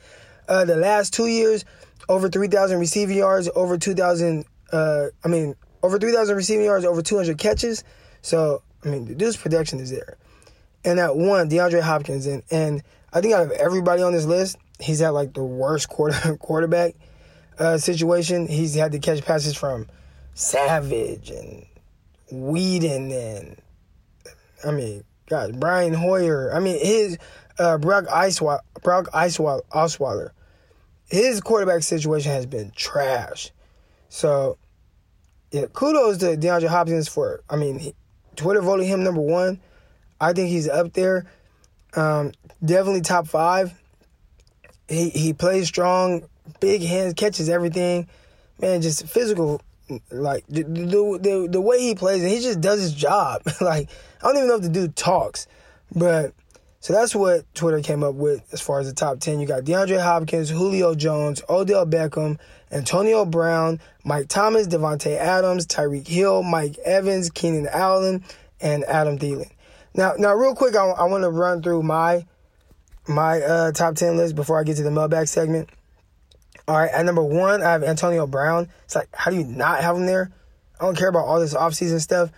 Uh, 0.49 0.65
the 0.65 0.77
last 0.77 1.13
two 1.13 1.27
years, 1.27 1.65
over 2.09 2.29
3,000 2.29 2.79
receiving 2.79 3.17
yards, 3.17 3.49
over 3.55 3.79
2,000, 3.79 4.45
uh, 4.73 5.07
I 5.25 5.29
mean, 5.29 5.55
over 5.83 5.99
3,000 5.99 6.37
receiving 6.37 6.65
yards, 6.65 6.85
over 6.85 7.03
200 7.03 7.39
catches. 7.39 7.85
So, 8.23 8.63
I 8.85 8.89
mean, 8.89 9.05
dude's 9.05 9.37
production 9.37 9.81
is 9.81 9.91
there. 9.91 10.17
And 10.85 10.99
that 10.99 11.17
one, 11.17 11.49
DeAndre 11.51 11.83
Hopkins, 11.83 12.27
and, 12.27 12.43
and 12.51 12.83
I 13.13 13.21
think 13.21 13.35
out 13.35 13.43
of 13.43 13.51
everybody 13.53 14.03
on 14.03 14.13
this 14.13 14.25
list, 14.25 14.57
he's 14.79 15.01
had 15.01 15.11
like 15.11 15.35
the 15.35 15.43
worst 15.43 15.89
quarter, 15.89 16.37
quarterback 16.41 16.95
uh, 17.59 17.79
situation. 17.79 18.47
He's 18.47 18.75
had 18.75 18.93
to 18.93 18.99
catch 18.99 19.25
passes 19.25 19.57
from 19.57 19.87
Savage 20.35 21.31
and 21.31 21.67
Weeden 22.33 23.13
and, 23.13 23.57
I 24.65 24.71
mean, 24.71 25.05
God, 25.29 25.59
Brian 25.59 25.93
Hoyer. 25.93 26.55
I 26.55 26.61
mean, 26.61 26.79
his 26.79 27.19
uh, 27.59 27.79
Brock 27.79 28.05
Osweiler, 28.07 28.61
Brock 28.83 29.07
Osweiler 29.13 30.31
his 31.09 31.41
quarterback 31.41 31.83
situation 31.83 32.33
has 32.33 32.47
been 32.47 32.73
trash. 32.75 33.53
So, 34.09 34.59
yeah, 35.53 35.67
kudos 35.73 36.19
to 36.19 36.37
DeAndre 36.37 36.69
Hopkins 36.69 37.09
for, 37.09 37.43
I 37.49 37.57
mean, 37.57 37.79
he, 37.79 37.95
Twitter 38.37 38.61
voted 38.61 38.87
him 38.87 39.03
number 39.03 39.21
one. 39.21 39.61
I 40.21 40.33
think 40.33 40.49
he's 40.49 40.69
up 40.69 40.93
there. 40.93 41.27
Um, 41.95 42.33
definitely 42.65 43.01
top 43.03 43.27
five. 43.27 43.73
He 44.89 45.11
he 45.11 45.33
plays 45.33 45.69
strong, 45.69 46.29
big 46.61 46.83
hands, 46.83 47.15
catches 47.15 47.49
everything. 47.49 48.09
Man, 48.61 48.83
just 48.83 49.07
physical. 49.07 49.61
Like 50.11 50.45
the 50.49 50.63
the 50.63 51.19
the, 51.21 51.49
the 51.51 51.61
way 51.61 51.81
he 51.81 51.95
plays, 51.95 52.23
and 52.23 52.31
he 52.31 52.41
just 52.41 52.61
does 52.61 52.81
his 52.81 52.95
job. 52.95 53.43
like 53.61 53.89
I 54.21 54.27
don't 54.27 54.37
even 54.37 54.49
know 54.49 54.57
if 54.57 54.63
the 54.63 54.69
dude 54.69 54.97
talks, 54.97 55.47
but 55.95 56.33
so 56.87 56.93
that's 56.93 57.17
what 57.17 57.53
Twitter 57.53 57.81
came 57.81 58.05
up 58.05 58.15
with 58.15 58.45
as 58.53 58.61
far 58.61 58.79
as 58.79 58.87
the 58.87 58.95
top 58.95 59.19
10. 59.19 59.41
You 59.41 59.47
got 59.49 59.65
DeAndre 59.65 60.01
Hopkins, 60.01 60.51
Julio 60.51 60.95
Jones, 60.95 61.43
Odell 61.49 61.85
Beckham, 61.85 62.39
Antonio 62.71 63.25
Brown, 63.25 63.81
Mike 64.05 64.29
Thomas, 64.29 64.69
Davante 64.69 65.17
Adams, 65.17 65.67
Tyreek 65.67 66.07
Hill, 66.07 66.45
Mike 66.45 66.79
Evans, 66.85 67.29
Keenan 67.31 67.67
Allen, 67.73 68.23
and 68.61 68.85
Adam 68.85 69.19
Thielen. 69.19 69.51
Now, 69.97 70.13
now, 70.17 70.33
real 70.35 70.55
quick, 70.55 70.77
I, 70.77 70.85
I 70.85 71.07
want 71.07 71.25
to 71.25 71.29
run 71.29 71.61
through 71.61 71.83
my 71.83 72.25
my 73.09 73.41
uh, 73.41 73.73
top 73.73 73.97
10 73.97 74.17
list 74.17 74.37
before 74.37 74.61
I 74.61 74.63
get 74.63 74.77
to 74.77 74.85
the 74.85 74.93
mailbag 74.93 75.27
segment. 75.27 75.69
All 76.69 76.77
right, 76.77 76.93
at 76.93 77.05
number 77.05 77.25
one, 77.25 77.65
I 77.65 77.73
have 77.73 77.83
Antonio 77.83 78.29
Brown. 78.29 78.69
It's 78.85 78.95
like, 78.95 79.09
how 79.13 79.33
do 79.33 79.39
you 79.39 79.45
not 79.45 79.83
have 79.83 79.97
him 79.97 80.07
there? 80.07 80.31
I 80.81 80.85
don't 80.85 80.97
care 80.97 81.09
about 81.09 81.27
all 81.27 81.41
this 81.41 81.53
offseason 81.53 82.01
stuff. 82.01 82.31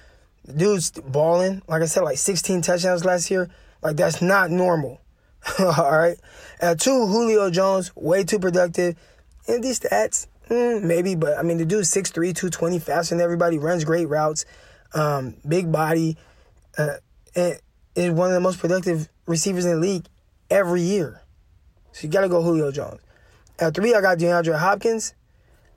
dude's 0.57 0.91
balling. 0.93 1.61
Like 1.69 1.83
I 1.83 1.85
said, 1.85 2.03
like 2.03 2.17
16 2.17 2.63
touchdowns 2.63 3.05
last 3.05 3.31
year. 3.31 3.51
Like 3.83 3.97
that's 3.97 4.21
not 4.21 4.51
normal. 4.51 5.01
All 5.59 5.97
right. 5.97 6.17
At 6.61 6.81
two, 6.81 7.07
Julio 7.07 7.51
Jones, 7.51 7.93
way 7.95 8.25
too 8.25 8.39
productive. 8.39 8.97
And 9.47 9.63
these 9.63 9.81
stats, 9.81 10.27
mm, 10.49 10.83
maybe, 10.83 11.15
but 11.15 11.39
I 11.39 11.43
mean, 11.43 11.59
the 11.59 11.65
dude's 11.65 11.91
6'3", 11.91 12.13
220, 12.13 12.79
faster 12.79 13.15
than 13.15 13.23
everybody, 13.23 13.59
runs 13.59 13.85
great 13.85 14.09
routes, 14.09 14.45
um, 14.95 15.37
big 15.47 15.73
body, 15.73 16.17
uh, 16.77 16.97
and 17.35 17.59
is 17.95 18.11
one 18.11 18.29
of 18.29 18.35
the 18.35 18.41
most 18.41 18.59
productive 18.59 19.09
receivers 19.27 19.65
in 19.65 19.73
the 19.73 19.77
league 19.79 20.07
every 20.51 20.83
year. 20.83 21.23
So 21.93 22.07
you 22.07 22.13
got 22.13 22.23
to 22.23 22.29
go 22.29 22.43
Julio 22.43 22.71
Jones. 22.71 23.01
At 23.59 23.75
three, 23.75 23.95
I 23.95 24.01
got 24.01 24.19
DeAndre 24.19 24.59
Hopkins. 24.59 25.15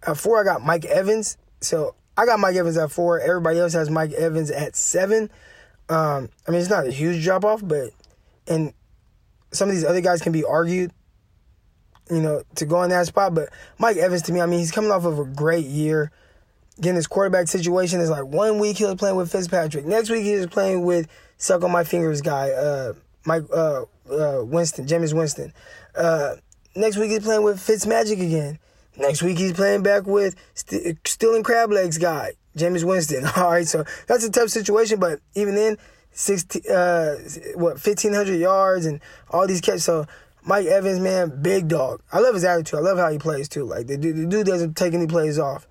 At 0.05 0.17
four, 0.17 0.39
I 0.39 0.43
got 0.43 0.63
Mike 0.63 0.85
Evans. 0.85 1.37
So 1.61 1.95
I 2.17 2.25
got 2.25 2.39
Mike 2.39 2.55
Evans 2.55 2.77
at 2.77 2.91
four. 2.91 3.19
Everybody 3.19 3.59
else 3.59 3.73
has 3.73 3.89
Mike 3.89 4.11
Evans 4.11 4.51
at 4.51 4.75
seven. 4.75 5.29
Um, 5.91 6.29
I 6.47 6.51
mean, 6.51 6.61
it's 6.61 6.69
not 6.69 6.87
a 6.87 6.91
huge 6.91 7.21
drop 7.23 7.43
off, 7.43 7.61
but 7.63 7.89
and 8.47 8.73
some 9.51 9.67
of 9.67 9.75
these 9.75 9.83
other 9.83 9.99
guys 9.99 10.21
can 10.21 10.31
be 10.31 10.45
argued, 10.45 10.91
you 12.09 12.21
know, 12.21 12.43
to 12.55 12.65
go 12.65 12.81
in 12.83 12.89
that 12.91 13.07
spot. 13.07 13.35
But 13.35 13.49
Mike 13.77 13.97
Evans, 13.97 14.21
to 14.23 14.31
me, 14.31 14.39
I 14.39 14.45
mean, 14.45 14.59
he's 14.59 14.71
coming 14.71 14.89
off 14.89 15.03
of 15.03 15.19
a 15.19 15.25
great 15.25 15.65
year. 15.65 16.09
Again, 16.77 16.95
his 16.95 17.07
quarterback 17.07 17.49
situation 17.49 17.99
is 17.99 18.09
like 18.09 18.23
one 18.23 18.57
week 18.57 18.77
he 18.77 18.85
was 18.85 18.95
playing 18.95 19.17
with 19.17 19.29
Fitzpatrick, 19.31 19.85
next 19.85 20.09
week 20.09 20.23
he 20.23 20.35
was 20.35 20.47
playing 20.47 20.85
with 20.85 21.07
suck 21.37 21.63
on 21.63 21.71
my 21.71 21.83
fingers 21.83 22.21
guy, 22.21 22.51
uh, 22.51 22.93
Mike 23.25 23.43
uh, 23.53 23.83
uh, 24.09 24.43
Winston, 24.45 24.85
Jameis 24.85 25.13
Winston. 25.13 25.51
Uh, 25.93 26.35
next 26.73 26.95
week 26.95 27.11
he's 27.11 27.19
playing 27.23 27.43
with 27.43 27.57
Fitzmagic 27.57 28.13
again. 28.13 28.59
Next 28.95 29.21
week 29.21 29.37
he's 29.37 29.53
playing 29.53 29.83
back 29.83 30.07
with 30.07 30.35
st- 30.53 31.05
stealing 31.05 31.43
crab 31.43 31.69
legs 31.71 31.97
guy, 31.97 32.31
Jameis 32.55 32.83
Winston. 32.83 33.25
All 33.35 33.51
right, 33.51 33.67
so 33.67 33.83
that's 34.07 34.23
a 34.23 34.31
tough 34.31 34.49
situation, 34.49 34.99
but 34.99 35.19
even 35.35 35.55
then, 35.55 35.77
sixty 36.11 36.61
uh, 36.69 37.15
what 37.55 37.79
fifteen 37.79 38.13
hundred 38.13 38.37
yards 38.37 38.85
and 38.85 38.99
all 39.29 39.47
these 39.47 39.61
catches. 39.61 39.83
So 39.83 40.05
Mike 40.43 40.65
Evans, 40.65 40.99
man, 40.99 41.41
big 41.41 41.67
dog. 41.67 42.01
I 42.11 42.19
love 42.19 42.33
his 42.33 42.43
attitude. 42.43 42.79
I 42.79 42.81
love 42.81 42.97
how 42.97 43.11
he 43.11 43.17
plays 43.17 43.47
too. 43.47 43.63
Like 43.63 43.87
the, 43.87 43.95
the 43.97 44.25
dude 44.25 44.45
doesn't 44.45 44.75
take 44.75 44.93
any 44.93 45.07
plays 45.07 45.39
off. 45.39 45.67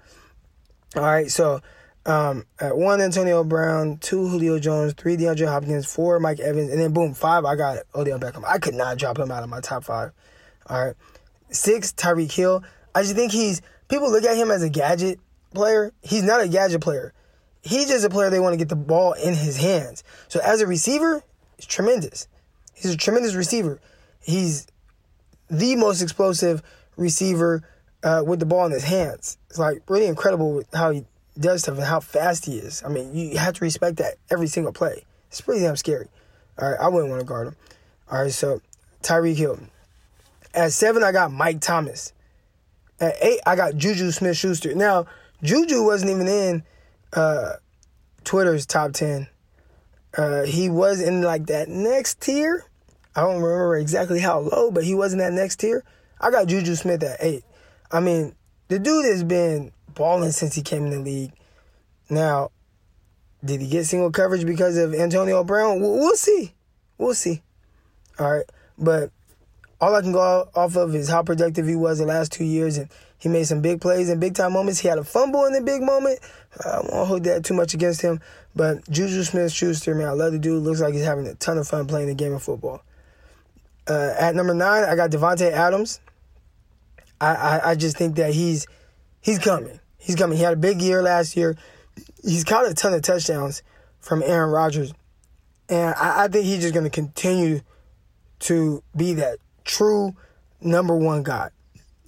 All 0.97 1.03
right, 1.03 1.31
so 1.31 1.61
um, 2.07 2.45
at 2.59 2.77
one 2.77 3.01
Antonio 3.01 3.45
Brown, 3.45 3.99
two 3.99 4.29
Julio 4.29 4.59
Jones, 4.59 4.95
three 4.95 5.17
DeAndre 5.17 5.47
Hopkins, 5.47 5.93
four 5.93 6.19
Mike 6.19 6.41
Evans, 6.41 6.71
and 6.71 6.81
then 6.81 6.93
boom, 6.93 7.15
five 7.15 7.45
I 7.45 7.57
got 7.57 7.79
Odell 7.95 8.19
Beckham. 8.19 8.45
I 8.47 8.59
could 8.59 8.75
not 8.75 8.99
drop 8.99 9.19
him 9.19 9.31
out 9.31 9.43
of 9.43 9.49
my 9.49 9.61
top 9.61 9.85
five. 9.85 10.13
All 10.67 10.85
right, 10.85 10.97
six 11.51 11.93
Tyreek 11.93 12.33
Hill. 12.33 12.65
I 12.95 13.03
just 13.03 13.15
think 13.15 13.33
he's 13.33 13.61
people 13.89 14.11
look 14.11 14.25
at 14.25 14.37
him 14.37 14.51
as 14.51 14.63
a 14.63 14.71
gadget 14.71 15.21
player. 15.55 15.93
He's 16.03 16.23
not 16.23 16.41
a 16.41 16.49
gadget 16.49 16.81
player. 16.81 17.13
He's 17.63 17.89
just 17.89 18.05
a 18.05 18.11
player 18.11 18.31
they 18.31 18.41
want 18.41 18.55
to 18.55 18.59
get 18.59 18.69
the 18.69 18.77
ball 18.77 19.13
in 19.13 19.35
his 19.35 19.59
hands. 19.59 20.03
So 20.29 20.41
as 20.41 20.61
a 20.61 20.67
receiver, 20.67 21.23
he's 21.57 21.67
tremendous. 21.67 22.27
He's 22.75 22.95
a 22.95 22.97
tremendous 22.97 23.35
receiver. 23.35 23.81
He's 24.23 24.67
the 25.51 25.77
most 25.77 26.01
explosive 26.01 26.63
receiver 26.97 27.63
uh, 28.03 28.23
with 28.27 28.41
the 28.41 28.47
ball 28.47 28.67
in 28.67 28.73
his 28.73 28.85
hands. 28.85 29.37
It's 29.49 29.59
like 29.59 29.83
really 29.89 30.07
incredible 30.07 30.63
how 30.73 30.91
he 30.91 31.05
does 31.39 31.63
stuff 31.63 31.77
and 31.77 31.85
how 31.85 32.01
fast 32.01 32.47
he 32.47 32.59
is. 32.59 32.83
I 32.85 32.89
mean, 32.89 33.15
you 33.15 33.39
have 33.39 33.55
to 33.55 33.65
respect 33.65 33.97
that 33.99 34.15
every 34.31 34.47
single 34.47 34.73
play. 34.73 35.05
It's 35.29 35.41
pretty 35.41 35.61
damn 35.61 35.77
scary. 35.77 36.09
All 36.59 36.71
right, 36.71 36.81
I 36.81 36.89
wouldn't 36.89 37.11
want 37.11 37.21
to 37.21 37.27
guard 37.27 37.49
him. 37.49 37.57
All 38.11 38.23
right, 38.23 38.33
so 38.33 38.61
Tyreek 39.03 39.37
Hill. 39.37 39.59
At 40.53 40.73
seven, 40.73 41.05
I 41.05 41.13
got 41.13 41.31
Mike 41.31 41.61
Thomas. 41.61 42.13
At 42.99 43.15
eight, 43.23 43.41
I 43.47 43.57
got 43.57 43.77
Juju 43.77 44.11
Smith 44.11 44.37
Schuster. 44.37 44.75
Now, 44.75 45.07
Juju 45.43 45.85
wasn't 45.85 46.11
even 46.11 46.29
in 46.29 46.63
uh, 47.13 47.53
Twitter's 48.25 48.67
top 48.67 48.93
10. 48.93 49.27
Uh, 50.17 50.43
he 50.43 50.69
was 50.69 51.01
in 51.01 51.23
like 51.23 51.47
that 51.47 51.69
next 51.69 52.21
tier. 52.21 52.65
I 53.15 53.23
don't 53.23 53.43
remember 53.43 53.77
exactly 53.77 54.21
how 54.21 54.41
low, 54.41 54.71
but 54.71 54.85
he 54.85 54.95
was 54.95 55.13
in 55.13 55.19
that 55.19 55.33
next 55.33 55.57
tier. 55.57 55.85
I 56.21 56.31
got 56.31 56.47
Juju 56.47 56.75
Smith 56.75 57.03
at 57.03 57.17
eight. 57.21 57.45
I 57.91 58.01
mean, 58.01 58.35
the 58.69 58.79
dude 58.79 59.05
has 59.07 59.25
been 59.25 59.73
balling 59.95 60.31
since 60.33 60.55
he 60.55 60.63
came 60.63 60.85
in 60.85 60.91
the 60.91 60.99
league. 60.99 61.33
Now, 62.09 62.51
did 63.45 63.61
he 63.61 63.69
get 63.69 63.87
single 63.87 64.11
coverage 64.11 64.45
because 64.45 64.77
of 64.77 64.95
Antonio 64.95 65.43
Brown? 65.45 65.81
We'll 65.81 66.17
see. 66.17 66.55
We'll 66.99 67.15
see. 67.15 67.43
All 68.19 68.31
right. 68.31 68.45
But 68.79 69.11
all 69.81 69.95
I 69.95 70.03
can 70.03 70.13
go 70.13 70.49
off 70.55 70.77
of 70.77 70.95
is 70.95 71.09
how 71.09 71.23
productive 71.23 71.67
he 71.67 71.77
was 71.77 71.99
the 71.99 72.07
last 72.07 72.33
two 72.33 72.45
years. 72.45 72.77
And 72.77 72.91
he 73.21 73.29
made 73.29 73.45
some 73.45 73.61
big 73.61 73.83
plays 73.83 74.09
and 74.09 74.19
big 74.19 74.35
time 74.35 74.55
moments. 74.55 74.81
He 74.81 74.89
had 74.89 74.97
a 74.97 75.05
fumble 75.05 75.45
in 75.45 75.53
the 75.53 75.61
big 75.61 75.83
moment. 75.83 76.19
I 76.65 76.81
won't 76.81 77.07
hold 77.07 77.25
that 77.25 77.45
too 77.45 77.53
much 77.53 77.75
against 77.75 78.01
him. 78.01 78.21
But 78.57 78.89
Juju 78.91 79.23
Smith 79.25 79.53
Schuster, 79.53 79.95
man, 79.95 80.09
I 80.09 80.13
love 80.13 80.33
the 80.33 80.39
dude. 80.39 80.63
Looks 80.63 80.81
like 80.81 80.95
he's 80.95 81.05
having 81.05 81.27
a 81.27 81.35
ton 81.35 81.59
of 81.59 81.69
fun 81.69 81.87
playing 81.87 82.09
the 82.09 82.15
game 82.15 82.33
of 82.33 82.43
football. 82.43 82.83
Uh, 83.87 84.15
at 84.19 84.35
number 84.35 84.55
nine, 84.55 84.85
I 84.85 84.97
got 84.97 85.11
Davante 85.11 85.53
Adams. 85.53 86.01
I, 87.21 87.35
I, 87.35 87.71
I 87.71 87.75
just 87.75 87.99
think 87.99 88.17
that 88.17 88.33
he's 88.33 88.67
he's 89.21 89.39
coming. 89.39 89.79
He's 89.99 90.17
coming. 90.17 90.39
He 90.39 90.43
had 90.43 90.55
a 90.55 90.57
big 90.57 90.81
year 90.81 91.03
last 91.03 91.37
year. 91.37 91.59
He's 92.25 92.45
caught 92.45 92.67
a 92.67 92.73
ton 92.73 92.95
of 92.95 93.03
touchdowns 93.03 93.63
from 94.01 94.23
Aaron 94.23 94.51
Rodgers. 94.51 94.95
And 95.69 95.95
I, 95.95 96.25
I 96.25 96.29
think 96.29 96.47
he's 96.47 96.63
just 96.63 96.73
going 96.73 96.85
to 96.85 96.91
continue 96.91 97.61
to 98.41 98.83
be 98.97 99.13
that 99.15 99.39
true 99.65 100.17
number 100.63 100.97
one 100.97 101.23
guy. 101.23 101.51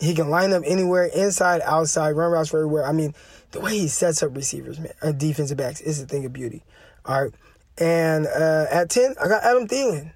He 0.02 0.14
can 0.14 0.30
line 0.30 0.52
up 0.52 0.64
anywhere, 0.66 1.04
inside, 1.04 1.60
outside, 1.64 2.10
run 2.10 2.32
routes 2.32 2.50
for 2.50 2.58
everywhere. 2.58 2.84
I 2.84 2.92
mean, 2.92 3.14
the 3.52 3.60
way 3.60 3.78
he 3.78 3.86
sets 3.86 4.20
up 4.20 4.34
receivers, 4.34 4.80
man, 4.80 4.92
uh, 5.00 5.12
defensive 5.12 5.56
backs 5.56 5.80
is 5.80 6.00
a 6.00 6.06
thing 6.06 6.24
of 6.24 6.32
beauty. 6.32 6.64
All 7.04 7.22
right. 7.22 7.34
And 7.78 8.26
uh, 8.26 8.66
at 8.68 8.90
10, 8.90 9.14
I 9.22 9.28
got 9.28 9.44
Adam 9.44 9.68
Thielen, 9.68 10.12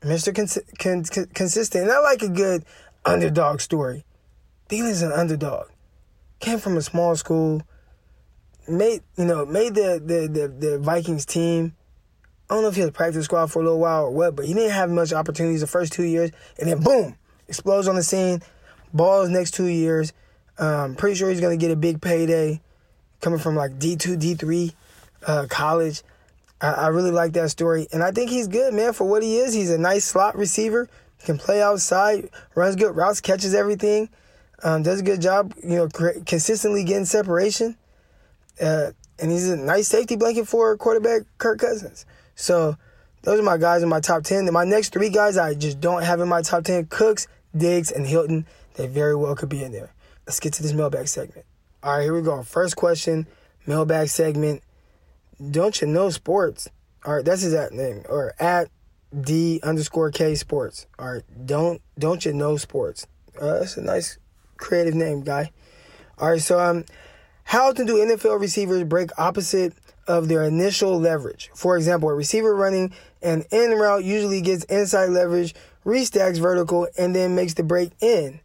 Mr. 0.00 0.34
Cons- 0.34 0.58
con- 0.78 1.26
consistent. 1.34 1.84
And 1.84 1.92
I 1.92 2.00
like 2.00 2.22
a 2.22 2.28
good 2.30 2.64
underdog 3.04 3.60
story. 3.60 4.06
Thielen's 4.70 5.02
an 5.02 5.12
underdog. 5.12 5.68
Came 6.40 6.58
from 6.58 6.78
a 6.78 6.82
small 6.82 7.14
school, 7.14 7.62
made 8.68 9.02
you 9.16 9.24
know 9.24 9.44
made 9.44 9.74
the, 9.74 10.00
the 10.04 10.28
the, 10.28 10.48
the 10.48 10.78
Vikings 10.78 11.26
team. 11.26 11.74
I 12.48 12.54
don't 12.54 12.62
know 12.62 12.68
if 12.68 12.76
he 12.76 12.82
was 12.82 12.92
practice 12.92 13.24
squad 13.24 13.48
for 13.48 13.60
a 13.60 13.62
little 13.62 13.80
while 13.80 14.04
or 14.04 14.10
what, 14.10 14.36
but 14.36 14.46
he 14.46 14.54
didn't 14.54 14.70
have 14.70 14.88
much 14.88 15.12
opportunities 15.12 15.60
the 15.60 15.66
first 15.66 15.92
two 15.92 16.04
years, 16.04 16.30
and 16.58 16.70
then 16.70 16.80
boom, 16.80 17.16
explodes 17.48 17.88
on 17.88 17.96
the 17.96 18.02
scene. 18.02 18.40
Balls 18.92 19.28
next 19.28 19.52
two 19.52 19.66
years. 19.66 20.12
Um, 20.58 20.94
pretty 20.96 21.16
sure 21.16 21.30
he's 21.30 21.40
gonna 21.40 21.56
get 21.56 21.70
a 21.70 21.76
big 21.76 22.00
payday, 22.00 22.60
coming 23.20 23.38
from 23.38 23.54
like 23.54 23.78
D 23.78 23.96
two 23.96 24.16
D 24.16 24.34
three 24.34 24.72
uh, 25.26 25.46
college. 25.48 26.02
I, 26.60 26.72
I 26.72 26.86
really 26.88 27.10
like 27.10 27.32
that 27.34 27.50
story, 27.50 27.86
and 27.92 28.02
I 28.02 28.10
think 28.10 28.30
he's 28.30 28.48
good, 28.48 28.74
man, 28.74 28.92
for 28.92 29.04
what 29.04 29.22
he 29.22 29.38
is. 29.38 29.54
He's 29.54 29.70
a 29.70 29.78
nice 29.78 30.04
slot 30.04 30.36
receiver. 30.36 30.88
He 31.18 31.26
can 31.26 31.38
play 31.38 31.62
outside, 31.62 32.30
runs 32.54 32.76
good 32.76 32.96
routes, 32.96 33.20
catches 33.20 33.54
everything. 33.54 34.08
Um, 34.62 34.82
does 34.82 35.00
a 35.00 35.04
good 35.04 35.20
job, 35.20 35.54
you 35.62 35.76
know, 35.76 35.88
consistently 36.26 36.82
getting 36.82 37.04
separation. 37.04 37.76
Uh, 38.60 38.90
and 39.20 39.30
he's 39.30 39.48
a 39.48 39.56
nice 39.56 39.88
safety 39.88 40.16
blanket 40.16 40.48
for 40.48 40.76
quarterback 40.76 41.22
Kirk 41.38 41.60
Cousins. 41.60 42.06
So 42.34 42.76
those 43.22 43.38
are 43.38 43.44
my 43.44 43.56
guys 43.56 43.82
in 43.82 43.88
my 43.88 44.00
top 44.00 44.24
10. 44.24 44.38
And 44.38 44.52
my 44.52 44.64
next 44.64 44.92
three 44.92 45.10
guys 45.10 45.36
I 45.36 45.54
just 45.54 45.80
don't 45.80 46.02
have 46.02 46.20
in 46.20 46.28
my 46.28 46.42
top 46.42 46.64
10 46.64 46.86
Cooks, 46.86 47.26
Diggs, 47.56 47.90
and 47.90 48.06
Hilton. 48.06 48.46
They 48.78 48.86
very 48.86 49.16
well 49.16 49.34
could 49.34 49.48
be 49.48 49.64
in 49.64 49.72
there. 49.72 49.92
Let's 50.24 50.38
get 50.38 50.52
to 50.54 50.62
this 50.62 50.72
mailbag 50.72 51.08
segment. 51.08 51.44
All 51.82 51.96
right, 51.96 52.04
here 52.04 52.14
we 52.14 52.22
go. 52.22 52.44
First 52.44 52.76
question, 52.76 53.26
mailbag 53.66 54.08
segment. 54.08 54.62
Don't 55.50 55.80
you 55.80 55.88
know 55.88 56.10
sports? 56.10 56.68
All 57.04 57.16
right, 57.16 57.24
that's 57.24 57.42
his 57.42 57.54
at 57.54 57.72
name 57.72 58.04
or 58.08 58.34
at 58.38 58.70
D 59.20 59.58
underscore 59.64 60.12
K 60.12 60.36
sports. 60.36 60.86
All 60.96 61.12
right, 61.12 61.24
don't 61.44 61.82
don't 61.98 62.24
you 62.24 62.32
know 62.32 62.56
sports? 62.56 63.08
Uh, 63.40 63.58
that's 63.58 63.76
a 63.76 63.82
nice 63.82 64.16
creative 64.58 64.94
name, 64.94 65.22
guy. 65.22 65.50
All 66.16 66.30
right, 66.30 66.40
so 66.40 66.60
um, 66.60 66.84
how 67.42 67.70
often 67.70 67.84
do 67.84 67.96
NFL 67.96 68.38
receivers 68.38 68.84
break 68.84 69.10
opposite 69.18 69.72
of 70.06 70.28
their 70.28 70.44
initial 70.44 71.00
leverage? 71.00 71.50
For 71.52 71.76
example, 71.76 72.10
a 72.10 72.14
receiver 72.14 72.54
running 72.54 72.92
an 73.22 73.42
in 73.50 73.72
route 73.72 74.04
usually 74.04 74.40
gets 74.40 74.62
inside 74.64 75.06
leverage, 75.06 75.56
restacks 75.84 76.38
vertical, 76.38 76.86
and 76.96 77.16
then 77.16 77.34
makes 77.34 77.54
the 77.54 77.64
break 77.64 77.90
in. 78.00 78.38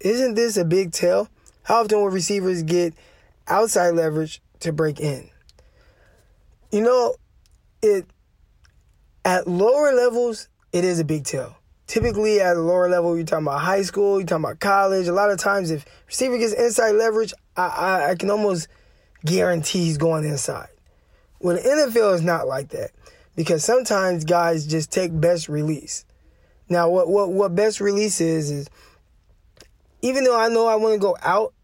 Isn't 0.00 0.34
this 0.34 0.56
a 0.56 0.64
big 0.64 0.92
tell? 0.92 1.28
How 1.62 1.82
often 1.82 1.98
will 1.98 2.08
receivers 2.08 2.62
get 2.62 2.94
outside 3.46 3.90
leverage 3.90 4.40
to 4.60 4.72
break 4.72 5.00
in? 5.00 5.30
You 6.70 6.82
know, 6.82 7.14
it 7.82 8.06
at 9.24 9.46
lower 9.46 9.92
levels, 9.92 10.48
it 10.72 10.84
is 10.84 10.98
a 10.98 11.04
big 11.04 11.24
tell 11.24 11.58
typically 11.88 12.40
at 12.40 12.56
a 12.56 12.60
lower 12.60 12.88
level, 12.88 13.16
you're 13.16 13.26
talking 13.26 13.46
about 13.46 13.60
high 13.62 13.82
school, 13.82 14.20
you're 14.20 14.26
talking 14.26 14.44
about 14.44 14.60
college. 14.60 15.08
A 15.08 15.12
lot 15.12 15.30
of 15.30 15.38
times, 15.38 15.72
if 15.72 15.84
receiver 16.06 16.38
gets 16.38 16.52
inside 16.52 16.92
leverage, 16.92 17.32
I, 17.56 17.66
I, 17.66 18.10
I 18.10 18.14
can 18.14 18.30
almost 18.30 18.68
guarantee 19.24 19.86
he's 19.86 19.98
going 19.98 20.24
inside. 20.24 20.68
Well, 21.40 21.56
the 21.56 21.62
NFL 21.62 22.14
is 22.14 22.22
not 22.22 22.46
like 22.46 22.68
that 22.68 22.90
because 23.34 23.64
sometimes 23.64 24.24
guys 24.24 24.66
just 24.66 24.92
take 24.92 25.18
best 25.18 25.48
release. 25.48 26.04
Now, 26.68 26.90
what 26.90 27.08
what 27.08 27.32
what 27.32 27.54
best 27.54 27.80
release 27.80 28.20
is 28.20 28.50
is 28.50 28.68
even 30.02 30.24
though 30.24 30.38
I 30.38 30.48
know 30.48 30.66
I 30.66 30.76
want 30.76 30.94
to 30.94 31.00
go 31.00 31.16
out, 31.22 31.54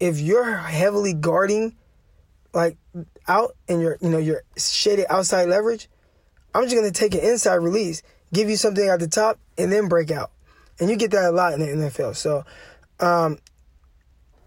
if 0.00 0.20
you're 0.20 0.56
heavily 0.56 1.14
guarding, 1.14 1.76
like 2.52 2.76
out 3.26 3.56
and 3.68 3.80
you're 3.80 3.96
you 4.00 4.08
know 4.08 4.18
you're 4.18 4.42
shaded 4.56 5.06
outside 5.08 5.48
leverage, 5.48 5.88
I'm 6.54 6.64
just 6.64 6.74
gonna 6.74 6.90
take 6.90 7.14
an 7.14 7.20
inside 7.20 7.56
release 7.56 8.02
give 8.34 8.50
you 8.50 8.56
something 8.56 8.86
at 8.86 9.00
the 9.00 9.08
top, 9.08 9.38
and 9.56 9.72
then 9.72 9.88
break 9.88 10.10
out. 10.10 10.30
And 10.78 10.90
you 10.90 10.96
get 10.96 11.12
that 11.12 11.24
a 11.24 11.30
lot 11.30 11.54
in 11.54 11.60
the 11.60 11.66
NFL. 11.66 12.16
So, 12.16 12.44
um, 13.00 13.38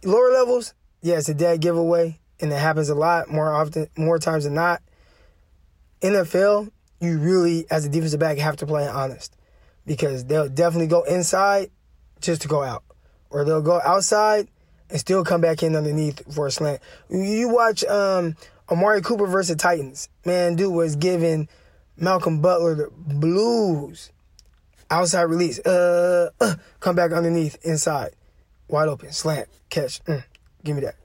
lower 0.04 0.32
levels, 0.32 0.76
yeah, 1.02 1.18
it's 1.18 1.30
a 1.30 1.34
dead 1.34 1.62
giveaway, 1.62 2.20
and 2.40 2.52
it 2.52 2.60
happens 2.60 2.90
a 2.90 2.96
lot 2.96 3.30
more 3.30 3.52
often, 3.52 3.88
more 3.98 4.20
times 4.20 4.44
than 4.44 4.54
not. 4.54 4.84
NFL, 6.02 6.70
you 7.00 7.18
really, 7.18 7.66
as 7.72 7.86
a 7.86 7.90
defensive 7.90 8.20
back, 8.20 8.38
have 8.38 8.58
to 8.58 8.68
play 8.68 8.88
honest 8.88 9.36
because 9.86 10.26
they'll 10.26 10.50
definitely 10.50 10.88
go 10.88 11.04
inside 11.04 11.72
just 12.20 12.42
to 12.42 12.48
go 12.48 12.62
out, 12.62 12.84
or 13.30 13.44
they'll 13.44 13.62
go 13.62 13.82
outside 13.84 14.48
and 14.90 15.00
still 15.00 15.24
come 15.24 15.42
back 15.42 15.64
in 15.64 15.76
underneath 15.76 16.22
for 16.34 16.48
a 16.48 16.52
slant. 16.52 16.82
You 17.10 17.50
watch 17.50 17.84
um, 17.86 18.36
Amari 18.70 19.02
Cooper 19.02 19.28
versus 19.28 19.56
Titans, 19.58 20.10
man, 20.26 20.56
dude 20.56 20.74
was 20.74 20.96
giving 20.96 21.48
Malcolm 21.98 22.42
Butler 22.42 22.76
the 22.76 22.90
blues. 23.14 24.12
Outside 24.90 25.24
release. 25.24 25.60
Uh, 25.60 26.30
uh, 26.40 26.56
come 26.80 26.96
back 26.96 27.12
underneath, 27.12 27.58
inside. 27.66 28.12
Wide 28.70 28.88
open. 28.88 29.12
Slant. 29.12 29.50
Catch. 29.70 30.04
Mm, 30.06 30.24
give 30.64 30.76
me 30.76 30.82
that. 30.84 30.96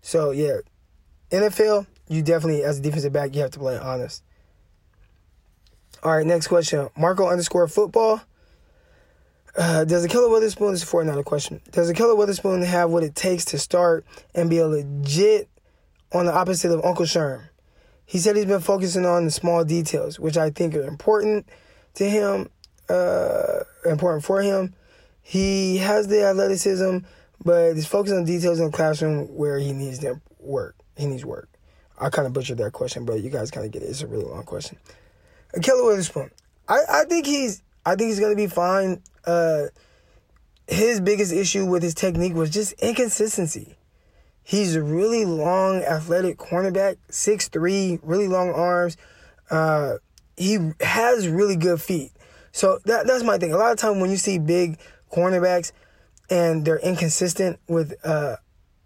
So, 0.00 0.30
yeah. 0.30 0.58
NFL, 1.30 1.86
you 2.08 2.22
definitely, 2.22 2.62
as 2.64 2.78
a 2.78 2.82
defensive 2.82 3.12
back, 3.12 3.34
you 3.34 3.42
have 3.42 3.50
to 3.50 3.58
play 3.58 3.76
honest. 3.78 4.22
All 6.02 6.16
right, 6.16 6.26
next 6.26 6.46
question. 6.46 6.88
Marco 6.96 7.28
underscore 7.28 7.68
football. 7.68 8.22
Uh, 9.56 9.84
does 9.84 10.06
Ahkello 10.06 10.30
Witherspoon, 10.30 10.72
this 10.72 10.82
is 10.82 10.88
for 10.88 11.02
another 11.02 11.22
question. 11.22 11.60
Does 11.72 11.90
Ahkello 11.92 12.16
Witherspoon 12.16 12.62
have 12.62 12.90
what 12.90 13.02
it 13.02 13.14
takes 13.14 13.44
to 13.46 13.58
start 13.58 14.06
and 14.34 14.48
be 14.48 14.58
a 14.58 14.66
legit 14.66 15.48
on 16.12 16.26
the 16.26 16.32
opposite 16.32 16.70
of 16.70 16.84
Uncle 16.84 17.04
Sherm? 17.04 17.48
He 18.06 18.18
said 18.18 18.36
he's 18.36 18.46
been 18.46 18.60
focusing 18.60 19.04
on 19.04 19.24
the 19.24 19.30
small 19.30 19.64
details, 19.64 20.18
which 20.18 20.36
I 20.36 20.50
think 20.50 20.74
are 20.74 20.82
important 20.82 21.48
to 21.94 22.08
him, 22.08 22.48
uh, 22.88 23.60
important 23.84 24.24
for 24.24 24.40
him. 24.40 24.74
He 25.22 25.78
has 25.78 26.08
the 26.08 26.24
athleticism, 26.24 26.98
but 27.44 27.74
he's 27.74 27.86
focused 27.86 28.14
on 28.14 28.24
details 28.24 28.58
in 28.58 28.66
the 28.66 28.72
classroom 28.72 29.26
where 29.36 29.58
he 29.58 29.72
needs 29.72 29.98
to 30.00 30.20
work. 30.38 30.76
He 30.96 31.06
needs 31.06 31.24
work. 31.24 31.48
I 31.98 32.08
kind 32.08 32.26
of 32.26 32.32
butchered 32.32 32.58
that 32.58 32.72
question, 32.72 33.04
but 33.04 33.20
you 33.20 33.30
guys 33.30 33.50
kind 33.50 33.66
of 33.66 33.72
get 33.72 33.82
it. 33.82 33.86
It's 33.86 34.02
a 34.02 34.06
really 34.06 34.24
long 34.24 34.44
question. 34.44 34.78
Ahkello 35.56 35.86
Witherspoon. 35.86 36.30
I, 36.68 36.78
I 36.88 37.04
think 37.04 37.26
he's 37.26 37.62
I 37.90 37.96
think 37.96 38.08
he's 38.08 38.20
gonna 38.20 38.36
be 38.36 38.46
fine. 38.46 39.02
Uh, 39.24 39.66
his 40.68 41.00
biggest 41.00 41.32
issue 41.32 41.66
with 41.66 41.82
his 41.82 41.94
technique 41.94 42.34
was 42.34 42.50
just 42.50 42.72
inconsistency. 42.74 43.76
He's 44.42 44.76
a 44.76 44.82
really 44.82 45.24
long, 45.24 45.82
athletic 45.82 46.38
cornerback, 46.38 46.96
6'3", 47.10 47.98
really 48.02 48.28
long 48.28 48.50
arms. 48.50 48.96
Uh, 49.50 49.94
he 50.36 50.58
has 50.80 51.28
really 51.28 51.56
good 51.56 51.80
feet. 51.82 52.12
So 52.52 52.78
that 52.84 53.06
that's 53.06 53.24
my 53.24 53.38
thing. 53.38 53.52
A 53.52 53.56
lot 53.56 53.72
of 53.72 53.78
time 53.78 54.00
when 54.00 54.10
you 54.10 54.16
see 54.16 54.38
big 54.38 54.78
cornerbacks 55.12 55.72
and 56.28 56.64
they're 56.64 56.78
inconsistent 56.78 57.58
with 57.68 57.94
uh, 58.04 58.36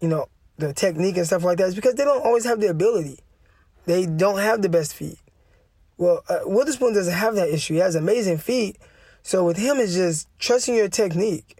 you 0.01 0.07
know, 0.07 0.27
the 0.57 0.73
technique 0.73 1.17
and 1.17 1.25
stuff 1.25 1.43
like 1.43 1.57
that, 1.57 1.67
it's 1.67 1.75
because 1.75 1.95
they 1.95 2.03
don't 2.03 2.23
always 2.23 2.45
have 2.45 2.59
the 2.59 2.67
ability. 2.67 3.19
They 3.85 4.05
don't 4.05 4.39
have 4.39 4.61
the 4.61 4.69
best 4.69 4.95
feet. 4.95 5.19
Well, 5.97 6.23
uh, 6.27 6.39
Witherspoon 6.45 6.93
doesn't 6.93 7.13
have 7.13 7.35
that 7.35 7.49
issue. 7.49 7.75
He 7.75 7.79
has 7.79 7.95
amazing 7.95 8.39
feet. 8.39 8.77
So 9.25 9.43
with 9.43 9.57
him, 9.57 9.77
it's 9.79 9.95
just 9.95 10.27
trusting 10.37 10.75
your 10.75 10.87
technique. 10.87 11.57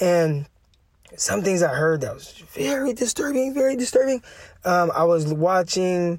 And 0.00 0.46
some 1.16 1.42
things 1.42 1.62
I 1.62 1.72
heard 1.72 2.00
that 2.00 2.12
was 2.12 2.32
very 2.52 2.92
disturbing, 2.92 3.54
very 3.54 3.76
disturbing. 3.76 4.20
Um, 4.64 4.90
I 4.92 5.04
was 5.04 5.32
watching 5.32 6.18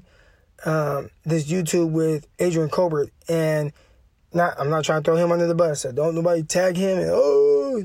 um, 0.64 1.10
this 1.22 1.52
YouTube 1.52 1.90
with 1.90 2.26
Adrian 2.38 2.70
Colbert, 2.70 3.10
and 3.28 3.74
not 4.32 4.58
I'm 4.58 4.70
not 4.70 4.84
trying 4.84 5.02
to 5.02 5.04
throw 5.04 5.16
him 5.16 5.30
under 5.30 5.46
the 5.46 5.54
bus. 5.54 5.82
So 5.82 5.92
don't 5.92 6.14
nobody 6.14 6.44
tag 6.44 6.78
him 6.78 6.96
and 6.98 7.10
oh 7.12 7.82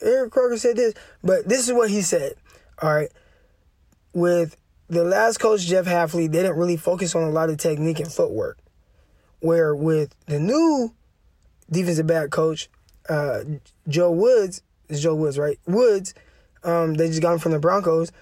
Eric 0.00 0.30
Crocker 0.30 0.58
said 0.58 0.76
this, 0.76 0.94
but 1.24 1.48
this 1.48 1.66
is 1.66 1.74
what 1.74 1.90
he 1.90 2.02
said. 2.02 2.34
All 2.80 2.94
right, 2.94 3.10
with 4.14 4.56
the 4.86 5.02
last 5.02 5.38
coach 5.38 5.62
Jeff 5.62 5.86
Hafley, 5.86 6.30
they 6.30 6.42
didn't 6.42 6.56
really 6.56 6.76
focus 6.76 7.16
on 7.16 7.24
a 7.24 7.30
lot 7.30 7.50
of 7.50 7.56
technique 7.56 7.98
and 7.98 8.12
footwork. 8.12 8.58
Where 9.40 9.74
with 9.74 10.14
the 10.26 10.38
new 10.38 10.94
defensive 11.70 12.06
back 12.06 12.30
coach, 12.30 12.68
uh, 13.08 13.40
Joe 13.88 14.10
Woods, 14.10 14.62
is 14.88 15.02
Joe 15.02 15.14
Woods, 15.14 15.38
right? 15.38 15.58
Woods, 15.66 16.14
um, 16.64 16.94
they 16.94 17.08
just 17.08 17.22
got 17.22 17.34
him 17.34 17.38
from 17.38 17.52
the 17.52 17.58
Broncos. 17.58 18.12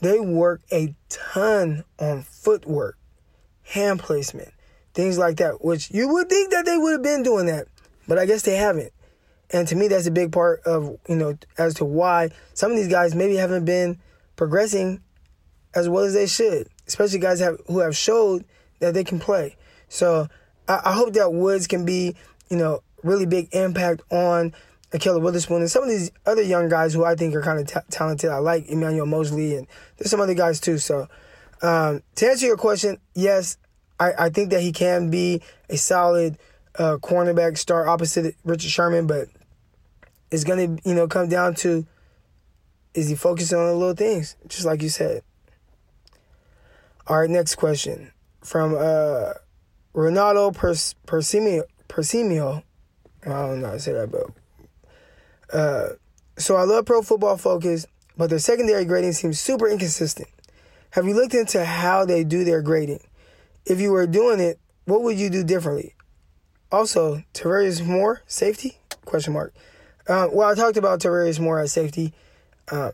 They 0.00 0.18
work 0.18 0.62
a 0.72 0.94
ton 1.08 1.84
on 1.98 2.22
footwork, 2.22 2.98
hand 3.62 4.00
placement, 4.00 4.52
things 4.92 5.18
like 5.18 5.36
that, 5.36 5.64
which 5.64 5.90
you 5.90 6.08
would 6.08 6.28
think 6.28 6.50
that 6.50 6.64
they 6.64 6.76
would 6.76 6.92
have 6.92 7.02
been 7.02 7.22
doing 7.22 7.46
that, 7.46 7.68
but 8.08 8.18
I 8.18 8.26
guess 8.26 8.42
they 8.42 8.56
haven't. 8.56 8.92
And 9.50 9.68
to 9.68 9.76
me, 9.76 9.88
that's 9.88 10.06
a 10.06 10.10
big 10.10 10.32
part 10.32 10.62
of, 10.64 10.98
you 11.08 11.14
know, 11.14 11.38
as 11.58 11.74
to 11.74 11.84
why 11.84 12.30
some 12.54 12.72
of 12.72 12.76
these 12.76 12.88
guys 12.88 13.14
maybe 13.14 13.36
haven't 13.36 13.64
been 13.64 14.00
progressing 14.36 15.00
as 15.74 15.88
well 15.88 16.04
as 16.04 16.14
they 16.14 16.26
should, 16.26 16.68
especially 16.88 17.18
guys 17.18 17.40
have, 17.40 17.60
who 17.66 17.78
have 17.80 17.96
showed 17.96 18.44
that 18.80 18.94
they 18.94 19.04
can 19.04 19.20
play. 19.20 19.56
So 19.88 20.28
I, 20.66 20.80
I 20.86 20.92
hope 20.92 21.12
that 21.14 21.32
Woods 21.32 21.66
can 21.66 21.84
be, 21.84 22.16
you 22.48 22.56
know, 22.56 22.82
really 23.02 23.26
big 23.26 23.48
impact 23.52 24.02
on 24.10 24.54
Ahkello 24.92 25.20
Witherspoon 25.20 25.60
and 25.60 25.70
some 25.70 25.82
of 25.82 25.88
these 25.88 26.10
other 26.24 26.42
young 26.42 26.68
guys 26.68 26.94
who 26.94 27.04
I 27.04 27.14
think 27.16 27.34
are 27.34 27.42
kind 27.42 27.58
of 27.58 27.66
t- 27.66 27.80
talented. 27.90 28.30
I 28.30 28.38
like 28.38 28.68
Emmanuel 28.68 29.06
Moseley 29.06 29.56
and 29.56 29.66
there's 29.96 30.10
some 30.10 30.20
other 30.20 30.34
guys 30.34 30.60
too. 30.60 30.78
So 30.78 31.08
um, 31.62 32.02
to 32.16 32.26
answer 32.26 32.46
your 32.46 32.56
question, 32.56 32.98
yes, 33.14 33.56
I, 33.98 34.12
I 34.18 34.28
think 34.28 34.50
that 34.50 34.62
he 34.62 34.72
can 34.72 35.10
be 35.10 35.42
a 35.68 35.76
solid 35.76 36.38
uh, 36.78 36.96
cornerback 37.00 37.58
star 37.58 37.88
opposite 37.88 38.36
Richard 38.44 38.70
Sherman, 38.70 39.06
but 39.06 39.28
it's 40.30 40.44
gonna 40.44 40.76
you 40.84 40.94
know 40.94 41.06
come 41.06 41.28
down 41.28 41.54
to 41.56 41.86
is 42.94 43.08
he 43.08 43.14
focusing 43.14 43.58
on 43.58 43.66
the 43.66 43.74
little 43.74 43.94
things, 43.94 44.36
just 44.46 44.64
like 44.64 44.82
you 44.82 44.88
said. 44.88 45.22
All 47.06 47.18
right, 47.18 47.28
next 47.28 47.56
question 47.56 48.12
from 48.42 48.74
uh, 48.74 49.34
Ronaldo 49.94 50.54
Pers- 50.54 50.94
Persimio. 51.06 51.64
Persimio. 51.88 52.62
I 53.24 53.28
don't 53.28 53.60
know 53.60 53.68
how 53.68 53.72
to 53.74 53.80
say 53.80 53.92
that, 53.92 54.10
but 54.10 55.56
uh, 55.56 55.94
so 56.36 56.56
I 56.56 56.64
love 56.64 56.86
Pro 56.86 57.02
Football 57.02 57.36
Focus, 57.36 57.86
but 58.16 58.30
their 58.30 58.38
secondary 58.38 58.84
grading 58.84 59.12
seems 59.12 59.40
super 59.40 59.68
inconsistent. 59.68 60.28
Have 60.90 61.06
you 61.06 61.14
looked 61.14 61.34
into 61.34 61.64
how 61.64 62.04
they 62.04 62.24
do 62.24 62.44
their 62.44 62.62
grading? 62.62 63.00
If 63.66 63.80
you 63.80 63.92
were 63.92 64.06
doing 64.06 64.40
it, 64.40 64.58
what 64.84 65.02
would 65.02 65.18
you 65.18 65.30
do 65.30 65.42
differently? 65.42 65.94
Also, 66.70 67.22
Tarvarius 67.32 67.84
Moore, 67.84 68.22
safety? 68.26 68.78
Question 69.04 69.32
mark. 69.32 69.54
Uh, 70.06 70.28
well, 70.30 70.50
I 70.50 70.54
talked 70.54 70.76
about 70.76 71.00
Tarvarius 71.00 71.40
Moore 71.40 71.60
at 71.60 71.70
safety. 71.70 72.12
Uh, 72.70 72.92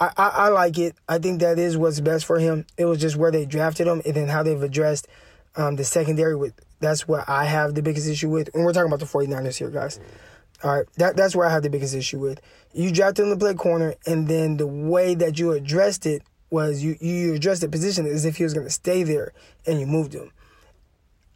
I, 0.00 0.10
I, 0.16 0.28
I, 0.28 0.48
like 0.48 0.78
it. 0.78 0.94
I 1.08 1.18
think 1.18 1.40
that 1.40 1.58
is 1.58 1.76
what's 1.76 2.00
best 2.00 2.24
for 2.24 2.38
him. 2.38 2.66
It 2.76 2.84
was 2.86 3.00
just 3.00 3.16
where 3.16 3.30
they 3.30 3.46
drafted 3.46 3.86
him 3.86 4.02
and 4.04 4.14
then 4.14 4.28
how 4.28 4.42
they've 4.42 4.62
addressed 4.62 5.06
um, 5.56 5.76
the 5.76 5.84
secondary. 5.84 6.36
With 6.36 6.54
That's 6.80 7.08
what 7.08 7.28
I 7.28 7.44
have 7.44 7.74
the 7.74 7.82
biggest 7.82 8.08
issue 8.08 8.30
with. 8.30 8.50
And 8.54 8.64
we're 8.64 8.72
talking 8.72 8.92
about 8.92 9.00
the 9.00 9.06
49ers 9.06 9.56
here, 9.56 9.70
guys. 9.70 10.00
All 10.62 10.76
right, 10.76 10.86
that, 10.96 11.16
that's 11.16 11.36
where 11.36 11.46
I 11.46 11.50
have 11.50 11.62
the 11.62 11.70
biggest 11.70 11.94
issue 11.94 12.18
with. 12.18 12.40
You 12.72 12.90
drafted 12.90 13.26
him 13.26 13.32
to 13.32 13.36
play 13.36 13.54
corner, 13.54 13.94
and 14.06 14.28
then 14.28 14.56
the 14.56 14.66
way 14.66 15.14
that 15.14 15.38
you 15.38 15.52
addressed 15.52 16.06
it 16.06 16.22
was 16.50 16.82
you, 16.82 16.96
you 17.00 17.34
addressed 17.34 17.60
the 17.60 17.68
position 17.68 18.06
as 18.06 18.24
if 18.24 18.36
he 18.36 18.44
was 18.44 18.54
going 18.54 18.66
to 18.66 18.72
stay 18.72 19.02
there, 19.02 19.32
and 19.66 19.80
you 19.80 19.86
moved 19.86 20.14
him. 20.14 20.30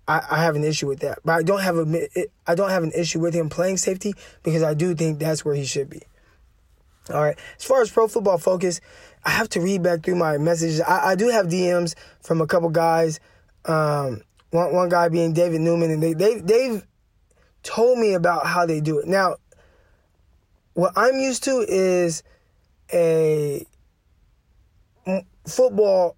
I, 0.07 0.23
I 0.31 0.43
have 0.43 0.57
an 0.57 0.65
issue 0.65 0.87
with 0.87 1.01
that, 1.01 1.19
but 1.25 1.33
I 1.33 1.43
don't 1.43 1.61
have 1.61 1.77
a 1.77 2.09
I 2.47 2.55
don't 2.55 2.71
have 2.71 2.83
an 2.83 2.93
issue 2.97 3.21
with 3.21 3.35
him 3.35 3.51
playing 3.51 3.77
safety 3.77 4.15
because 4.43 4.63
I 4.63 4.73
do 4.73 4.95
think 4.95 5.19
that's 5.19 5.45
where 5.45 5.55
he 5.55 5.65
should 5.65 5.91
be. 5.91 6.03
All 7.11 7.23
right. 7.23 7.39
As 7.59 7.65
far 7.65 7.83
as 7.83 7.91
pro 7.91 8.09
football 8.09 8.39
focus, 8.39 8.81
I 9.25 9.31
have 9.31 9.49
to 9.51 9.61
read 9.61 9.83
back 9.83 10.03
through 10.03 10.17
my 10.17 10.39
messages. 10.39 10.81
I, 10.81 11.11
I 11.11 11.15
do 11.15 11.29
have 11.29 11.47
DMs 11.47 11.95
from 12.23 12.41
a 12.41 12.47
couple 12.47 12.69
guys. 12.71 13.21
Um, 13.65 14.23
one 14.51 14.75
one 14.75 14.89
guy 14.89 15.09
being 15.09 15.33
David 15.33 15.61
Newman, 15.61 15.91
and 15.91 16.03
they 16.03 16.15
they 16.15 16.41
they've 16.41 16.87
told 17.63 17.99
me 17.99 18.15
about 18.15 18.47
how 18.47 18.67
they 18.67 18.81
do 18.81 18.99
it. 18.99 19.07
Now, 19.07 19.37
what 20.75 20.93
I'm 20.97 21.19
used 21.19 21.45
to 21.45 21.65
is 21.69 22.23
a 22.93 23.67
football, 25.47 26.17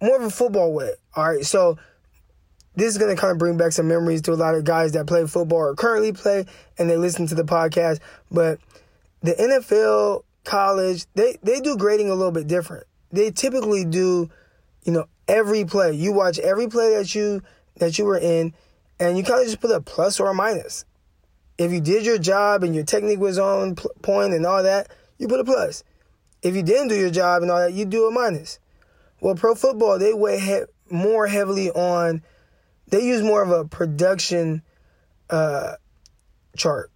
more 0.00 0.16
of 0.16 0.22
a 0.22 0.30
football 0.30 0.72
way. 0.72 0.92
All 1.14 1.24
right, 1.24 1.44
so 1.44 1.78
this 2.74 2.88
is 2.88 2.98
going 2.98 3.14
to 3.14 3.20
kind 3.20 3.32
of 3.32 3.38
bring 3.38 3.56
back 3.56 3.72
some 3.72 3.88
memories 3.88 4.22
to 4.22 4.32
a 4.32 4.34
lot 4.34 4.54
of 4.54 4.64
guys 4.64 4.92
that 4.92 5.06
play 5.06 5.26
football 5.26 5.58
or 5.58 5.74
currently 5.74 6.12
play 6.12 6.46
and 6.78 6.88
they 6.88 6.96
listen 6.96 7.26
to 7.26 7.34
the 7.34 7.44
podcast. 7.44 8.00
But 8.30 8.60
the 9.20 9.32
NFL, 9.32 10.24
college, 10.44 11.06
they, 11.14 11.36
they 11.42 11.60
do 11.60 11.76
grading 11.76 12.08
a 12.08 12.14
little 12.14 12.32
bit 12.32 12.46
different. 12.46 12.86
They 13.10 13.30
typically 13.30 13.84
do, 13.84 14.30
you 14.84 14.92
know, 14.92 15.04
every 15.28 15.64
play. 15.64 15.92
You 15.92 16.12
watch 16.12 16.38
every 16.38 16.66
play 16.66 16.96
that 16.96 17.14
you 17.14 17.42
that 17.76 17.98
you 17.98 18.04
were 18.04 18.18
in, 18.18 18.54
and 19.00 19.16
you 19.16 19.24
kind 19.24 19.40
of 19.40 19.46
just 19.46 19.60
put 19.60 19.70
a 19.70 19.80
plus 19.80 20.20
or 20.20 20.28
a 20.28 20.34
minus. 20.34 20.84
If 21.58 21.72
you 21.72 21.80
did 21.80 22.04
your 22.04 22.18
job 22.18 22.62
and 22.62 22.74
your 22.74 22.84
technique 22.84 23.18
was 23.18 23.38
on 23.38 23.74
point 23.74 24.34
and 24.34 24.46
all 24.46 24.62
that, 24.62 24.88
you 25.18 25.28
put 25.28 25.40
a 25.40 25.44
plus. 25.44 25.84
If 26.42 26.56
you 26.56 26.62
didn't 26.62 26.88
do 26.88 26.96
your 26.96 27.10
job 27.10 27.42
and 27.42 27.50
all 27.50 27.60
that, 27.60 27.72
you 27.72 27.84
do 27.84 28.06
a 28.06 28.10
minus. 28.10 28.58
Well, 29.20 29.34
pro 29.36 29.54
football, 29.54 29.98
they 29.98 30.12
weigh 30.12 30.40
he- 30.40 30.64
more 30.90 31.26
heavily 31.26 31.70
on, 31.70 32.22
they 32.88 33.04
use 33.04 33.22
more 33.22 33.42
of 33.42 33.50
a 33.50 33.64
production 33.64 34.62
uh, 35.30 35.74
chart. 36.56 36.90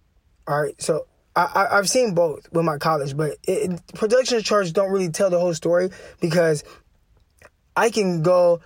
All 0.47 0.61
right. 0.61 0.79
So 0.81 1.07
I 1.35 1.67
I, 1.71 1.75
have 1.77 1.89
seen 1.89 2.13
both 2.13 2.51
with 2.51 2.65
my 2.65 2.77
college, 2.77 3.15
but 3.15 3.37
it, 3.43 3.81
production 3.93 4.41
charts 4.43 4.71
don't 4.71 4.91
really 4.91 5.09
tell 5.09 5.29
the 5.29 5.39
whole 5.39 5.53
story 5.53 5.89
because 6.19 6.63
I 7.75 7.89
can 7.89 8.23
go, 8.23 8.59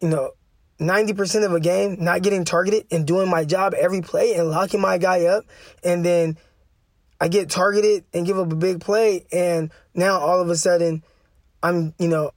you 0.00 0.08
know, 0.08 0.32
90% 0.80 1.44
of 1.44 1.52
a 1.52 1.60
game 1.60 1.96
not 1.98 2.22
getting 2.22 2.44
targeted 2.44 2.86
and 2.90 3.06
doing 3.06 3.28
my 3.28 3.44
job 3.44 3.74
every 3.74 4.00
play 4.00 4.34
and 4.34 4.48
locking 4.48 4.80
my 4.80 4.98
guy 4.98 5.24
up 5.24 5.44
and 5.82 6.04
then 6.04 6.38
I 7.20 7.28
get 7.28 7.50
targeted 7.50 8.04
and 8.14 8.24
give 8.24 8.38
up 8.38 8.52
a 8.52 8.56
big 8.56 8.80
play 8.80 9.26
and 9.32 9.72
now 9.94 10.20
all 10.20 10.40
of 10.40 10.48
a 10.50 10.56
sudden 10.56 11.02
I'm, 11.62 11.94
you 11.98 12.06
know, 12.06 12.30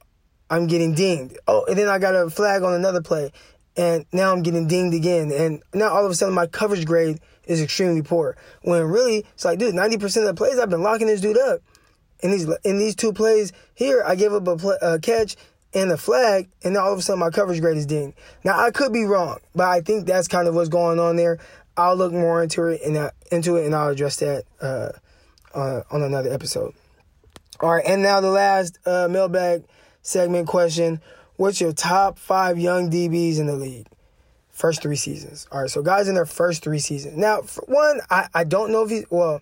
I'm 0.50 0.66
getting 0.66 0.94
dinged. 0.94 1.38
Oh, 1.46 1.64
and 1.66 1.78
then 1.78 1.88
I 1.88 1.98
got 2.00 2.16
a 2.16 2.28
flag 2.28 2.62
on 2.62 2.74
another 2.74 3.00
play 3.00 3.32
and 3.76 4.06
now 4.12 4.32
I'm 4.32 4.42
getting 4.42 4.66
dinged 4.66 4.96
again 4.96 5.30
and 5.30 5.62
now 5.72 5.90
all 5.90 6.04
of 6.04 6.10
a 6.10 6.14
sudden 6.14 6.34
my 6.34 6.48
coverage 6.48 6.84
grade 6.84 7.20
is 7.44 7.60
extremely 7.60 8.02
poor. 8.02 8.36
When 8.62 8.82
really 8.82 9.24
it's 9.34 9.44
like, 9.44 9.60
dude, 9.60 9.74
90% 9.74 10.02
of 10.18 10.24
the 10.24 10.34
plays 10.34 10.58
I've 10.58 10.70
been 10.70 10.82
locking 10.82 11.06
this 11.06 11.20
dude 11.20 11.38
up. 11.38 11.60
In 12.20 12.30
these 12.30 12.48
in 12.64 12.78
these 12.78 12.94
two 12.94 13.12
plays 13.12 13.52
here, 13.74 14.02
I 14.06 14.14
gave 14.14 14.32
up 14.32 14.46
a, 14.46 14.56
play, 14.56 14.76
a 14.80 14.98
catch 15.00 15.36
and 15.74 15.90
the 15.90 15.96
flag, 15.96 16.48
and 16.62 16.76
all 16.76 16.92
of 16.92 16.98
a 16.98 17.02
sudden 17.02 17.20
my 17.20 17.30
coverage 17.30 17.60
grade 17.60 17.76
is 17.76 17.86
dinged. 17.86 18.16
Now 18.44 18.60
I 18.60 18.70
could 18.70 18.92
be 18.92 19.04
wrong, 19.04 19.38
but 19.54 19.68
I 19.68 19.80
think 19.80 20.06
that's 20.06 20.28
kind 20.28 20.48
of 20.48 20.54
what's 20.54 20.68
going 20.68 20.98
on 20.98 21.16
there. 21.16 21.38
I'll 21.76 21.96
look 21.96 22.12
more 22.12 22.42
into 22.42 22.66
it 22.66 22.82
and 22.82 22.96
uh, 22.96 23.10
into 23.30 23.56
it, 23.56 23.66
and 23.66 23.74
I'll 23.74 23.88
address 23.88 24.16
that 24.16 24.44
uh, 24.60 24.90
uh, 25.54 25.82
on 25.90 26.02
another 26.02 26.32
episode. 26.32 26.74
All 27.60 27.70
right, 27.70 27.84
and 27.86 28.02
now 28.02 28.20
the 28.20 28.30
last 28.30 28.78
uh, 28.86 29.08
mailbag 29.08 29.64
segment 30.02 30.48
question: 30.48 31.00
What's 31.36 31.60
your 31.60 31.72
top 31.72 32.18
five 32.18 32.58
young 32.58 32.90
DBs 32.90 33.38
in 33.38 33.46
the 33.46 33.56
league? 33.56 33.86
First 34.50 34.82
three 34.82 34.96
seasons. 34.96 35.46
All 35.50 35.62
right, 35.62 35.70
so 35.70 35.82
guys 35.82 36.08
in 36.08 36.14
their 36.14 36.26
first 36.26 36.62
three 36.62 36.78
seasons. 36.78 37.16
Now, 37.16 37.40
one, 37.66 38.00
I, 38.10 38.28
I 38.34 38.44
don't 38.44 38.70
know 38.70 38.82
if 38.82 38.90
he 38.90 39.04
well, 39.08 39.40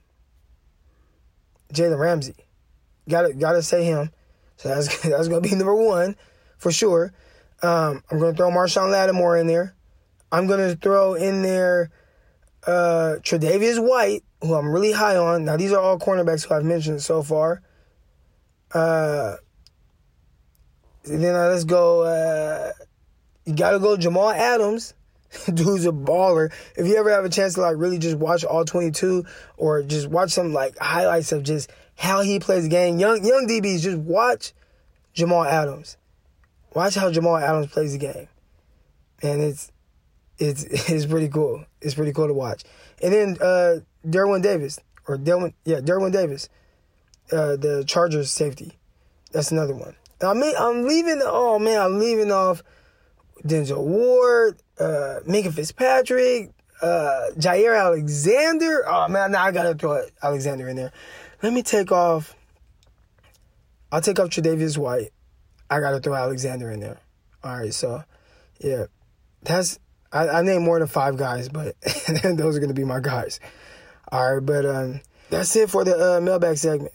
Jalen 1.73 1.99
Ramsey, 1.99 2.35
gotta 3.09 3.33
gotta 3.33 3.63
say 3.63 3.85
him. 3.85 4.11
So 4.61 4.69
that's 4.69 5.01
that's 5.03 5.29
gonna 5.29 5.41
be 5.41 5.55
number 5.55 5.75
one 5.75 6.17
for 6.59 6.71
sure. 6.71 7.13
Um, 7.63 8.03
I'm 8.11 8.19
gonna 8.19 8.35
throw 8.35 8.51
Marshon 8.51 8.91
Lattimore 8.91 9.39
in 9.39 9.47
there. 9.47 9.75
I'm 10.31 10.47
gonna 10.47 10.77
throw 10.77 11.15
in 11.15 11.43
there 11.43 11.91
uh, 12.67 13.17
Tre'Davious 13.23 13.83
White, 13.83 14.23
who 14.43 14.55
I'm 14.55 14.71
really 14.71 14.93
high 14.93 15.17
on. 15.17 15.47
Now 15.47 15.57
these 15.57 15.73
are 15.73 15.81
all 15.81 15.99
cornerbacks 15.99 16.47
who 16.47 16.55
I've 16.55 16.65
mentioned 16.65 17.01
so 17.01 17.23
far. 17.23 17.63
Uh, 18.73 19.37
then 21.05 21.35
uh, 21.35 21.49
let's 21.49 21.65
go. 21.65 22.03
Uh, 22.03 22.73
you 23.47 23.55
gotta 23.55 23.79
go 23.79 23.97
Jamal 23.97 24.31
Adams. 24.31 24.93
Dude's 25.47 25.87
a 25.87 25.93
baller. 25.93 26.53
If 26.77 26.87
you 26.87 26.97
ever 26.97 27.11
have 27.11 27.25
a 27.25 27.31
chance 27.31 27.55
to 27.55 27.63
like 27.63 27.77
really 27.79 27.99
just 27.99 28.19
watch 28.19 28.45
all 28.45 28.65
22 28.65 29.25
or 29.57 29.83
just 29.83 30.09
watch 30.09 30.33
some 30.33 30.53
like 30.53 30.77
highlights 30.79 31.33
of 31.33 31.45
just 31.45 31.71
how 32.01 32.23
he 32.23 32.39
plays 32.39 32.63
the 32.63 32.71
game, 32.71 32.99
young 32.99 33.23
young 33.23 33.47
DBs, 33.47 33.83
just 33.83 33.99
watch 33.99 34.55
Jamal 35.13 35.45
Adams. 35.45 35.99
Watch 36.73 36.95
how 36.95 37.11
Jamal 37.11 37.37
Adams 37.37 37.67
plays 37.67 37.93
the 37.93 37.99
game, 37.99 38.27
and 39.23 39.43
it's 39.43 39.71
it's 40.39 40.65
it's 40.89 41.05
pretty 41.05 41.29
cool. 41.29 41.67
It's 41.83 41.95
pretty 41.95 42.13
cool 42.13 42.27
to 42.27 42.33
watch. 42.33 42.65
And 43.03 43.13
then 43.13 43.37
uh, 43.39 43.81
Derwin 44.07 44.43
Davis 44.43 44.81
or 45.07 45.19
Derwin, 45.19 45.53
yeah, 45.67 45.81
Derwin 45.81 46.11
Davis, 46.11 46.49
uh, 47.33 47.57
the 47.57 47.85
Chargers 47.87 48.31
safety. 48.31 48.79
That's 49.33 49.51
another 49.51 49.75
one. 49.75 49.95
I 50.23 50.33
mean, 50.33 50.55
I'm 50.59 50.87
leaving. 50.87 51.21
Oh 51.23 51.59
man, 51.59 51.81
I'm 51.81 51.99
leaving 51.99 52.33
off 52.33 52.63
Denzel 53.45 53.85
Ward, 53.85 54.59
uh, 54.79 55.21
Minkah 55.29 55.53
Fitzpatrick, 55.53 56.53
uh, 56.81 57.27
Jaire 57.37 57.79
Alexander. 57.79 58.89
Oh 58.89 59.07
man, 59.09 59.33
now 59.33 59.45
I 59.45 59.53
gotta 59.53 59.75
throw 59.75 60.03
Alexander 60.23 60.67
in 60.67 60.77
there. 60.77 60.93
Let 61.43 61.53
me 61.53 61.63
take 61.63 61.91
off. 61.91 62.35
I'll 63.91 64.03
take 64.03 64.21
off 64.21 64.29
Tre'Davious 64.29 64.77
White. 64.77 65.11
I 65.71 65.81
gotta 65.81 66.01
throw 66.01 66.15
Alexander 66.15 66.71
in 66.71 66.81
there. 66.81 66.99
All 67.43 67.59
right, 67.59 67.73
so 67.73 68.05
yeah, 68.59 68.87
that's 69.43 69.79
I, 70.13 70.29
I 70.29 70.43
named 70.43 70.65
more 70.65 70.79
than 70.79 70.89
five 70.89 71.17
guys, 71.17 71.49
but 71.49 71.81
those 72.23 72.57
are 72.57 72.61
gonna 72.61 72.75
be 72.75 72.85
my 72.85 73.01
guys. 73.01 73.41
All 74.13 74.35
right, 74.35 74.45
but 74.45 74.67
um, 74.67 75.01
that's 75.31 75.55
it 75.57 75.71
for 75.71 75.85
the 75.85 76.17
uh, 76.17 76.21
mailbag 76.21 76.59
segment. 76.59 76.93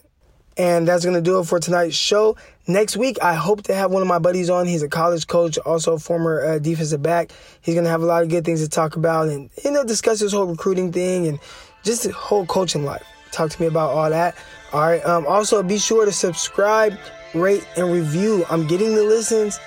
And 0.58 0.88
that's 0.88 1.04
going 1.04 1.14
to 1.14 1.20
do 1.20 1.38
it 1.38 1.44
for 1.44 1.60
tonight's 1.60 1.94
show. 1.96 2.36
Next 2.66 2.96
week, 2.96 3.18
I 3.22 3.34
hope 3.34 3.64
to 3.64 3.74
have 3.74 3.90
one 3.90 4.00
of 4.00 4.08
my 4.08 4.18
buddies 4.18 4.48
on. 4.48 4.66
He's 4.66 4.82
a 4.82 4.88
college 4.88 5.26
coach, 5.26 5.58
also 5.58 5.94
a 5.94 5.98
former 5.98 6.42
uh, 6.42 6.58
defensive 6.58 7.02
back. 7.02 7.30
He's 7.60 7.74
going 7.74 7.84
to 7.84 7.90
have 7.90 8.02
a 8.02 8.06
lot 8.06 8.22
of 8.22 8.30
good 8.30 8.46
things 8.46 8.62
to 8.62 8.68
talk 8.68 8.96
about 8.96 9.28
and, 9.28 9.50
you 9.62 9.70
know, 9.70 9.84
discuss 9.84 10.20
his 10.20 10.32
whole 10.32 10.46
recruiting 10.46 10.92
thing 10.92 11.26
and 11.26 11.38
just 11.82 12.04
the 12.04 12.12
whole 12.12 12.46
coaching 12.46 12.86
life. 12.86 13.04
Talk 13.36 13.50
to 13.50 13.60
me 13.60 13.66
about 13.66 13.90
all 13.90 14.08
that. 14.08 14.34
All 14.72 14.80
right. 14.80 15.04
Um, 15.04 15.26
also, 15.26 15.62
be 15.62 15.76
sure 15.76 16.06
to 16.06 16.12
subscribe, 16.12 16.98
rate, 17.34 17.68
and 17.76 17.92
review. 17.92 18.46
I'm 18.48 18.66
getting 18.66 18.94
the 18.94 19.02
listens. 19.02 19.60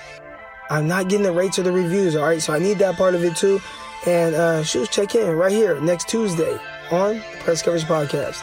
I'm 0.70 0.88
not 0.88 1.08
getting 1.08 1.22
the 1.22 1.30
rates 1.30 1.56
or 1.56 1.62
the 1.62 1.70
reviews. 1.70 2.16
All 2.16 2.24
right. 2.24 2.42
So 2.42 2.52
I 2.52 2.58
need 2.58 2.78
that 2.78 2.96
part 2.96 3.14
of 3.14 3.22
it 3.22 3.36
too. 3.36 3.60
And 4.08 4.34
uh, 4.34 4.64
shoot, 4.64 4.90
check 4.90 5.14
in 5.14 5.36
right 5.36 5.52
here 5.52 5.80
next 5.80 6.08
Tuesday 6.08 6.58
on 6.90 7.22
Press 7.38 7.62
Coverage 7.62 7.84
Podcast. 7.84 8.42